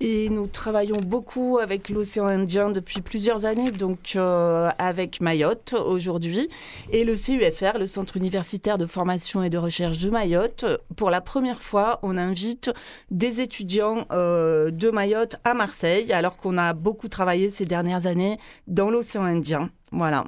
Et 0.00 0.28
nous 0.28 0.46
travaillons 0.46 0.98
beaucoup 1.04 1.58
avec 1.58 1.88
l'océan 1.88 2.26
Indien 2.26 2.70
depuis 2.70 3.00
plusieurs 3.00 3.46
années, 3.46 3.70
donc 3.70 4.12
euh, 4.16 4.70
avec 4.78 5.20
Mayotte 5.20 5.74
aujourd'hui. 5.74 6.48
Et 6.92 7.04
le 7.04 7.14
CUFR, 7.14 7.78
le 7.78 7.86
Centre 7.86 8.16
universitaire 8.16 8.78
de 8.78 8.86
formation 8.86 9.42
et 9.42 9.50
de 9.50 9.58
recherche 9.58 9.98
de 9.98 10.10
Mayotte. 10.10 10.64
Pour 10.96 11.10
la 11.10 11.20
première 11.20 11.60
fois, 11.60 11.98
on 12.02 12.16
invite 12.16 12.70
des 13.10 13.40
étudiants 13.40 14.06
de 14.10 14.90
Mayotte 14.90 15.36
à 15.44 15.54
Marseille, 15.54 16.12
alors 16.12 16.36
qu'on 16.36 16.58
a 16.58 16.74
beaucoup 16.74 17.08
travaillé 17.08 17.50
ces 17.50 17.64
dernières 17.64 18.06
années 18.06 18.38
dans 18.66 18.90
l'océan 18.90 19.22
Indien. 19.24 19.70
Voilà. 19.90 20.24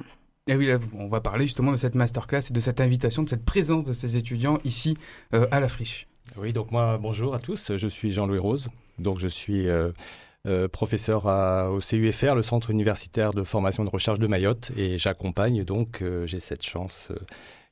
Et 0.46 0.56
oui, 0.56 0.66
là, 0.66 0.78
on 0.98 1.08
va 1.08 1.20
parler 1.20 1.44
justement 1.46 1.70
de 1.70 1.76
cette 1.76 1.94
masterclass 1.94 2.40
et 2.50 2.52
de 2.52 2.60
cette 2.60 2.80
invitation, 2.80 3.22
de 3.22 3.28
cette 3.28 3.44
présence 3.44 3.84
de 3.84 3.92
ces 3.92 4.16
étudiants 4.16 4.58
ici 4.64 4.96
euh, 5.34 5.46
à 5.50 5.60
la 5.60 5.68
friche. 5.68 6.08
Oui, 6.36 6.52
donc 6.52 6.70
moi, 6.70 6.98
bonjour 6.98 7.34
à 7.34 7.38
tous, 7.38 7.76
je 7.76 7.88
suis 7.88 8.12
Jean-Louis 8.12 8.38
Rose, 8.38 8.68
donc 8.98 9.18
je 9.20 9.28
suis 9.28 9.68
euh, 9.68 9.90
euh, 10.46 10.66
professeur 10.68 11.26
à- 11.28 11.70
au 11.70 11.80
CUFR, 11.80 12.34
le 12.34 12.42
Centre 12.42 12.70
universitaire 12.70 13.32
de 13.32 13.44
formation 13.44 13.82
et 13.82 13.86
de 13.86 13.90
recherche 13.90 14.18
de 14.18 14.26
Mayotte, 14.26 14.72
et 14.76 14.96
j'accompagne 14.98 15.64
donc, 15.64 16.02
j'ai 16.24 16.40
cette 16.40 16.64
chance, 16.64 17.08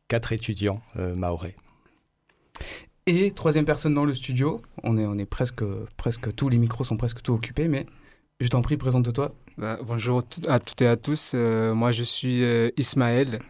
quatre 0.08 0.32
étudiants 0.32 0.82
maorais. 0.96 1.54
Et 3.06 3.30
troisième 3.30 3.64
personne 3.64 3.94
dans 3.94 4.04
le 4.04 4.14
studio, 4.14 4.60
on 4.82 4.98
est, 4.98 5.06
on 5.06 5.16
est 5.18 5.24
presque, 5.26 5.64
presque 5.96 6.34
tous 6.34 6.48
les 6.48 6.58
micros 6.58 6.84
sont 6.84 6.96
presque 6.96 7.22
tous 7.22 7.32
occupés, 7.32 7.68
mais 7.68 7.86
je 8.40 8.48
t'en 8.48 8.60
prie, 8.60 8.76
présente-toi. 8.76 9.32
Bah, 9.58 9.76
bonjour 9.84 10.22
à 10.46 10.60
toutes 10.60 10.82
et 10.82 10.86
à 10.86 10.96
tous. 10.96 11.32
Euh, 11.34 11.74
moi, 11.74 11.90
je 11.90 12.04
suis 12.04 12.44
euh, 12.44 12.70
Ismaël. 12.76 13.40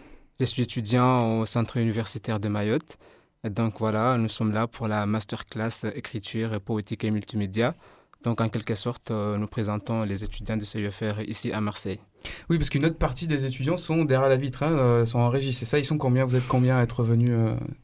Je 0.41 0.47
suis 0.47 0.63
étudiant 0.63 1.41
au 1.41 1.45
Centre 1.45 1.77
universitaire 1.77 2.41
de 2.41 2.49
Mayotte. 2.49 2.97
Et 3.45 3.51
donc 3.51 3.75
voilà, 3.79 4.17
nous 4.17 4.31
sommes 4.31 4.53
là 4.53 4.67
pour 4.67 4.89
la 4.89 5.05
masterclass 5.05 5.85
écriture, 5.95 6.63
poétique 6.63 7.05
et 7.05 7.11
multimédia. 7.11 7.75
Donc 8.25 8.41
en 8.41 8.49
quelque 8.49 8.75
sorte, 8.75 9.11
euh, 9.11 9.37
nous 9.37 9.49
présentons 9.49 10.05
les 10.05 10.25
étudiants 10.25 10.57
de 10.57 10.65
CUFR 10.65 11.21
ici 11.27 11.53
à 11.53 11.61
Marseille. 11.61 12.01
Oui, 12.49 12.57
parce 12.57 12.71
qu'une 12.71 12.87
autre 12.87 12.97
partie 12.97 13.27
des 13.27 13.45
étudiants 13.45 13.77
sont 13.77 14.07
derrière 14.07 14.31
la 14.31 14.37
vitre, 14.37 14.63
hein, 14.63 15.05
sont 15.05 15.19
en 15.19 15.29
régie. 15.29 15.53
C'est 15.53 15.67
ça, 15.67 15.79
ils 15.79 15.85
sont 15.85 15.99
combien? 15.99 16.25
Vous 16.25 16.37
êtes 16.37 16.49
combien 16.49 16.79
à 16.79 16.83
être 16.85 17.03
venus 17.03 17.33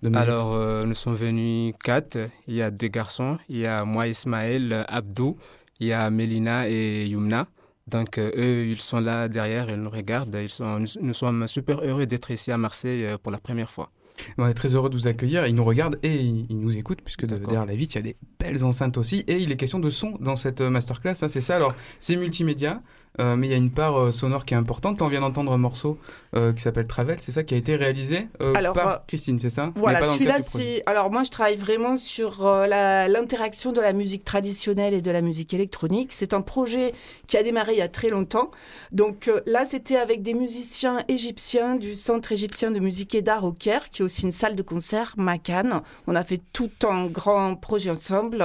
de 0.02 0.08
Mayotte? 0.08 0.28
Alors, 0.30 0.86
nous 0.86 0.94
sommes 0.94 1.14
venus 1.14 1.74
quatre. 1.84 2.16
Il 2.46 2.54
y 2.54 2.62
a 2.62 2.70
deux 2.70 2.88
garçons. 2.88 3.36
Il 3.50 3.58
y 3.58 3.66
a 3.66 3.84
moi, 3.84 4.08
Ismaël, 4.08 4.86
Abdou. 4.88 5.36
Il 5.78 5.88
y 5.88 5.92
a 5.92 6.08
Mélina 6.08 6.70
et 6.70 7.04
Yumna. 7.04 7.48
Donc, 7.86 8.16
euh, 8.18 8.30
eux, 8.36 8.66
ils 8.66 8.80
sont 8.80 9.00
là 9.00 9.28
derrière, 9.28 9.68
ils 9.70 9.76
nous 9.76 9.90
regardent. 9.90 10.34
Ils 10.42 10.48
sont, 10.48 10.78
nous, 10.78 10.86
nous 11.02 11.12
sommes 11.14 11.46
super 11.46 11.80
heureux 11.82 12.06
d'être 12.06 12.30
ici 12.30 12.50
à 12.50 12.56
Marseille 12.58 13.04
euh, 13.04 13.18
pour 13.18 13.30
la 13.30 13.38
première 13.38 13.70
fois. 13.70 13.90
On 14.38 14.46
est 14.48 14.54
très 14.54 14.74
heureux 14.74 14.88
de 14.88 14.96
vous 14.96 15.06
accueillir. 15.08 15.46
Ils 15.46 15.54
nous 15.54 15.64
regardent 15.64 15.98
et 16.02 16.14
ils, 16.16 16.46
ils 16.48 16.58
nous 16.60 16.76
écoutent, 16.78 17.02
puisque 17.02 17.26
de- 17.26 17.36
derrière 17.36 17.66
la 17.66 17.74
vitre, 17.74 17.96
il 17.96 17.98
y 17.98 17.98
a 17.98 18.02
des 18.02 18.16
belles 18.38 18.64
enceintes 18.64 18.96
aussi. 18.96 19.24
Et 19.26 19.38
il 19.38 19.50
est 19.52 19.56
question 19.56 19.80
de 19.80 19.90
son 19.90 20.16
dans 20.20 20.36
cette 20.36 20.60
euh, 20.60 20.70
masterclass, 20.70 21.14
hein, 21.22 21.28
c'est 21.28 21.40
ça. 21.40 21.56
Alors, 21.56 21.74
c'est 21.98 22.16
multimédia, 22.16 22.80
euh, 23.20 23.36
mais 23.36 23.46
il 23.46 23.50
y 23.50 23.54
a 23.54 23.56
une 23.56 23.70
part 23.70 23.96
euh, 23.96 24.10
sonore 24.10 24.44
qui 24.44 24.54
est 24.54 24.56
importante. 24.56 25.00
On 25.00 25.06
vient 25.06 25.20
d'entendre 25.20 25.52
un 25.52 25.58
morceau 25.58 25.98
euh, 26.34 26.52
qui 26.52 26.60
s'appelle 26.60 26.88
Travel, 26.88 27.18
c'est 27.20 27.30
ça, 27.30 27.44
qui 27.44 27.54
a 27.54 27.56
été 27.56 27.76
réalisé 27.76 28.26
Alors, 28.56 28.74
par 28.74 29.06
Christine, 29.06 29.38
c'est 29.38 29.50
ça? 29.50 29.72
Voilà, 29.76 30.14
celui-là, 30.14 30.40
c'est. 30.40 30.82
Alors, 30.86 31.12
moi, 31.12 31.22
je 31.22 31.30
travaille 31.30 31.56
vraiment 31.56 31.96
sur 31.96 32.44
l'interaction 32.44 33.72
de 33.72 33.80
la 33.80 33.92
musique 33.92 34.24
traditionnelle 34.24 34.94
et 34.94 35.00
de 35.00 35.10
la 35.12 35.20
musique 35.20 35.54
électronique. 35.54 36.10
C'est 36.12 36.34
un 36.34 36.40
projet 36.40 36.92
qui 37.28 37.36
a 37.36 37.44
démarré 37.44 37.74
il 37.74 37.78
y 37.78 37.82
a 37.82 37.88
très 37.88 38.08
longtemps. 38.08 38.50
Donc, 38.90 39.30
là, 39.46 39.64
c'était 39.64 39.96
avec 39.96 40.22
des 40.22 40.34
musiciens 40.34 41.04
égyptiens 41.06 41.76
du 41.76 41.94
Centre 41.94 42.32
égyptien 42.32 42.72
de 42.72 42.80
musique 42.80 43.14
et 43.14 43.22
d'art 43.22 43.44
au 43.44 43.52
Caire, 43.52 43.90
qui 43.90 44.02
est 44.02 44.04
aussi 44.04 44.22
une 44.22 44.32
salle 44.32 44.56
de 44.56 44.62
concert, 44.62 45.14
Macan. 45.16 45.82
On 46.08 46.16
a 46.16 46.24
fait 46.24 46.40
tout 46.52 46.70
un 46.88 47.06
grand 47.06 47.54
projet 47.54 47.90
ensemble. 47.90 48.44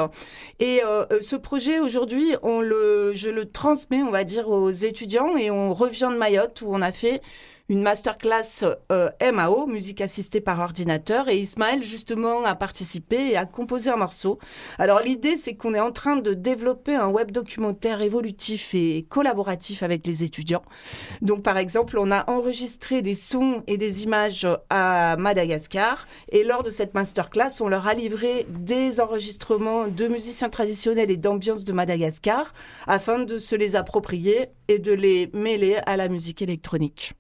Et 0.60 0.82
ce 1.22 1.36
projet, 1.36 1.80
aujourd'hui, 1.80 2.36
on 2.44 2.62
le, 2.62 3.14
je 3.16 3.30
le 3.30 3.46
transmets, 3.46 4.04
on 4.04 4.12
va 4.12 4.24
dire, 4.24 4.48
aux 4.50 4.59
étudiants 4.68 5.38
et 5.38 5.50
on 5.50 5.74
revient 5.74 6.10
de 6.12 6.18
Mayotte 6.18 6.62
où 6.62 6.68
on 6.70 6.82
a 6.82 6.92
fait 6.92 7.22
une 7.70 7.84
masterclass 7.84 8.66
euh, 8.92 9.10
MAO, 9.32 9.68
musique 9.68 10.02
assistée 10.02 10.42
par 10.42 10.60
ordinateur, 10.60 11.30
et 11.30 11.38
Ismaël 11.38 11.84
justement 11.84 12.44
a 12.44 12.56
participé 12.56 13.30
et 13.30 13.38
a 13.38 13.46
composé 13.46 13.92
un 13.92 13.96
morceau. 13.96 14.40
Alors 14.80 15.02
l'idée, 15.02 15.38
c'est 15.38 15.54
qu'on 15.54 15.76
est 15.76 15.80
en 15.80 15.92
train 15.92 16.16
de 16.16 16.34
développer 16.34 16.96
un 16.96 17.08
web 17.08 17.32
documentaire 17.32 18.02
évolutif 18.02 18.74
et 18.74 19.06
collaboratif 19.08 19.84
avec 19.84 20.06
les 20.08 20.24
étudiants. 20.24 20.64
Donc 21.22 21.44
par 21.44 21.58
exemple, 21.58 22.00
on 22.00 22.10
a 22.10 22.28
enregistré 22.30 23.04
des 23.04 23.14
sons 23.14 23.64
et 23.68 23.78
des 23.78 24.04
images 24.04 24.48
à 24.72 25.16
Madagascar, 25.18 26.08
et 26.32 26.44
lors 26.44 26.64
de 26.64 26.72
cette 26.72 26.96
masterclass, 26.96 27.62
on 27.62 27.68
leur 27.68 27.88
a 27.88 27.94
livré 27.94 28.48
des 28.50 29.00
enregistrements 29.00 29.88
de 29.88 30.08
musiciens 30.08 30.50
traditionnels 30.50 31.12
et 31.12 31.18
d'ambiance 31.18 31.64
de 31.64 31.74
Madagascar, 31.74 32.52
afin 32.88 33.20
de 33.20 33.38
se 33.38 33.56
les 33.56 33.76
approprier 33.76 34.48
et 34.68 34.80
de 34.80 34.92
les 34.92 35.30
mêler 35.34 35.78
à 35.86 35.98
la 35.98 36.08
musique 36.08 36.42
électronique. 36.42 37.14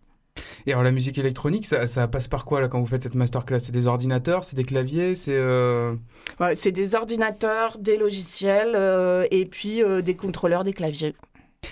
Et 0.65 0.71
alors, 0.71 0.83
la 0.83 0.91
musique 0.91 1.17
électronique, 1.17 1.65
ça, 1.65 1.87
ça 1.87 2.07
passe 2.07 2.27
par 2.27 2.45
quoi 2.45 2.61
là 2.61 2.67
quand 2.67 2.79
vous 2.79 2.87
faites 2.87 3.03
cette 3.03 3.15
masterclass? 3.15 3.59
C'est 3.59 3.71
des 3.71 3.87
ordinateurs, 3.87 4.43
c'est 4.43 4.55
des 4.55 4.63
claviers, 4.65 5.15
c'est. 5.15 5.35
euh, 5.35 5.93
Ouais, 6.39 6.55
c'est 6.55 6.71
des 6.71 6.95
ordinateurs, 6.95 7.77
des 7.79 7.97
logiciels 7.97 8.73
euh, 8.75 9.25
et 9.31 9.45
puis 9.45 9.83
euh, 9.83 10.01
des 10.01 10.15
contrôleurs 10.15 10.63
des 10.63 10.73
claviers. 10.73 11.15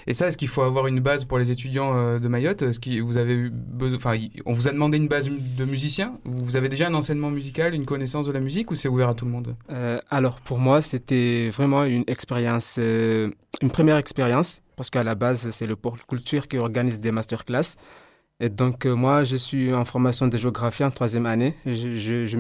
Et 0.06 0.14
ça, 0.14 0.28
est-ce 0.28 0.38
qu'il 0.38 0.50
faut 0.50 0.64
avoir 0.64 0.88
une 0.88 1.00
base 1.00 1.24
pour 1.24 1.38
les 1.38 1.50
étudiants 1.50 1.96
euh, 1.96 2.20
de 2.20 2.28
Mayotte? 2.28 2.62
Est-ce 2.62 2.80
que 2.80 3.00
vous 3.00 3.16
avez 3.16 3.34
eu 3.34 3.50
besoin, 3.50 3.96
enfin, 3.96 4.18
on 4.46 4.52
vous 4.52 4.68
a 4.68 4.72
demandé 4.72 4.98
une 4.98 5.08
base 5.08 5.30
de 5.30 5.66
musiciens 5.66 6.20
Vous 6.26 6.58
avez 6.58 6.68
déjà 6.68 6.88
un 6.88 6.94
enseignement 6.94 7.32
musical, 7.32 7.74
une 7.74 7.86
connaissance 7.86 8.28
de 8.28 8.34
la 8.34 8.42
musique, 8.42 8.70
ou 8.70 8.76
c'est 8.76 8.90
ouvert 8.90 9.08
à 9.08 9.14
tout 9.14 9.24
le 9.24 9.32
monde? 9.32 9.56
Euh, 9.72 10.00
alors 10.10 10.42
pour 10.42 10.58
moi, 10.58 10.82
c'était 10.82 11.50
vraiment 11.52 11.86
une 11.86 12.04
expérience, 12.08 12.76
euh, 12.80 13.30
une 13.62 13.72
première 13.72 13.96
expérience, 13.96 14.62
parce 14.76 14.90
qu'à 14.90 15.04
la 15.06 15.16
base, 15.16 15.52
c'est 15.52 15.68
le 15.68 15.78
pôle 15.78 16.00
culture 16.06 16.50
qui 16.50 16.58
organise 16.58 17.00
des 17.00 17.14
masterclass. 17.14 17.78
Et 18.40 18.50
donc 18.50 18.86
euh, 18.86 18.94
moi, 18.96 19.24
je 19.24 19.36
suis 19.36 19.74
en 19.74 19.84
formation 19.84 20.28
de 20.28 20.38
géographie 20.38 20.84
en 20.84 20.92
troisième 20.92 21.26
année. 21.26 21.56
Je 21.66 21.96
je 21.96 22.28
je 22.28 22.38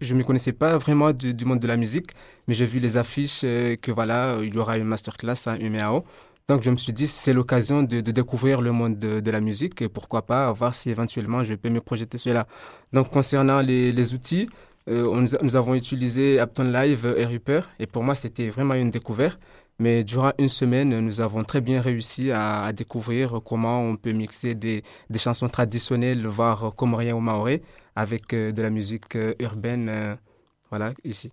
je 0.00 0.14
m'y 0.14 0.24
connaissais 0.24 0.52
pas 0.52 0.78
vraiment 0.78 1.12
du, 1.12 1.44
monde 1.44 1.58
de 1.58 1.66
la 1.66 1.76
musique, 1.76 2.10
mais 2.46 2.54
j'ai 2.54 2.66
vu 2.66 2.78
les 2.78 2.96
affiches 2.96 3.40
euh, 3.42 3.74
que 3.74 3.90
voilà, 3.90 4.38
il 4.42 4.54
y 4.54 4.58
aura 4.58 4.78
une 4.78 4.84
masterclass 4.84 5.42
à 5.46 5.56
UMAO. 5.58 6.04
Donc 6.48 6.62
je 6.62 6.70
me 6.70 6.76
suis 6.76 6.92
dit 6.92 7.08
c'est 7.08 7.32
l'occasion 7.32 7.82
de, 7.82 8.00
découvrir 8.00 8.60
le 8.60 8.72
monde 8.72 8.98
de, 8.98 9.30
la 9.30 9.40
musique 9.40 9.82
et 9.82 9.88
pourquoi 9.88 10.22
pas 10.22 10.52
voir 10.52 10.74
si 10.76 10.90
éventuellement 10.90 11.42
je 11.44 11.54
peux 11.54 11.70
me 11.70 11.80
projeter 11.80 12.18
cela. 12.18 12.46
Donc 12.92 13.10
concernant 13.10 13.60
les, 13.60 13.92
les 13.92 14.14
outils, 14.14 14.48
euh, 14.88 15.26
nous 15.42 15.56
avons 15.56 15.74
utilisé 15.74 16.38
Apton 16.38 16.64
Live 16.64 17.14
et 17.16 17.24
Reaper 17.24 17.68
et 17.78 17.86
pour 17.86 18.02
moi 18.02 18.14
c'était 18.14 18.48
vraiment 18.48 18.74
une 18.74 18.90
découverte. 18.90 19.38
Mais 19.80 20.04
durant 20.04 20.32
une 20.38 20.50
semaine, 20.50 21.00
nous 21.00 21.22
avons 21.22 21.42
très 21.42 21.62
bien 21.62 21.80
réussi 21.80 22.30
à, 22.32 22.70
découvrir 22.74 23.40
comment 23.42 23.80
on 23.80 23.96
peut 23.96 24.12
mixer 24.12 24.54
des, 24.54 24.82
chansons 25.16 25.48
traditionnelles, 25.48 26.26
voire 26.26 26.74
comoriens 26.76 27.14
ou 27.14 27.20
maorais, 27.20 27.62
avec 27.96 28.34
euh, 28.34 28.52
de 28.52 28.60
la 28.60 28.68
musique 28.68 29.16
euh, 29.16 29.32
urbaine, 29.38 29.88
euh, 29.88 30.14
voilà, 30.68 30.92
ici. 31.02 31.32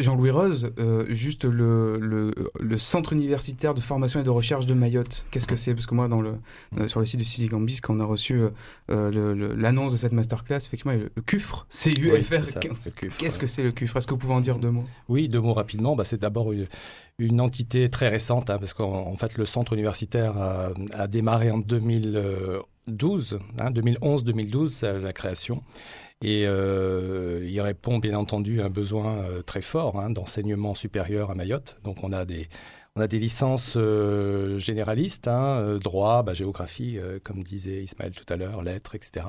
Jean-Louis 0.00 0.30
Rose, 0.30 0.70
euh, 0.78 1.06
juste 1.08 1.44
le, 1.44 1.98
le, 1.98 2.32
le 2.60 2.78
centre 2.78 3.12
universitaire 3.12 3.74
de 3.74 3.80
formation 3.80 4.20
et 4.20 4.22
de 4.22 4.30
recherche 4.30 4.64
de 4.64 4.72
Mayotte, 4.72 5.26
qu'est-ce 5.32 5.48
que 5.48 5.56
c'est? 5.56 5.74
Parce 5.74 5.86
que 5.86 5.94
moi, 5.96 6.06
dans 6.06 6.20
le, 6.20 6.34
euh, 6.78 6.86
sur 6.86 7.00
le 7.00 7.06
site 7.06 7.18
de 7.18 7.24
Sisi 7.24 7.48
Gambis, 7.48 7.80
quand 7.80 7.96
on 7.96 8.00
a 8.00 8.04
reçu 8.04 8.40
euh, 8.90 9.54
l'annonce 9.56 9.90
de 9.90 9.96
cette 9.96 10.12
masterclass, 10.12 10.58
effectivement, 10.58 10.92
il 10.92 10.98
y 11.00 11.02
a 11.02 11.08
le, 11.16 11.22
CUFR, 11.22 11.66
C-U-F-R. 11.68 12.60
Qu'est-ce 12.60 13.34
ouais. 13.34 13.40
que 13.40 13.46
c'est 13.48 13.64
le 13.64 13.72
CUFR? 13.72 13.96
Est-ce 13.96 14.06
que 14.06 14.12
vous 14.12 14.18
pouvez 14.18 14.34
en 14.34 14.40
dire 14.40 14.60
deux 14.60 14.70
mots? 14.70 14.84
Oui, 15.08 15.28
deux 15.28 15.40
mots 15.40 15.52
rapidement. 15.52 15.96
Bah, 15.96 16.04
c'est 16.04 16.20
d'abord 16.20 16.52
une, 16.52 16.66
une 17.18 17.40
entité 17.40 17.88
très 17.88 18.08
récente, 18.08 18.50
hein, 18.50 18.58
parce 18.60 18.74
qu'en 18.74 19.04
en 19.04 19.16
fait, 19.16 19.36
le 19.36 19.46
centre 19.46 19.72
universitaire 19.72 20.36
a, 20.38 20.68
a 20.92 21.08
démarré 21.08 21.50
en 21.50 21.58
2012, 21.58 23.38
hein, 23.58 23.70
2011-2012, 23.72 24.84
euh, 24.84 25.00
la 25.00 25.10
création. 25.10 25.64
Et 26.22 26.44
euh, 26.46 27.46
il 27.48 27.60
répond 27.60 27.98
bien 27.98 28.14
entendu 28.14 28.60
à 28.60 28.64
un 28.64 28.70
besoin 28.70 29.18
euh, 29.18 29.42
très 29.42 29.62
fort 29.62 30.00
hein, 30.00 30.10
d'enseignement 30.10 30.74
supérieur 30.74 31.30
à 31.30 31.34
Mayotte. 31.34 31.78
Donc 31.84 32.02
on 32.02 32.12
a 32.12 32.24
des, 32.24 32.48
On 32.96 33.00
a 33.00 33.06
des 33.06 33.20
licences 33.20 33.74
euh, 33.76 34.58
généralistes, 34.58 35.28
hein, 35.28 35.78
droit, 35.78 36.24
bah, 36.24 36.34
géographie, 36.34 36.98
comme 37.22 37.44
disait 37.44 37.82
Ismaël 37.84 38.12
tout 38.12 38.30
à 38.32 38.36
l'heure, 38.36 38.62
lettres, 38.62 38.96
etc. 38.96 39.26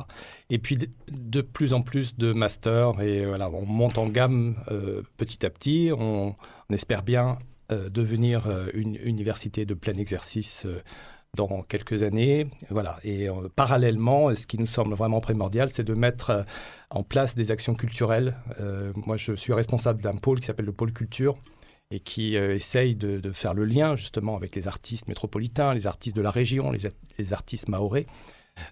Et 0.50 0.58
puis 0.58 0.78
de, 1.12 1.42
plus 1.42 1.74
en 1.74 1.84
plus 1.84 2.18
de 2.18 2.34
masters, 2.34 3.00
et 3.02 3.24
voilà, 3.26 3.52
on 3.52 3.66
monte 3.66 4.00
en 4.00 4.08
gamme 4.08 4.56
petit 5.18 5.46
à 5.46 5.52
petit. 5.52 5.92
On, 5.96 6.36
espère 6.72 7.02
bien 7.02 7.40
devenir 7.70 8.48
une 8.76 8.96
université 8.96 9.66
de 9.66 9.74
plein 9.74 9.96
exercice 9.96 10.68
dans 11.36 11.64
quelques 11.64 12.04
années. 12.04 12.48
Voilà. 12.70 12.98
Et 13.04 13.30
euh, 13.30 13.50
parallèlement, 13.56 14.34
ce 14.36 14.48
qui 14.48 14.58
nous 14.58 14.68
semble 14.68 14.96
vraiment 14.96 15.22
primordial, 15.22 15.70
c'est 15.70 15.84
de 15.84 15.94
mettre 15.94 16.30
euh, 16.30 16.44
en 16.90 17.04
place 17.04 17.36
des 17.36 17.52
actions 17.52 17.76
culturelles. 17.76 18.36
Euh, 18.60 18.92
moi, 18.96 19.18
je 19.18 19.34
suis 19.34 19.54
responsable 19.54 20.02
d'un 20.02 20.16
pôle 20.16 20.40
qui 20.40 20.48
s'appelle 20.48 20.66
le 20.66 20.74
pôle 20.74 20.94
culture 20.94 21.38
et 21.92 22.00
qui 22.00 22.36
essaye 22.36 22.96
de, 22.96 23.32
faire 23.32 23.56
le 23.56 23.66
lien 23.66 23.96
justement 23.96 24.36
avec 24.36 24.56
les 24.56 24.68
artistes 24.68 25.08
métropolitains, 25.08 25.74
les 25.74 25.88
artistes 25.88 26.16
de 26.16 26.22
la 26.22 26.30
région, 26.30 26.72
les, 26.72 27.34
artistes 27.34 27.66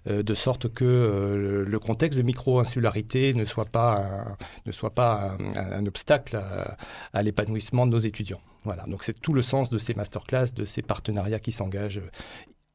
euh, 0.06 0.22
de 0.22 0.34
sorte 0.34 0.72
que 0.72 1.64
le 1.66 1.78
contexte 1.80 2.16
de 2.16 2.22
micro-insularité 2.22 3.34
ne 3.34 3.44
soit 3.44 3.64
pas 3.64 3.96
un, 3.96 4.36
ne 4.66 4.70
soit 4.70 4.94
pas 4.94 5.36
obstacle 5.84 6.36
à, 6.36 6.76
à 7.12 7.22
l'épanouissement 7.24 7.86
de 7.86 7.90
nos 7.90 7.98
étudiants. 7.98 8.40
Voilà, 8.64 8.84
donc 8.84 9.02
c'est 9.02 9.18
tout 9.18 9.32
le 9.32 9.42
sens 9.42 9.70
de 9.70 9.78
ces 9.78 9.94
masterclass, 9.94 10.52
de 10.54 10.64
ces 10.64 10.82
partenariats 10.82 11.38
qui 11.38 11.52
s'engagent 11.52 12.02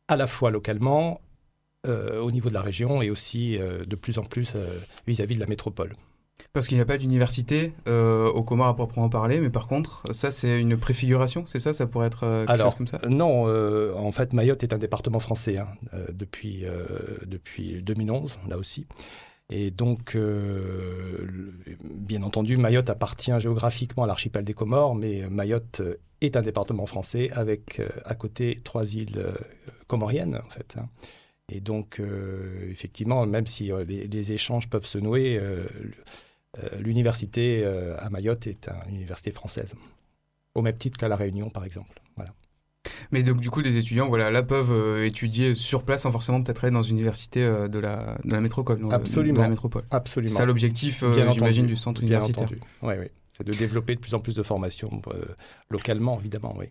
à 0.07 0.15
la 0.15 0.27
fois 0.27 0.51
localement, 0.51 1.21
euh, 1.87 2.21
au 2.21 2.31
niveau 2.31 2.49
de 2.49 2.53
la 2.53 2.61
région 2.61 3.01
et 3.01 3.09
aussi 3.09 3.57
euh, 3.57 3.83
de 3.85 3.95
plus 3.95 4.17
en 4.17 4.23
plus 4.23 4.53
euh, 4.55 4.65
vis-à-vis 5.07 5.35
de 5.35 5.39
la 5.41 5.47
métropole. 5.47 5.93
Parce 6.51 6.67
qu'il 6.67 6.77
n'y 6.77 6.81
a 6.81 6.85
pas 6.85 6.97
d'université 6.97 7.73
euh, 7.87 8.27
aux 8.29 8.43
Comores 8.43 8.67
à 8.67 8.75
proprement 8.75 9.09
parler, 9.09 9.39
mais 9.39 9.49
par 9.49 9.67
contre, 9.67 10.01
ça 10.13 10.31
c'est 10.31 10.59
une 10.59 10.77
préfiguration, 10.77 11.45
c'est 11.47 11.59
ça 11.59 11.73
Ça 11.73 11.85
pourrait 11.87 12.07
être 12.07 12.23
euh, 12.23 12.41
quelque 12.41 12.51
Alors, 12.51 12.67
chose 12.71 12.77
comme 12.77 12.87
ça? 12.87 12.99
non, 13.07 13.47
euh, 13.47 13.93
en 13.95 14.11
fait, 14.11 14.33
Mayotte 14.33 14.63
est 14.63 14.73
un 14.73 14.77
département 14.77 15.19
français 15.19 15.57
hein, 15.57 15.67
depuis, 16.11 16.63
depuis 17.25 17.81
2011, 17.83 18.39
là 18.49 18.57
aussi. 18.57 18.87
Et 19.51 19.71
donc, 19.71 20.17
bien 21.83 22.23
entendu, 22.23 22.57
Mayotte 22.57 22.89
appartient 22.89 23.39
géographiquement 23.39 24.03
à 24.03 24.07
l'archipel 24.07 24.43
des 24.43 24.53
Comores, 24.53 24.95
mais 24.95 25.27
Mayotte 25.29 25.81
est 26.21 26.35
un 26.37 26.41
département 26.41 26.85
français 26.85 27.29
avec 27.31 27.81
à 28.05 28.15
côté 28.15 28.59
trois 28.63 28.95
îles 28.95 29.21
comoriennes, 29.93 30.35
en 30.45 30.49
fait. 30.49 30.75
hein. 30.79 30.87
Et 31.49 31.59
donc, 31.59 31.99
euh, 31.99 32.69
effectivement, 32.71 33.25
même 33.25 33.47
si 33.47 33.71
euh, 33.71 33.83
les, 33.83 34.07
les 34.07 34.31
échanges 34.31 34.67
peuvent 34.69 34.85
se 34.85 34.97
nouer, 34.97 35.37
euh, 35.41 35.65
l'université 36.79 37.65
à 37.97 38.09
Mayotte 38.09 38.47
est 38.47 38.69
une 38.89 38.95
université 38.95 39.31
française, 39.31 39.75
au 40.55 40.61
même 40.61 40.77
titre 40.77 40.97
qu'à 40.99 41.07
La 41.07 41.15
Réunion, 41.15 41.49
par 41.49 41.65
exemple. 41.65 41.99
Voilà. 42.15 42.31
Mais 43.11 43.23
donc 43.23 43.39
du 43.39 43.49
coup, 43.49 43.61
des 43.63 43.77
étudiants, 43.77 44.07
voilà, 44.07 44.29
là 44.29 44.43
peuvent 44.43 45.03
étudier 45.03 45.55
sur 45.55 45.83
place 45.83 46.03
sans 46.03 46.11
forcément 46.11 46.43
peut-être 46.43 46.63
aller 46.63 46.73
dans 46.73 46.83
une 46.83 46.97
université 46.97 47.41
de 47.41 47.79
la 47.79 48.17
de 48.23 48.31
la 48.33 48.39
métropole. 48.41 48.79
Absolument. 48.91 49.39
De 49.39 49.43
la 49.43 49.49
métropole. 49.49 49.83
Absolument. 49.89 50.31
C'est 50.31 50.37
ça 50.37 50.45
l'objectif, 50.45 51.03
j'imagine, 51.13 51.65
du 51.65 51.75
centre 51.75 52.01
Bien 52.01 52.19
universitaire. 52.19 52.43
entendu. 52.43 52.61
Oui, 52.83 52.93
oui. 52.99 53.07
C'est 53.31 53.45
de 53.47 53.53
développer 53.53 53.95
de 53.95 53.99
plus 53.99 54.13
en 54.13 54.19
plus 54.19 54.35
de 54.35 54.43
formations 54.43 55.01
localement, 55.71 56.19
évidemment, 56.19 56.53
oui. 56.59 56.67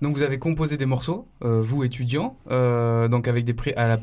Donc 0.00 0.16
vous 0.16 0.22
avez 0.22 0.38
composé 0.38 0.76
des 0.76 0.86
morceaux, 0.86 1.26
euh, 1.44 1.60
vous 1.62 1.84
étudiants, 1.84 2.36
euh, 2.50 3.08
donc 3.08 3.28
avec 3.28 3.44
des, 3.44 3.54
pri- 3.54 3.74
à 3.76 3.88
la- 3.88 4.00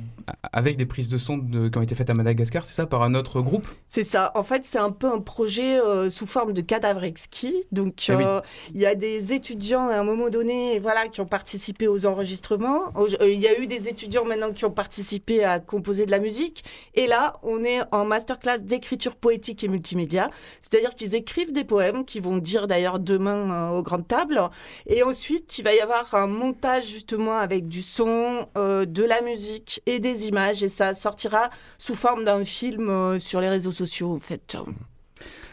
avec 0.53 0.77
des 0.77 0.85
prises 0.85 1.09
de 1.09 1.17
son 1.17 1.37
de- 1.37 1.69
qui 1.69 1.77
ont 1.77 1.81
été 1.81 1.95
faites 1.95 2.09
à 2.09 2.13
Madagascar, 2.13 2.65
c'est 2.65 2.73
ça, 2.73 2.85
par 2.85 3.01
un 3.03 3.15
autre 3.15 3.41
groupe? 3.41 3.67
C'est 3.87 4.03
ça. 4.03 4.31
En 4.35 4.43
fait, 4.43 4.63
c'est 4.65 4.77
un 4.79 4.91
peu 4.91 5.11
un 5.11 5.19
projet 5.19 5.79
euh, 5.79 6.09
sous 6.09 6.27
forme 6.27 6.53
de 6.53 6.61
cadavre 6.61 7.03
exquis. 7.03 7.55
Donc, 7.71 8.05
Ah 8.09 8.15
oui. 8.15 8.23
euh, 8.25 8.41
il 8.75 8.81
y 8.81 8.85
a 8.85 8.95
des 8.95 9.33
étudiants 9.33 9.87
à 9.89 9.95
un 9.95 10.03
moment 10.03 10.29
donné, 10.29 10.79
voilà, 10.79 11.07
qui 11.07 11.21
ont 11.21 11.25
participé 11.25 11.87
aux 11.87 12.05
enregistrements. 12.05 12.93
Il 13.21 13.39
y 13.39 13.47
a 13.47 13.59
eu 13.59 13.65
des 13.65 13.87
étudiants 13.89 14.25
maintenant 14.25 14.51
qui 14.51 14.65
ont 14.65 14.71
participé 14.71 15.43
à 15.43 15.59
composer 15.59 16.05
de 16.05 16.11
la 16.11 16.19
musique. 16.19 16.63
Et 16.95 17.07
là, 17.07 17.39
on 17.43 17.63
est 17.63 17.79
en 17.91 18.05
masterclass 18.05 18.59
d'écriture 18.59 19.15
poétique 19.15 19.63
et 19.63 19.67
multimédia. 19.67 20.29
C'est-à-dire 20.59 20.95
qu'ils 20.95 21.15
écrivent 21.15 21.53
des 21.53 21.63
poèmes 21.63 22.05
qui 22.05 22.19
vont 22.19 22.37
dire 22.37 22.67
d'ailleurs 22.67 22.99
demain 22.99 23.71
aux 23.71 23.83
grandes 23.83 24.07
tables. 24.07 24.39
Et 24.85 25.01
ensuite, 25.03 25.60
il 25.61 25.63
va 25.63 25.75
y 25.75 25.79
avoir 25.79 26.15
un 26.15 26.25
montage 26.25 26.87
justement 26.87 27.37
avec 27.37 27.67
du 27.67 27.83
son, 27.83 28.47
euh, 28.57 28.85
de 28.85 29.03
la 29.03 29.21
musique 29.21 29.79
et 29.85 29.99
des 29.99 30.27
images. 30.27 30.63
Et 30.63 30.69
ça 30.69 30.95
sortira 30.95 31.51
sous 31.77 31.93
forme 31.93 32.23
d'un 32.25 32.43
film 32.45 32.89
euh, 32.89 33.19
sur 33.19 33.41
les 33.41 33.49
réseaux 33.49 33.71
sociaux, 33.71 34.11
en 34.11 34.19
fait. 34.19 34.57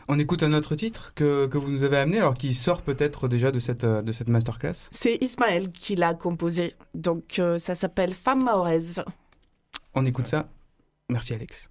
On 0.08 0.18
écoute 0.18 0.42
un 0.42 0.54
autre 0.54 0.76
titre 0.76 1.12
que, 1.14 1.46
que 1.46 1.58
vous 1.58 1.70
nous 1.70 1.84
avez 1.84 1.98
amené, 1.98 2.16
alors 2.20 2.32
qui 2.32 2.54
sort 2.54 2.80
peut-être 2.80 3.28
déjà 3.28 3.50
de 3.50 3.58
cette, 3.58 3.84
de 3.84 4.12
cette 4.12 4.28
masterclass. 4.28 4.88
C'est 4.92 5.18
Ismaël 5.20 5.70
qui 5.72 5.94
l'a 5.94 6.14
composé. 6.14 6.74
Donc, 6.94 7.38
euh, 7.38 7.58
ça 7.58 7.74
s'appelle 7.74 8.14
Femme 8.14 8.44
mahoraise. 8.44 9.04
On 9.94 10.06
écoute 10.06 10.26
ça. 10.26 10.48
Merci 11.10 11.34
Alex. 11.34 11.68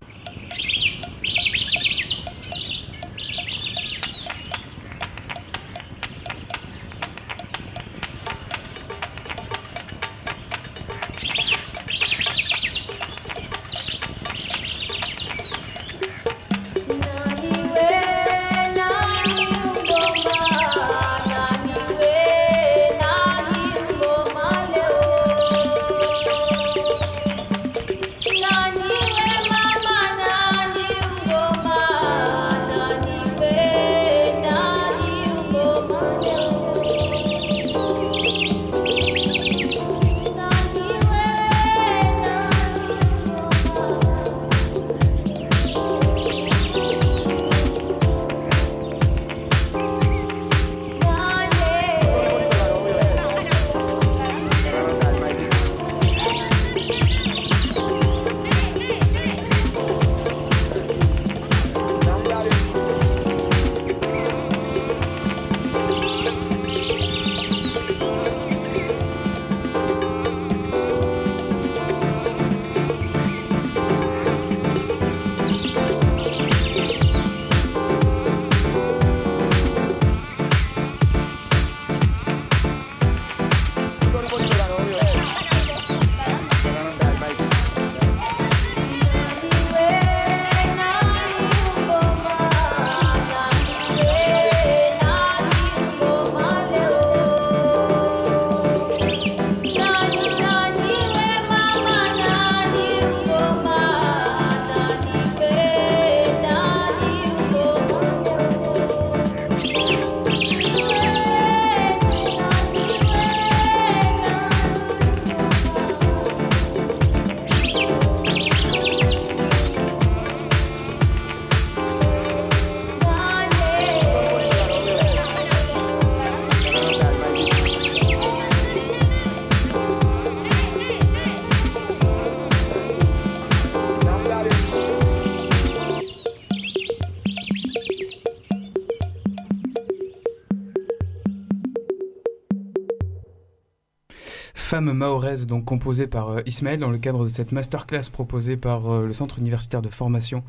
Femme 144.78 144.94
mahoraise, 144.94 145.48
donc 145.48 145.66
composée 145.66 146.06
par 146.06 146.30
euh, 146.30 146.42
Ismaël 146.46 146.80
dans 146.80 146.92
le 146.92 147.00
cadre 147.00 147.24
de 147.24 147.30
cette 147.30 147.52
masterclass 147.52 148.12
proposée 148.12 148.58
par 148.58 148.88
euh, 148.94 149.08
le 149.08 149.14
Centre 149.16 149.40
universitaire 149.40 149.82
de 149.82 149.90
formation 149.90 150.44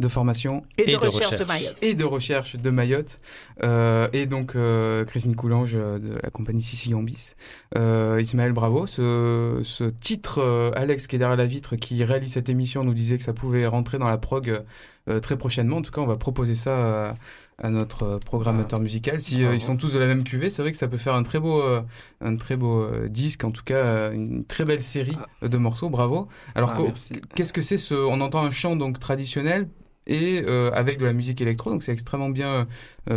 de 0.00 0.08
formation 0.08 0.64
Et 0.78 0.84
de 0.84 0.90
Et 0.90 0.92
de 0.92 0.98
recherche 0.98 1.36
de. 1.36 1.44
Mayotte. 1.44 1.76
et 1.82 1.94
de 1.94 2.04
recherche 2.04 2.56
de 2.56 2.70
Mayotte 2.70 3.20
Euh, 3.62 4.08
et 4.12 4.26
donc 4.26 4.54
euh, 4.56 5.04
Christine 5.04 5.34
Coulange 5.36 5.74
de 5.74 6.18
la 6.22 6.30
compagnie 6.30 6.62
Sissi 6.62 6.90
Gambis 6.90 7.34
Euh, 7.76 8.20
Ismaël 8.20 8.52
bravo 8.52 8.86
ce, 8.88 9.60
ce 9.62 9.84
titre 9.84 10.38
euh, 10.40 10.70
Alex 10.74 11.06
qui 11.08 11.14
est 11.16 11.18
derrière 11.20 11.36
la 11.36 11.46
vitre 11.46 11.76
qui 11.76 12.02
réalise 12.04 12.32
cette 12.32 12.48
émission 12.48 12.82
nous 12.84 12.94
disait 12.94 13.18
que 13.18 13.24
ça 13.24 13.32
pouvait 13.34 13.66
rentrer 13.66 13.98
dans 13.98 14.08
la 14.08 14.18
prog 14.18 14.62
euh, 15.08 15.20
très 15.20 15.36
prochainement 15.36 15.76
en 15.76 15.82
tout 15.82 15.92
cas 15.92 16.00
on 16.00 16.06
va 16.06 16.16
proposer 16.16 16.54
ça 16.56 17.14
à, 17.58 17.70
notre 17.70 18.02
euh, 18.04 18.18
programmateur 18.18 18.80
musical. 18.80 19.20
Si 19.20 19.44
euh, 19.44 19.54
ils 19.54 19.60
sont 19.60 19.76
tous 19.76 19.92
de 19.92 19.98
la 19.98 20.06
même 20.06 20.24
cuvée 20.24 20.50
c'est 20.50 20.62
vrai 20.62 20.72
que 20.72 20.78
ça 20.78 20.88
peut 20.88 20.98
faire 20.98 21.14
un 21.14 21.22
très 21.22 21.38
beau 21.38 21.62
euh, 21.62 21.82
un 22.20 22.36
très 22.36 22.56
beau 22.56 22.82
euh, 22.82 23.08
disque 23.08 23.44
en 23.44 23.50
tout 23.50 23.64
cas 23.64 24.12
une 24.12 24.44
très 24.44 24.64
belle 24.64 24.82
série 24.82 25.16
euh, 25.42 25.48
de 25.48 25.56
morceaux. 25.56 25.90
Bravo. 25.90 26.28
Alors 26.54 26.74
Ah, 26.76 26.82
qu'est-ce 27.34 27.52
que 27.52 27.62
c'est 27.62 27.76
ce 27.76 27.94
on 27.94 28.20
entend 28.20 28.42
un 28.42 28.50
chant 28.50 28.76
donc 28.76 28.98
traditionnel 28.98 29.68
et 30.06 30.44
avec 30.74 30.98
de 30.98 31.06
la 31.06 31.14
musique 31.14 31.40
électro, 31.40 31.70
donc 31.70 31.82
c'est 31.82 31.92
extrêmement 31.92 32.28
bien, 32.28 32.66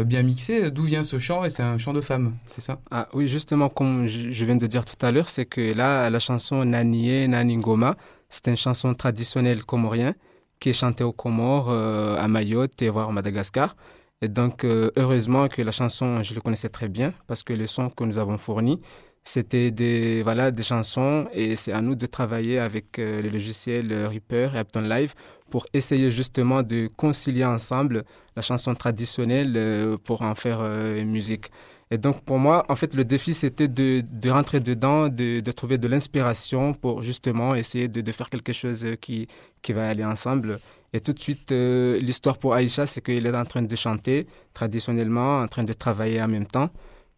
bien 0.05 0.23
mixé. 0.23 0.71
D'où 0.71 0.83
vient 0.83 1.03
ce 1.03 1.19
chant 1.19 1.43
Et 1.43 1.49
c'est 1.49 1.61
un 1.61 1.77
chant 1.77 1.91
de 1.91 1.99
femme, 1.99 2.37
c'est 2.55 2.61
ça? 2.61 2.79
Ah 2.91 3.09
oui, 3.11 3.27
justement, 3.27 3.67
comme 3.67 4.07
je 4.07 4.45
viens 4.45 4.55
de 4.55 4.67
dire 4.67 4.85
tout 4.85 5.05
à 5.05 5.11
l'heure, 5.11 5.27
c'est 5.27 5.45
que 5.45 5.73
là, 5.73 6.09
la 6.09 6.19
chanson 6.19 6.63
Nanié, 6.63 7.27
Naningoma, 7.27 7.97
c'est 8.29 8.47
une 8.47 8.55
chanson 8.55 8.93
traditionnelle 8.93 9.65
comorienne 9.65 10.15
qui 10.61 10.69
est 10.69 10.73
chantée 10.73 11.03
aux 11.03 11.11
Comores, 11.11 11.69
à 11.71 12.27
Mayotte 12.29 12.81
et 12.81 12.87
voire 12.87 13.09
à 13.09 13.11
Madagascar. 13.11 13.75
Et 14.21 14.27
donc, 14.29 14.63
euh, 14.63 14.89
heureusement 14.97 15.47
que 15.47 15.61
la 15.61 15.71
chanson, 15.71 16.23
je 16.23 16.33
le 16.33 16.41
connaissais 16.41 16.69
très 16.69 16.87
bien 16.87 17.13
parce 17.27 17.43
que 17.43 17.53
les 17.53 17.67
sons 17.67 17.89
que 17.89 18.03
nous 18.03 18.17
avons 18.17 18.37
fournis, 18.37 18.81
c'était 19.27 19.71
des, 19.71 20.23
voilà, 20.23 20.51
des 20.51 20.63
chansons 20.63 21.27
et 21.33 21.55
c'est 21.57 21.73
à 21.73 21.81
nous 21.81 21.95
de 21.95 22.05
travailler 22.05 22.59
avec 22.59 22.97
euh, 22.97 23.21
les 23.21 23.29
logiciels 23.29 23.91
euh, 23.91 24.07
Reaper 24.07 24.55
et 24.55 24.59
Ableton 24.59 24.81
Live 24.81 25.13
pour 25.49 25.65
essayer 25.73 26.11
justement 26.11 26.63
de 26.63 26.87
concilier 26.87 27.43
ensemble 27.43 28.05
la 28.37 28.41
chanson 28.41 28.73
traditionnelle 28.73 29.53
euh, 29.57 29.97
pour 29.97 30.21
en 30.21 30.33
faire 30.33 30.61
une 30.61 31.11
musique. 31.11 31.51
Et 31.91 31.97
donc 31.97 32.21
pour 32.23 32.39
moi, 32.39 32.65
en 32.69 32.75
fait, 32.75 32.95
le 32.95 33.03
défi, 33.03 33.33
c'était 33.33 33.67
de, 33.67 34.01
de 34.09 34.29
rentrer 34.29 34.59
dedans, 34.61 35.09
de, 35.09 35.41
de 35.41 35.51
trouver 35.51 35.77
de 35.77 35.87
l'inspiration 35.89 36.73
pour 36.73 37.01
justement 37.01 37.53
essayer 37.53 37.87
de, 37.89 37.99
de 38.01 38.11
faire 38.13 38.29
quelque 38.29 38.53
chose 38.53 38.85
qui, 39.01 39.27
qui 39.61 39.73
va 39.73 39.89
aller 39.89 40.05
ensemble. 40.05 40.59
Et 40.97 40.99
tout 40.99 41.13
de 41.13 41.19
suite, 41.19 41.51
euh, 41.51 41.99
l'histoire 41.99 42.39
pour 42.39 42.55
Aïcha, 42.55 42.87
c'est 42.87 43.01
qu'elle 43.01 43.27
est 43.27 43.37
en 43.37 43.45
train 43.45 43.61
de 43.61 43.75
chanter 43.75 44.25
traditionnellement, 44.55 45.41
en 45.41 45.47
train 45.47 45.63
de 45.63 45.73
travailler 45.73 46.19
en 46.19 46.27
même 46.27 46.47
temps. 46.47 46.71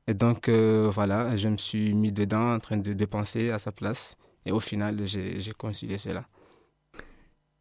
Et 0.05 0.13
donc, 0.13 0.49
euh, 0.49 0.89
voilà, 0.91 1.37
je 1.37 1.47
me 1.47 1.55
suis 1.55 1.93
mis 1.93 2.11
dedans, 2.11 2.55
en 2.55 2.59
train 2.59 2.75
de, 2.75 2.91
de 2.91 3.05
penser 3.05 3.51
à 3.51 3.57
sa 3.57 3.71
place. 3.71 4.17
Et 4.45 4.51
au 4.51 4.59
final, 4.59 4.97
j'ai 5.05 5.53
concilié 5.57 5.97
cela. 5.97 6.25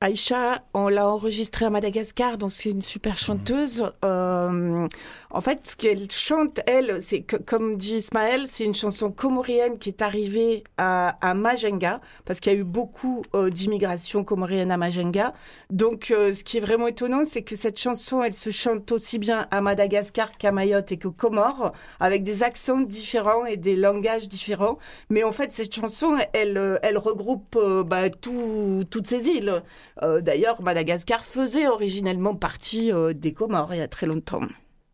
Aïcha, 0.00 0.62
on 0.74 0.86
l'a 0.86 1.08
enregistrée 1.08 1.64
à 1.64 1.70
Madagascar, 1.70 2.38
donc 2.38 2.52
c'est 2.52 2.70
une 2.70 2.82
super 2.82 3.18
chanteuse. 3.18 3.90
Euh, 4.04 4.86
en 5.32 5.40
fait, 5.40 5.58
ce 5.66 5.74
qu'elle 5.74 6.08
chante, 6.08 6.60
elle, 6.68 7.02
c'est 7.02 7.22
que, 7.22 7.34
comme 7.34 7.76
dit 7.76 7.96
Ismaël, 7.96 8.44
c'est 8.46 8.62
une 8.62 8.76
chanson 8.76 9.10
comorienne 9.10 9.76
qui 9.76 9.88
est 9.88 10.00
arrivée 10.00 10.62
à, 10.76 11.16
à 11.20 11.34
Majenga, 11.34 12.00
parce 12.24 12.38
qu'il 12.38 12.52
y 12.52 12.54
a 12.54 12.58
eu 12.60 12.64
beaucoup 12.64 13.24
euh, 13.34 13.50
d'immigration 13.50 14.22
comorienne 14.22 14.70
à 14.70 14.76
Majenga. 14.76 15.34
Donc, 15.70 16.12
euh, 16.12 16.32
ce 16.32 16.44
qui 16.44 16.58
est 16.58 16.60
vraiment 16.60 16.86
étonnant, 16.86 17.24
c'est 17.24 17.42
que 17.42 17.56
cette 17.56 17.80
chanson, 17.80 18.22
elle 18.22 18.34
se 18.34 18.50
chante 18.50 18.92
aussi 18.92 19.18
bien 19.18 19.48
à 19.50 19.60
Madagascar 19.60 20.38
qu'à 20.38 20.52
Mayotte 20.52 20.92
et 20.92 20.98
qu'aux 21.00 21.10
Comores, 21.10 21.72
avec 21.98 22.22
des 22.22 22.44
accents 22.44 22.82
différents 22.82 23.46
et 23.46 23.56
des 23.56 23.74
langages 23.74 24.28
différents. 24.28 24.78
Mais 25.10 25.24
en 25.24 25.32
fait, 25.32 25.50
cette 25.50 25.74
chanson, 25.74 26.16
elle, 26.34 26.78
elle 26.84 26.98
regroupe 26.98 27.58
bah, 27.84 28.10
tout- 28.10 28.84
toutes 28.88 29.08
ces 29.08 29.26
îles. 29.28 29.60
Euh, 30.02 30.20
D'ailleurs, 30.20 30.62
Madagascar 30.62 31.24
faisait 31.24 31.66
originellement 31.68 32.34
partie 32.34 32.92
euh, 32.92 33.12
des 33.12 33.32
Comores 33.32 33.74
il 33.74 33.78
y 33.78 33.82
a 33.82 33.88
très 33.88 34.06
longtemps. 34.06 34.42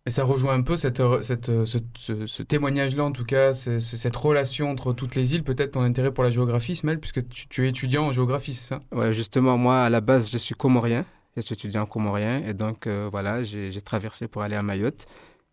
Et 0.06 0.10
ça 0.10 0.24
rejoint 0.24 0.52
un 0.54 0.62
peu 0.62 0.76
cette, 0.76 1.02
cette, 1.22 1.46
ce, 1.64 1.78
ce- 1.96 2.26
ce 2.26 2.42
témoignage-là, 2.42 3.04
en 3.04 3.12
tout 3.12 3.24
cas, 3.24 3.54
ce- 3.54 3.80
ce- 3.80 3.96
cette 3.96 4.16
relation 4.16 4.70
entre 4.70 4.92
toutes 4.92 5.14
les 5.14 5.34
îles, 5.34 5.42
peut-être 5.44 5.72
ton 5.72 5.80
intérêt 5.82 6.12
pour 6.12 6.24
la 6.24 6.30
géographie, 6.30 6.72
Ismaël, 6.72 7.00
puisque 7.00 7.26
tu, 7.28 7.48
tu 7.48 7.64
es 7.64 7.70
étudiant 7.70 8.04
en 8.06 8.12
géographie, 8.12 8.52
c'est 8.54 8.66
ça? 8.66 8.80
Ouais, 8.92 9.12
justement, 9.14 9.56
moi, 9.56 9.82
à 9.82 9.88
la 9.90 10.00
base, 10.02 10.30
je 10.30 10.36
suis 10.38 10.54
comorien. 10.54 11.06
Je 11.36 11.40
suis 11.40 11.54
étudiant 11.54 11.86
comorien. 11.86 12.42
Et 12.46 12.52
donc, 12.54 12.86
euh, 12.86 13.08
voilà, 13.10 13.42
j'ai 13.44 13.72
traversé 13.80 14.28
pour 14.28 14.42
aller 14.42 14.56
à 14.56 14.62
Mayotte. 14.62 15.06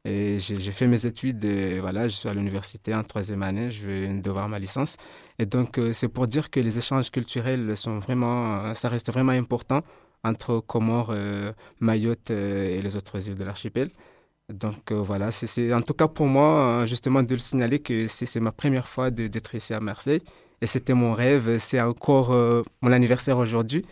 Et 0.03 0.39
j'ai 0.39 0.71
fait 0.71 0.87
mes 0.87 1.05
études. 1.05 1.43
Et 1.45 1.79
voilà, 1.79 2.07
je 2.07 2.15
suis 2.15 2.27
à 2.27 2.33
l'université 2.33 2.93
en 2.95 3.03
troisième 3.03 3.43
année. 3.43 3.69
Je 3.71 3.85
vais 3.85 4.07
devoir 4.19 4.49
ma 4.49 4.57
licence. 4.57 4.97
Et 5.37 5.45
donc, 5.45 5.77
euh, 5.77 5.93
c'est 5.93 6.07
pour 6.07 6.27
dire 6.27 6.49
que 6.49 6.59
les 6.59 6.77
échanges 6.77 7.11
culturels 7.11 7.77
sont 7.77 7.99
vraiment, 7.99 8.63
euh, 8.65 8.73
ça 8.73 8.89
reste 8.89 9.11
vraiment 9.11 9.31
important 9.33 9.81
entre 10.23 10.59
Comores, 10.59 11.11
euh, 11.15 11.51
Mayotte 11.79 12.31
et 12.31 12.81
les 12.81 12.95
autres 12.95 13.27
îles 13.27 13.35
de 13.35 13.43
l'archipel. 13.43 13.89
Donc, 14.51 14.91
euh, 14.91 14.95
voilà, 14.95 15.31
c'est- 15.31 15.73
en 15.73 15.81
tout 15.81 15.93
cas 15.93 16.07
pour 16.07 16.25
moi, 16.27 16.83
justement, 16.85 17.23
de 17.23 17.33
le 17.33 17.39
signaler 17.39 17.79
que 17.79 18.07
c'est 18.07 18.39
ma 18.39 18.51
première 18.51 18.87
fois 18.87 19.09
d'être 19.11 19.55
ici 19.55 19.73
à 19.73 19.79
Marseille. 19.79 20.21
Et 20.61 20.67
c'était 20.67 20.93
mon 20.93 21.13
rêve. 21.13 21.57
C'est 21.59 21.81
encore 21.81 22.31
euh, 22.33 22.63
mon 22.81 22.91
anniversaire 22.91 23.37
aujourd'hui. 23.37 23.85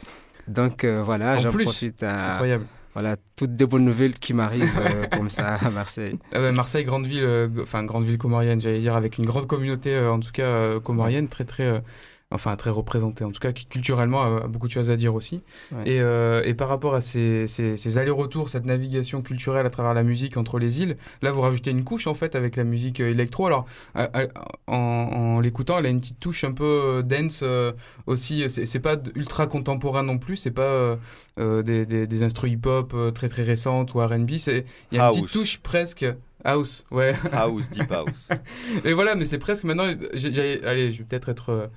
Donc 0.47 0.85
voilà, 0.85 1.35
En 1.35 1.39
j'en 1.39 1.51
profite 1.65 2.01
à 2.03 2.33
incroyable. 2.33 2.65
Voilà 2.99 3.15
toutes 3.37 3.55
des 3.55 3.65
bonnes 3.65 3.85
nouvelles 3.85 4.19
qui 4.19 4.33
m'arrivent 4.33 4.77
euh, 4.77 5.05
comme 5.17 5.29
ça 5.29 5.55
à 5.55 5.69
Marseille. 5.69 6.19
Ah 6.33 6.51
Marseille, 6.51 6.83
grande 6.83 7.05
ville, 7.05 7.23
euh, 7.23 7.47
enfin 7.61 7.85
grande 7.85 8.03
ville 8.03 8.17
comorienne, 8.17 8.59
j'allais 8.59 8.81
dire, 8.81 8.93
avec 8.93 9.17
une 9.17 9.25
grande 9.25 9.47
communauté, 9.47 9.95
euh, 9.95 10.11
en 10.11 10.19
tout 10.19 10.33
cas 10.33 10.81
comorienne, 10.81 11.29
très 11.29 11.45
très, 11.45 11.81
enfin 12.31 12.55
très 12.55 12.69
représentée, 12.69 13.23
en 13.23 13.31
tout 13.31 13.39
cas 13.39 13.51
qui 13.53 13.65
culturellement 13.65 14.21
a, 14.21 14.47
beaucoup 14.47 14.67
de 14.67 14.71
choses 14.71 14.91
à 14.91 14.97
dire 14.97 15.15
aussi. 15.15 15.41
Ouais. 15.71 15.81
Et, 15.93 15.99
euh, 16.01 16.43
et 16.45 16.53
par 16.53 16.67
rapport 16.67 16.93
à 16.93 17.01
ces, 17.01 17.47
ces, 17.47 17.75
ces 17.75 17.97
allers-retours, 17.97 18.49
cette 18.49 18.65
navigation 18.65 19.23
culturelle 19.23 19.65
à 19.65 19.69
travers 19.71 19.95
la 19.95 20.03
musique 20.03 20.37
entre 20.37 20.59
les 20.59 20.81
îles, 20.81 20.95
là 21.23 21.31
vous 21.31 21.41
rajoutez 21.41 21.71
une 21.71 21.83
couche 21.83 22.05
en 22.05 22.13
fait 22.13 22.35
avec 22.35 22.55
la 22.55 22.63
musique 22.63 22.99
euh, 22.99 23.09
électro. 23.09 23.47
Alors 23.47 23.65
à- 23.95 24.09
à- 24.13 24.27
en, 24.67 24.75
en 24.75 25.39
l'écoutant, 25.39 25.79
elle 25.79 25.87
a 25.87 25.89
une 25.89 26.01
petite 26.01 26.19
touche 26.19 26.43
un 26.43 26.51
peu 26.51 26.63
euh, 26.65 27.01
dance 27.01 27.39
euh, 27.41 27.71
aussi. 28.05 28.43
C'est 28.47 28.67
c'est 28.67 28.79
pas 28.79 28.97
ultra 29.15 29.47
contemporain 29.47 30.03
non 30.03 30.19
plus, 30.19 30.37
c'est 30.37 30.51
pas 30.51 30.61
euh, 30.61 30.95
euh, 31.39 31.63
des, 31.63 31.85
des, 31.87 32.05
des 32.05 32.23
instruments 32.23 32.53
hip-hop 32.53 32.95
très 33.15 33.29
très 33.29 33.43
récentes 33.43 33.95
ou 33.95 33.99
R&B. 33.99 34.31
C'est 34.37 34.65
il 34.91 34.97
y 34.97 35.01
a 35.01 35.05
une 35.05 35.11
petite 35.13 35.23
House. 35.23 35.31
touche 35.33 35.57
presque 35.59 36.05
house, 36.45 36.85
ouais. 36.91 37.15
House, 37.31 37.69
deep 37.71 37.91
house. 37.91 38.29
Et 38.85 38.93
voilà, 38.93 39.15
mais 39.15 39.25
c'est 39.25 39.39
presque 39.39 39.63
maintenant. 39.63 39.87
j'ai- 40.13 40.31
j'ai- 40.31 40.63
allez, 40.63 40.91
je 40.93 40.99
vais 40.99 41.03
peut-être 41.05 41.29
être. 41.29 41.49
euh, 41.49 41.67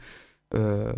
euh, 0.54 0.92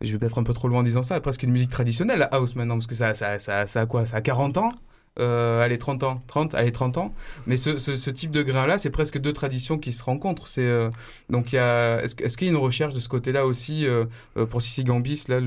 je 0.00 0.12
vais 0.12 0.18
peut-être 0.18 0.38
un 0.38 0.44
peu 0.44 0.52
trop 0.52 0.68
loin 0.68 0.80
en 0.80 0.82
disant 0.82 1.02
ça. 1.02 1.20
Presque 1.20 1.42
une 1.42 1.52
musique 1.52 1.70
traditionnelle, 1.70 2.28
house 2.32 2.54
maintenant, 2.56 2.74
parce 2.74 2.86
que 2.86 2.94
ça, 2.94 3.14
ça, 3.14 3.38
ça, 3.38 3.66
ça 3.66 3.80
a 3.80 3.86
quoi 3.86 4.06
Ça 4.06 4.16
a 4.16 4.20
40 4.20 4.58
ans 4.58 4.72
euh, 5.18 5.60
allez, 5.60 5.78
30 5.78 6.02
ans, 6.04 6.22
30, 6.28 6.54
allez, 6.54 6.72
30 6.72 6.98
ans. 6.98 7.14
Mais 7.46 7.56
ce, 7.56 8.10
type 8.10 8.30
de 8.30 8.42
grain-là, 8.42 8.78
c'est 8.78 8.90
presque 8.90 9.18
deux 9.18 9.32
traditions 9.32 9.78
qui 9.78 9.92
se 9.92 10.02
rencontrent. 10.02 10.48
C'est, 10.48 10.62
euh, 10.62 10.90
donc, 11.28 11.52
est-ce, 11.54 12.36
qu'il 12.36 12.46
y 12.46 12.50
a 12.50 12.52
une 12.52 12.58
recherche 12.58 12.94
de 12.94 13.00
ce 13.00 13.08
côté-là 13.08 13.46
aussi, 13.46 13.86
euh, 13.86 14.04
euh, 14.36 14.46
pour 14.46 14.62
Sissi 14.62 14.84
Gambis, 14.84 15.24
là, 15.28 15.40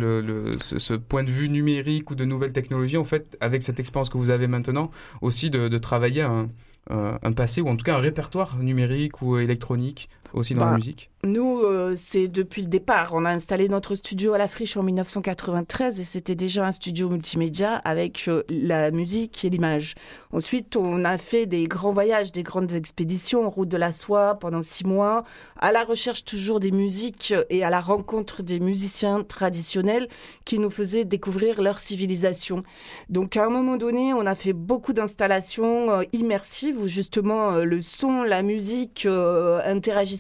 ce, 0.60 0.94
point 0.94 1.23
de 1.23 1.31
vue 1.31 1.49
numérique 1.49 2.11
ou 2.11 2.15
de 2.15 2.26
nouvelles 2.26 2.53
technologies, 2.53 2.98
en 2.98 3.06
fait, 3.06 3.38
avec 3.41 3.64
cette 3.64 3.80
expérience 3.80 4.10
que 4.10 4.18
vous 4.18 4.30
avez 4.30 4.48
maintenant, 4.48 4.91
aussi 5.22 5.49
de, 5.49 5.77
travailler 5.77 6.22
un 6.22 7.31
passé, 7.34 7.61
ou 7.61 7.68
en 7.68 7.76
tout 7.76 7.84
cas 7.84 7.95
un 7.95 7.99
répertoire 7.99 8.57
numérique 8.57 9.22
ou 9.22 9.38
électronique 9.38 10.10
aussi 10.34 10.54
dans 10.54 10.62
Bah, 10.62 10.72
la 10.72 10.78
musique 10.78 11.10
Nous, 11.24 11.62
euh, 11.62 11.94
c'est 11.96 12.28
depuis 12.28 12.62
le 12.62 12.68
départ. 12.68 13.12
On 13.14 13.26
a 13.26 13.30
installé 13.30 13.70
notre 13.70 13.96
studio 13.96 14.34
à 14.34 14.38
la 14.38 14.48
Friche 14.48 14.78
en 14.78 14.84
1993 14.84 16.00
et 16.00 16.04
c'était 16.04 16.36
déjà 16.36 16.66
un 16.66 16.72
studio 16.72 17.10
multimédia 17.10 17.76
avec 17.76 18.26
euh, 18.28 18.44
la 18.50 18.92
musique 18.92 19.46
et 19.46 19.50
l'image. 19.50 19.96
Ensuite, 20.32 20.76
on 20.76 21.06
a 21.06 21.18
fait 21.18 21.46
des 21.46 21.66
grands 21.66 21.92
voyages, 21.92 22.32
des 22.32 22.44
grandes 22.44 22.74
expéditions 22.74 23.46
en 23.46 23.50
route 23.50 23.70
de 23.70 23.78
la 23.78 23.94
soie 23.94 24.36
pendant 24.40 24.62
six 24.62 24.86
mois, 24.86 25.24
à 25.60 25.72
la 25.72 25.84
recherche 25.84 26.24
toujours 26.26 26.60
des 26.60 26.72
musiques 26.72 27.34
et 27.50 27.64
à 27.64 27.70
la 27.70 27.80
rencontre 27.80 28.44
des 28.44 28.60
musiciens 28.60 29.24
traditionnels 29.24 30.08
qui 30.46 30.60
nous 30.60 30.70
faisaient 30.70 31.06
découvrir 31.06 31.62
leur 31.62 31.80
civilisation. 31.80 32.64
Donc, 33.10 33.38
à 33.38 33.46
un 33.46 33.50
moment 33.50 33.78
donné, 33.78 34.14
on 34.14 34.26
a 34.26 34.36
fait 34.36 34.54
beaucoup 34.54 34.94
d'installations 34.94 35.92
euh, 35.92 36.04
immersives 36.14 36.80
où 36.80 36.88
justement 36.88 37.52
le 37.58 37.82
son, 37.82 38.24
la 38.24 38.42
musique 38.42 39.06
euh, 39.06 39.62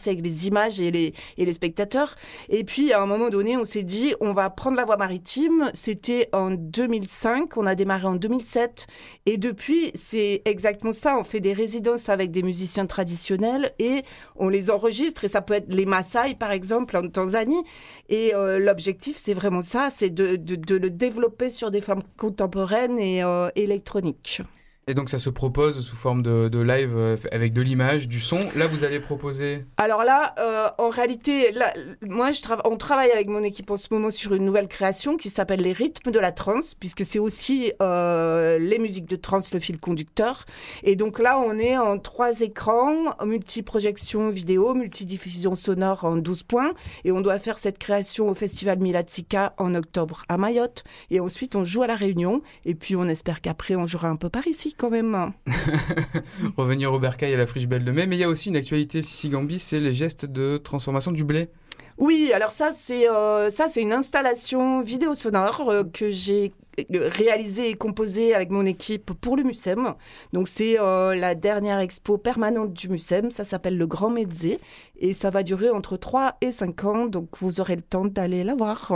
avec 0.09 0.23
les 0.23 0.47
images 0.47 0.79
et 0.79 0.91
les, 0.91 1.53
spectateurs. 1.53 2.15
Et 2.49 2.63
puis, 2.63 2.93
à 2.93 3.01
un 3.01 3.05
moment 3.05 3.29
donné, 3.29 3.57
on 3.57 3.65
s'est 3.65 3.83
dit, 3.83 4.13
on 4.21 4.31
va 4.31 4.49
prendre 4.49 4.77
la 4.77 4.85
voie 4.85 4.97
maritime. 4.97 5.69
C'était 5.73 6.29
en 6.33 6.51
2005, 6.51 7.57
on 7.57 7.65
a 7.65 7.75
démarré 7.75 8.07
en 8.07 8.15
2007. 8.15 8.87
Et 9.25 9.37
depuis, 9.37 9.91
c'est 9.95 10.41
exactement 10.45 10.93
ça. 10.93 11.17
On 11.17 11.23
fait 11.23 11.39
des 11.39 11.53
résidences 11.53 12.09
avec 12.09 12.31
des 12.31 12.43
musiciens 12.43 12.85
traditionnels 12.85 13.73
et 13.79 14.03
on 14.35 14.49
les 14.49 14.71
enregistre. 14.71 15.25
Et 15.25 15.27
ça 15.27 15.41
peut 15.41 15.53
être 15.53 15.73
les 15.73 15.85
Maasai, 15.85 16.35
par 16.39 16.51
exemple, 16.51 16.97
en 16.97 17.07
Tanzanie. 17.07 17.63
Et 18.09 18.33
euh, 18.33 18.59
l'objectif, 18.59 19.17
c'est 19.17 19.33
vraiment 19.33 19.61
ça, 19.61 19.89
c'est 19.91 20.09
de 20.09 20.75
le 20.75 20.89
développer 20.89 21.49
sur 21.49 21.71
des 21.71 21.81
formes 21.81 22.03
contemporaines 22.17 22.99
et 22.99 23.23
euh, 23.23 23.49
électroniques. 23.55 24.41
Et 24.85 24.93
donc 24.93 25.09
ça 25.09 25.17
se 25.17 25.29
propose 25.29 25.79
sous 25.79 25.95
forme 25.95 26.23
de, 26.23 26.59
live 26.59 26.91
euh, 26.97 27.15
avec 27.31 27.53
de 27.53 27.61
l'image, 27.61 28.09
du 28.09 28.19
son. 28.19 28.39
Là, 28.57 28.67
vous 28.67 28.83
allez 28.83 28.99
proposer. 28.99 29.65
Alors 29.77 30.03
là, 30.03 30.35
euh, 30.39 30.67
en 30.77 30.89
réalité, 30.89 31.55
moi, 32.01 32.31
je 32.31 32.41
on 32.65 32.75
travaille 32.75 33.11
avec 33.11 33.27
mon 33.27 33.43
équipe 33.43 33.71
en 33.71 33.77
ce 33.77 33.87
moment 33.91 34.09
sur 34.09 34.33
une 34.33 34.43
nouvelle 34.43 34.67
création 34.67 35.15
qui 35.15 35.29
s'appelle 35.29 35.61
Les 35.61 35.71
rythmes 35.71 36.11
de 36.11 36.19
la 36.19 36.33
trance, 36.33 36.75
puisque 36.75 37.05
c'est 37.05 37.19
aussi 37.19 37.71
euh, 37.81 38.59
les 38.59 38.77
musiques 38.77 39.05
de 39.05 39.15
trance, 39.15 39.53
le 39.53 39.61
fil 39.61 39.79
conducteur. 39.79 40.43
Et 40.83 40.97
donc 40.97 41.19
là, 41.19 41.39
on 41.39 41.57
est 41.57 41.77
en 41.77 41.97
trois 41.97 42.41
écrans, 42.41 43.15
multi-projection 43.23 44.29
vidéo, 44.31 44.73
multidiffusion 44.73 45.55
sonore 45.55 46.03
en 46.03 46.17
12 46.17 46.43
points. 46.43 46.73
Et 47.05 47.13
on 47.13 47.21
doit 47.21 47.39
faire 47.39 47.57
cette 47.57 47.79
création 47.79 48.27
au 48.27 48.33
Festival 48.33 48.79
Milatsica 48.79 49.53
en 49.57 49.75
octobre 49.75 50.23
à 50.27 50.37
Mayotte. 50.37 50.83
Et 51.09 51.21
ensuite, 51.21 51.55
on 51.55 51.63
joue 51.63 51.83
à 51.83 51.87
La 51.87 51.95
Réunion. 51.95 52.41
Et 52.65 52.75
puis, 52.75 52.97
on 52.97 53.07
espère 53.07 53.39
qu'après, 53.39 53.75
on 53.75 53.87
jouera 53.87 54.09
un 54.09 54.17
peu 54.17 54.29
par 54.29 54.45
ici 54.45 54.72
quand 54.77 54.89
même. 54.89 55.33
Revenir 56.57 56.93
au 56.93 56.99
bercail 56.99 57.33
à 57.33 57.37
la 57.37 57.47
friche 57.47 57.67
Belle 57.67 57.85
de 57.85 57.91
Mai. 57.91 58.07
Mais 58.07 58.15
il 58.15 58.19
y 58.19 58.23
a 58.23 58.29
aussi 58.29 58.49
une 58.49 58.55
actualité 58.55 59.01
Sissi 59.01 59.29
Gambi, 59.29 59.59
c'est 59.59 59.79
les 59.79 59.93
gestes 59.93 60.25
de 60.25 60.57
transformation 60.57 61.11
du 61.11 61.23
blé. 61.23 61.49
Oui, 61.97 62.31
alors 62.33 62.51
ça 62.51 62.71
c'est 62.73 63.07
euh, 63.07 63.51
ça 63.51 63.67
c'est 63.67 63.81
une 63.81 63.93
installation 63.93 64.81
vidéo 64.81 65.13
sonore 65.13 65.69
euh, 65.69 65.83
que 65.83 66.09
j'ai 66.09 66.51
euh, 66.79 67.07
réalisée 67.07 67.69
et 67.69 67.75
composée 67.75 68.33
avec 68.33 68.49
mon 68.49 68.65
équipe 68.65 69.13
pour 69.13 69.37
le 69.37 69.43
Mucem. 69.43 69.93
Donc 70.31 70.47
c'est 70.47 70.79
euh, 70.79 71.13
la 71.13 71.35
dernière 71.35 71.79
expo 71.79 72.17
permanente 72.17 72.73
du 72.73 72.89
Mucem, 72.89 73.29
ça 73.29 73.43
s'appelle 73.43 73.77
le 73.77 73.85
Grand 73.85 74.09
Mezzé 74.09 74.59
et 74.97 75.13
ça 75.13 75.29
va 75.29 75.43
durer 75.43 75.69
entre 75.69 75.97
3 75.97 76.37
et 76.41 76.51
5 76.51 76.83
ans 76.85 77.05
donc 77.05 77.29
vous 77.39 77.59
aurez 77.59 77.75
le 77.75 77.83
temps 77.83 78.05
d'aller 78.05 78.43
la 78.43 78.55
voir. 78.55 78.91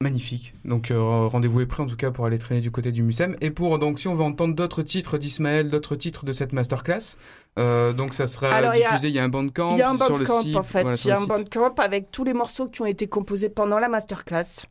Magnifique. 0.00 0.54
Donc 0.64 0.92
euh, 0.92 1.26
rendez-vous 1.26 1.60
est 1.60 1.66
prêt 1.66 1.82
en 1.82 1.86
tout 1.86 1.96
cas 1.96 2.12
pour 2.12 2.24
aller 2.24 2.38
traîner 2.38 2.60
du 2.60 2.70
côté 2.70 2.92
du 2.92 3.02
Mucem. 3.02 3.36
Et 3.40 3.50
pour 3.50 3.80
donc 3.80 3.98
si 3.98 4.06
on 4.06 4.14
veut 4.14 4.22
entendre 4.22 4.54
d'autres 4.54 4.82
titres 4.82 5.18
d'Ismaël, 5.18 5.70
d'autres 5.70 5.96
titres 5.96 6.24
de 6.24 6.30
cette 6.32 6.52
masterclass, 6.52 7.16
euh, 7.58 7.92
donc 7.92 8.14
ça 8.14 8.28
sera 8.28 8.48
Alors, 8.50 8.76
y 8.76 8.78
diffusé. 8.78 9.08
Il 9.08 9.14
y 9.14 9.18
a 9.18 9.24
un 9.24 9.28
bandcamp 9.28 9.72
Il 9.72 9.78
y 9.78 9.82
a 9.82 9.90
un 9.90 9.96
bandcamp 9.96 10.44
en 10.54 10.62
fait, 10.62 11.04
il 11.04 11.08
y 11.08 11.10
a 11.10 11.18
un 11.18 11.26
bandcamp 11.26 11.74
avec 11.78 12.12
tous 12.12 12.22
les 12.22 12.32
morceaux 12.32 12.68
qui 12.68 12.80
ont 12.80 12.86
été 12.86 13.08
composés 13.08 13.48
pendant 13.48 13.80
la 13.80 13.88
masterclass. 13.88 14.68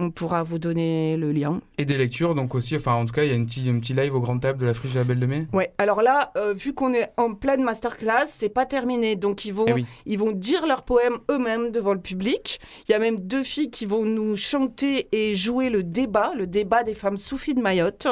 On 0.00 0.10
pourra 0.10 0.42
vous 0.42 0.58
donner 0.58 1.16
le 1.16 1.30
lien. 1.30 1.60
Et 1.78 1.84
des 1.84 1.96
lectures 1.96 2.34
donc 2.34 2.56
aussi. 2.56 2.74
Enfin 2.74 2.94
en 2.94 3.04
tout 3.06 3.12
cas 3.12 3.22
il 3.22 3.28
y 3.28 3.32
a 3.32 3.36
une 3.36 3.46
petit, 3.46 3.70
un 3.70 3.78
petit 3.78 3.94
live 3.94 4.12
au 4.12 4.20
grand 4.20 4.40
table 4.40 4.58
de 4.58 4.66
la 4.66 4.74
friche 4.74 4.92
de 4.92 4.98
la 4.98 5.04
Belle 5.04 5.20
de 5.20 5.26
Mai. 5.26 5.46
Ouais, 5.52 5.72
alors 5.78 6.02
là, 6.02 6.32
euh, 6.36 6.52
vu 6.52 6.74
qu'on 6.74 6.92
est 6.92 7.12
en 7.16 7.34
pleine 7.34 7.62
masterclass, 7.62 8.26
c'est 8.26 8.48
pas 8.48 8.66
terminé. 8.66 9.14
Donc 9.14 9.44
ils 9.44 9.54
vont, 9.54 9.66
Eh 9.68 9.72
oui. 9.72 9.86
ils 10.04 10.18
vont 10.18 10.32
dire 10.32 10.66
leurs 10.66 10.82
poèmes 10.82 11.18
eux-mêmes 11.30 11.70
devant 11.70 11.92
le 11.94 12.00
public. 12.00 12.58
Il 12.88 12.90
y 12.90 12.94
a 12.96 12.98
même 12.98 13.20
deux 13.20 13.44
filles 13.44 13.70
qui 13.70 13.86
vont 13.86 14.04
nous 14.04 14.36
chanter 14.36 15.06
et 15.12 15.36
jouer 15.36 15.70
le 15.70 15.84
débat, 15.84 16.32
le 16.36 16.48
débat 16.48 16.82
des 16.82 16.94
femmes 16.94 17.16
soufis 17.16 17.54
de 17.54 17.60
Mayotte. 17.62 18.08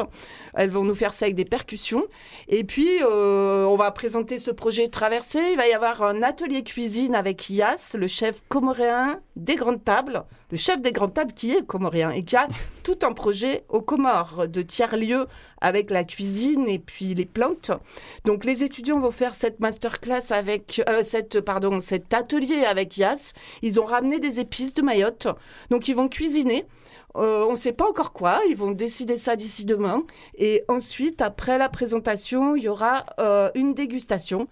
Elles 0.55 0.71
vont 0.71 0.85
nous 0.85 0.95
faire 0.95 1.13
ça 1.13 1.25
avec 1.25 1.35
des 1.35 1.45
percussions. 1.45 2.05
Et 2.47 2.63
puis, 2.63 2.91
euh, 3.03 3.65
on 3.65 3.75
va 3.75 3.91
présenter 3.91 4.39
ce 4.39 4.53
projet 4.53 4.87
traversé. 4.87 5.41
Il 5.51 5.57
va 5.57 5.67
y 5.67 5.73
avoir 5.73 6.05
un 6.05 6.23
atelier 6.23 6.63
cuisine 6.63 7.17
avec 7.17 7.51
Yas, 7.51 7.97
le 7.99 8.07
chef 8.07 8.41
comoréen 8.49 9.19
des 9.35 9.57
grandes 9.57 9.83
tables, 9.83 10.23
le 10.53 10.59
chef 10.59 10.83
des 10.83 10.93
grandes 10.93 11.15
tables 11.15 11.33
qui 11.33 11.51
est 11.51 11.66
comoréen 11.66 12.11
et 12.11 12.23
qui 12.23 12.37
a 12.37 12.47
tout 12.85 12.99
un 13.03 13.12
projet 13.12 13.65
aux 13.70 13.81
Comores 13.81 14.47
de 14.47 14.61
tiers-lieux 14.62 15.27
avec 15.61 15.91
la 15.91 16.05
cuisine 16.05 16.69
et 16.69 16.79
puis 16.79 17.15
les 17.15 17.24
plantes. 17.24 17.70
Donc 18.24 18.45
les 18.45 18.62
étudiants 18.62 19.01
vont 19.01 19.11
faire 19.11 19.35
cette 19.35 19.61
masterclass 19.61 20.31
avec 20.31 20.83
euh, 20.89 21.03
cette 21.03 21.41
pardon 21.41 21.81
cet 21.81 22.12
atelier 22.12 22.65
avec 22.65 22.99
Yas. 22.99 23.33
Ils 23.62 23.81
ont 23.81 23.87
ramené 23.87 24.20
des 24.20 24.41
épices 24.41 24.74
de 24.74 24.83
Mayotte, 24.83 25.29
donc 25.70 25.89
ils 25.89 25.97
vont 25.97 26.09
cuisiner. 26.09 26.66
Euh, 27.16 27.44
on 27.47 27.52
ne 27.52 27.56
sait 27.56 27.72
pas 27.72 27.89
encore 27.89 28.12
quoi, 28.12 28.40
ils 28.48 28.56
vont 28.56 28.70
décider 28.70 29.16
ça 29.16 29.36
d'ici 29.36 29.64
demain. 29.64 30.02
Et 30.36 30.62
ensuite, 30.68 31.20
après 31.22 31.59
la 31.59 31.68
présentation, 31.68 32.56
il 32.56 32.62
y 32.64 32.68
aura 32.68 33.05
euh, 33.18 33.51
une 33.55 33.74
dégustation. 33.74 34.48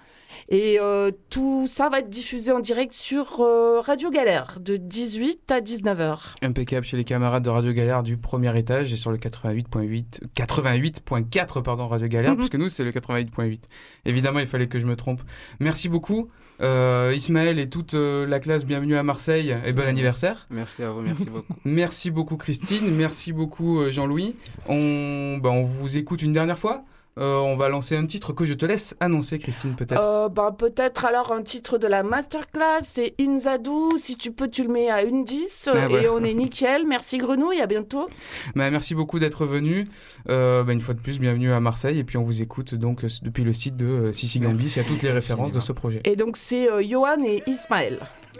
Et 0.49 0.79
euh, 0.79 1.11
tout 1.29 1.67
ça 1.67 1.89
va 1.89 1.99
être 1.99 2.09
diffusé 2.09 2.53
en 2.53 2.61
direct 2.61 2.93
sur 2.93 3.39
Radio 3.85 4.11
Galère 4.11 4.59
de 4.61 4.77
18 4.77 5.51
à 5.51 5.61
19h. 5.61 6.35
Impeccable 6.43 6.87
chez 6.87 6.97
les 6.97 7.05
camarades 7.05 7.43
de 7.43 7.49
Radio 7.51 7.73
Galère 7.73 8.03
du 8.05 8.17
premier 8.17 8.57
étage 8.57 8.93
et 8.93 8.97
sur 8.97 9.11
le 9.11 9.17
88.8, 9.19 10.21
88.4 10.37 11.63
pardon 11.63 11.89
Radio 11.89 12.07
Galère, 12.09 12.33
Mhm. 12.33 12.37
puisque 12.37 12.55
nous 12.55 12.69
c'est 12.69 12.85
le 12.85 12.93
88.8. 12.93 13.63
Évidemment, 14.05 14.39
il 14.39 14.47
fallait 14.47 14.69
que 14.69 14.79
je 14.79 14.87
me 14.87 14.97
trompe. 14.97 15.21
Merci 15.59 15.89
beaucoup, 15.89 16.29
euh, 16.61 17.13
Ismaël 17.15 17.59
et 17.59 17.69
toute 17.69 17.95
euh, 17.95 18.27
la 18.27 18.41
classe. 18.41 18.65
Bienvenue 18.67 18.97
à 18.97 19.03
Marseille 19.03 19.57
et 19.65 19.73
bon 19.73 19.87
anniversaire. 19.87 20.47
Merci 20.51 20.83
à 20.83 20.91
vous, 20.91 21.01
merci 21.01 21.31
beaucoup. 21.31 21.55
Merci 21.65 22.11
beaucoup 22.11 22.37
Christine, 22.37 22.95
merci 22.95 23.33
beaucoup 23.33 23.81
euh, 23.81 23.91
Jean-Louis. 23.91 24.35
On, 24.69 25.39
bah, 25.43 25.51
on 25.51 25.63
vous 25.63 25.97
écoute 25.97 26.23
une 26.23 26.33
dernière 26.33 26.59
fois. 26.59 26.85
Euh, 27.19 27.39
on 27.39 27.57
va 27.57 27.69
lancer 27.69 27.97
un 27.97 28.07
titre 28.07 28.33
que 28.33 28.45
je 28.45 28.55
te 28.55 28.65
laisse 28.65 28.95
annoncer, 29.01 29.39
Christine, 29.39 29.75
peut-être. 29.75 30.01
Euh, 30.01 30.29
ben, 30.29 30.53
peut-être 30.53 31.05
alors 31.05 31.33
un 31.33 31.43
titre 31.43 31.77
de 31.77 31.87
la 31.87 32.03
masterclass, 32.03 32.81
c'est 32.83 33.15
Inzadou. 33.21 33.97
Si 33.97 34.17
tu 34.17 34.31
peux, 34.33 34.49
tu 34.49 34.63
le 34.63 34.69
mets 34.73 34.91
à 34.91 35.03
une 35.03 35.25
10 35.25 35.71
Ah, 35.73 35.89
et 35.91 36.09
on 36.09 36.23
est 36.23 36.35
nickel. 36.35 36.87
Merci 36.87 37.19
Grenouille, 37.19 37.61
à 37.61 37.67
bientôt. 37.67 38.09
Bah, 38.55 38.71
merci 38.71 38.95
beaucoup 38.95 39.19
d'être 39.19 39.45
venu. 39.45 39.85
Euh, 40.29 40.63
bah, 40.63 40.73
une 40.73 40.81
fois 40.81 40.95
de 40.95 41.01
plus, 41.01 41.19
bienvenue 41.19 41.53
à 41.53 41.61
Marseille. 41.61 41.99
Et 41.99 42.05
puis 42.05 42.17
on 42.17 42.23
vous 42.23 42.43
écoute 42.43 42.75
donc 42.75 43.05
depuis 43.23 43.45
le 43.45 43.53
site 43.53 43.77
de 43.77 44.13
Sissi 44.13 44.39
Gambis. 44.41 44.73
Il 44.77 44.77
y 44.77 44.81
a 44.81 44.85
toutes 44.85 45.03
les 45.03 45.13
références 45.13 45.53
de 45.53 45.61
ce 45.61 45.73
projet. 45.73 46.01
Et 46.05 46.17
donc 46.17 46.37
c'est 46.37 46.71
euh, 46.71 46.83
Johan 46.83 47.23
et 47.25 47.43
Ismaël. 47.47 47.99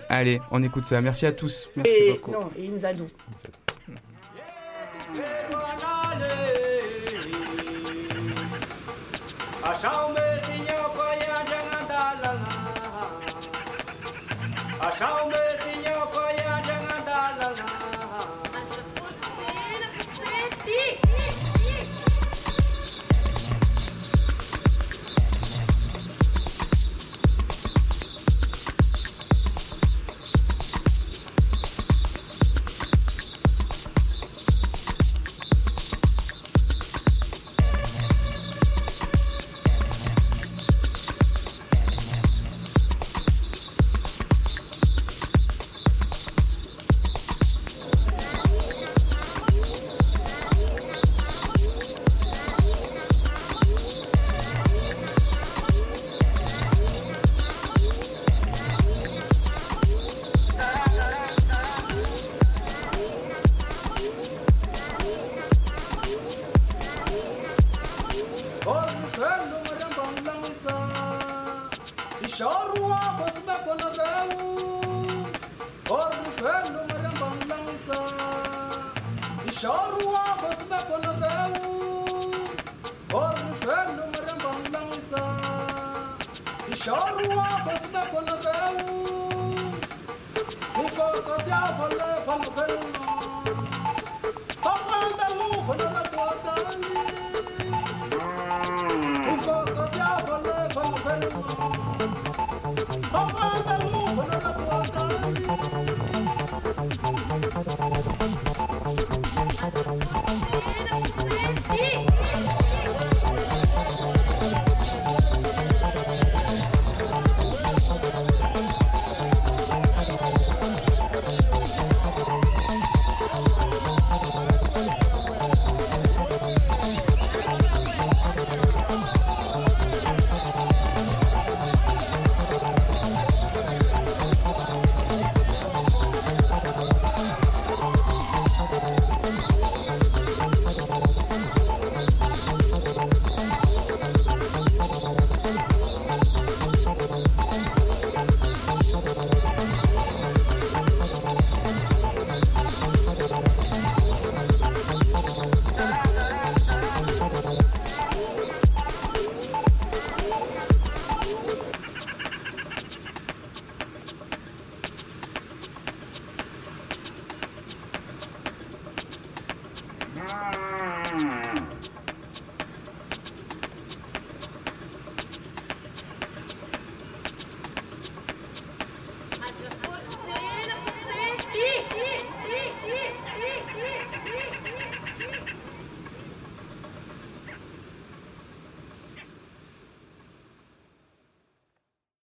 Allez, 0.09 0.41
on 0.51 0.63
écoute 0.63 0.85
ça. 0.85 1.01
Merci 1.01 1.27
à 1.27 1.33
tous. 1.33 1.69
et, 1.85 2.21
Non, 2.31 2.51
et 2.57 2.69
Inzadou. 2.69 3.07
Aşağı 9.71 10.11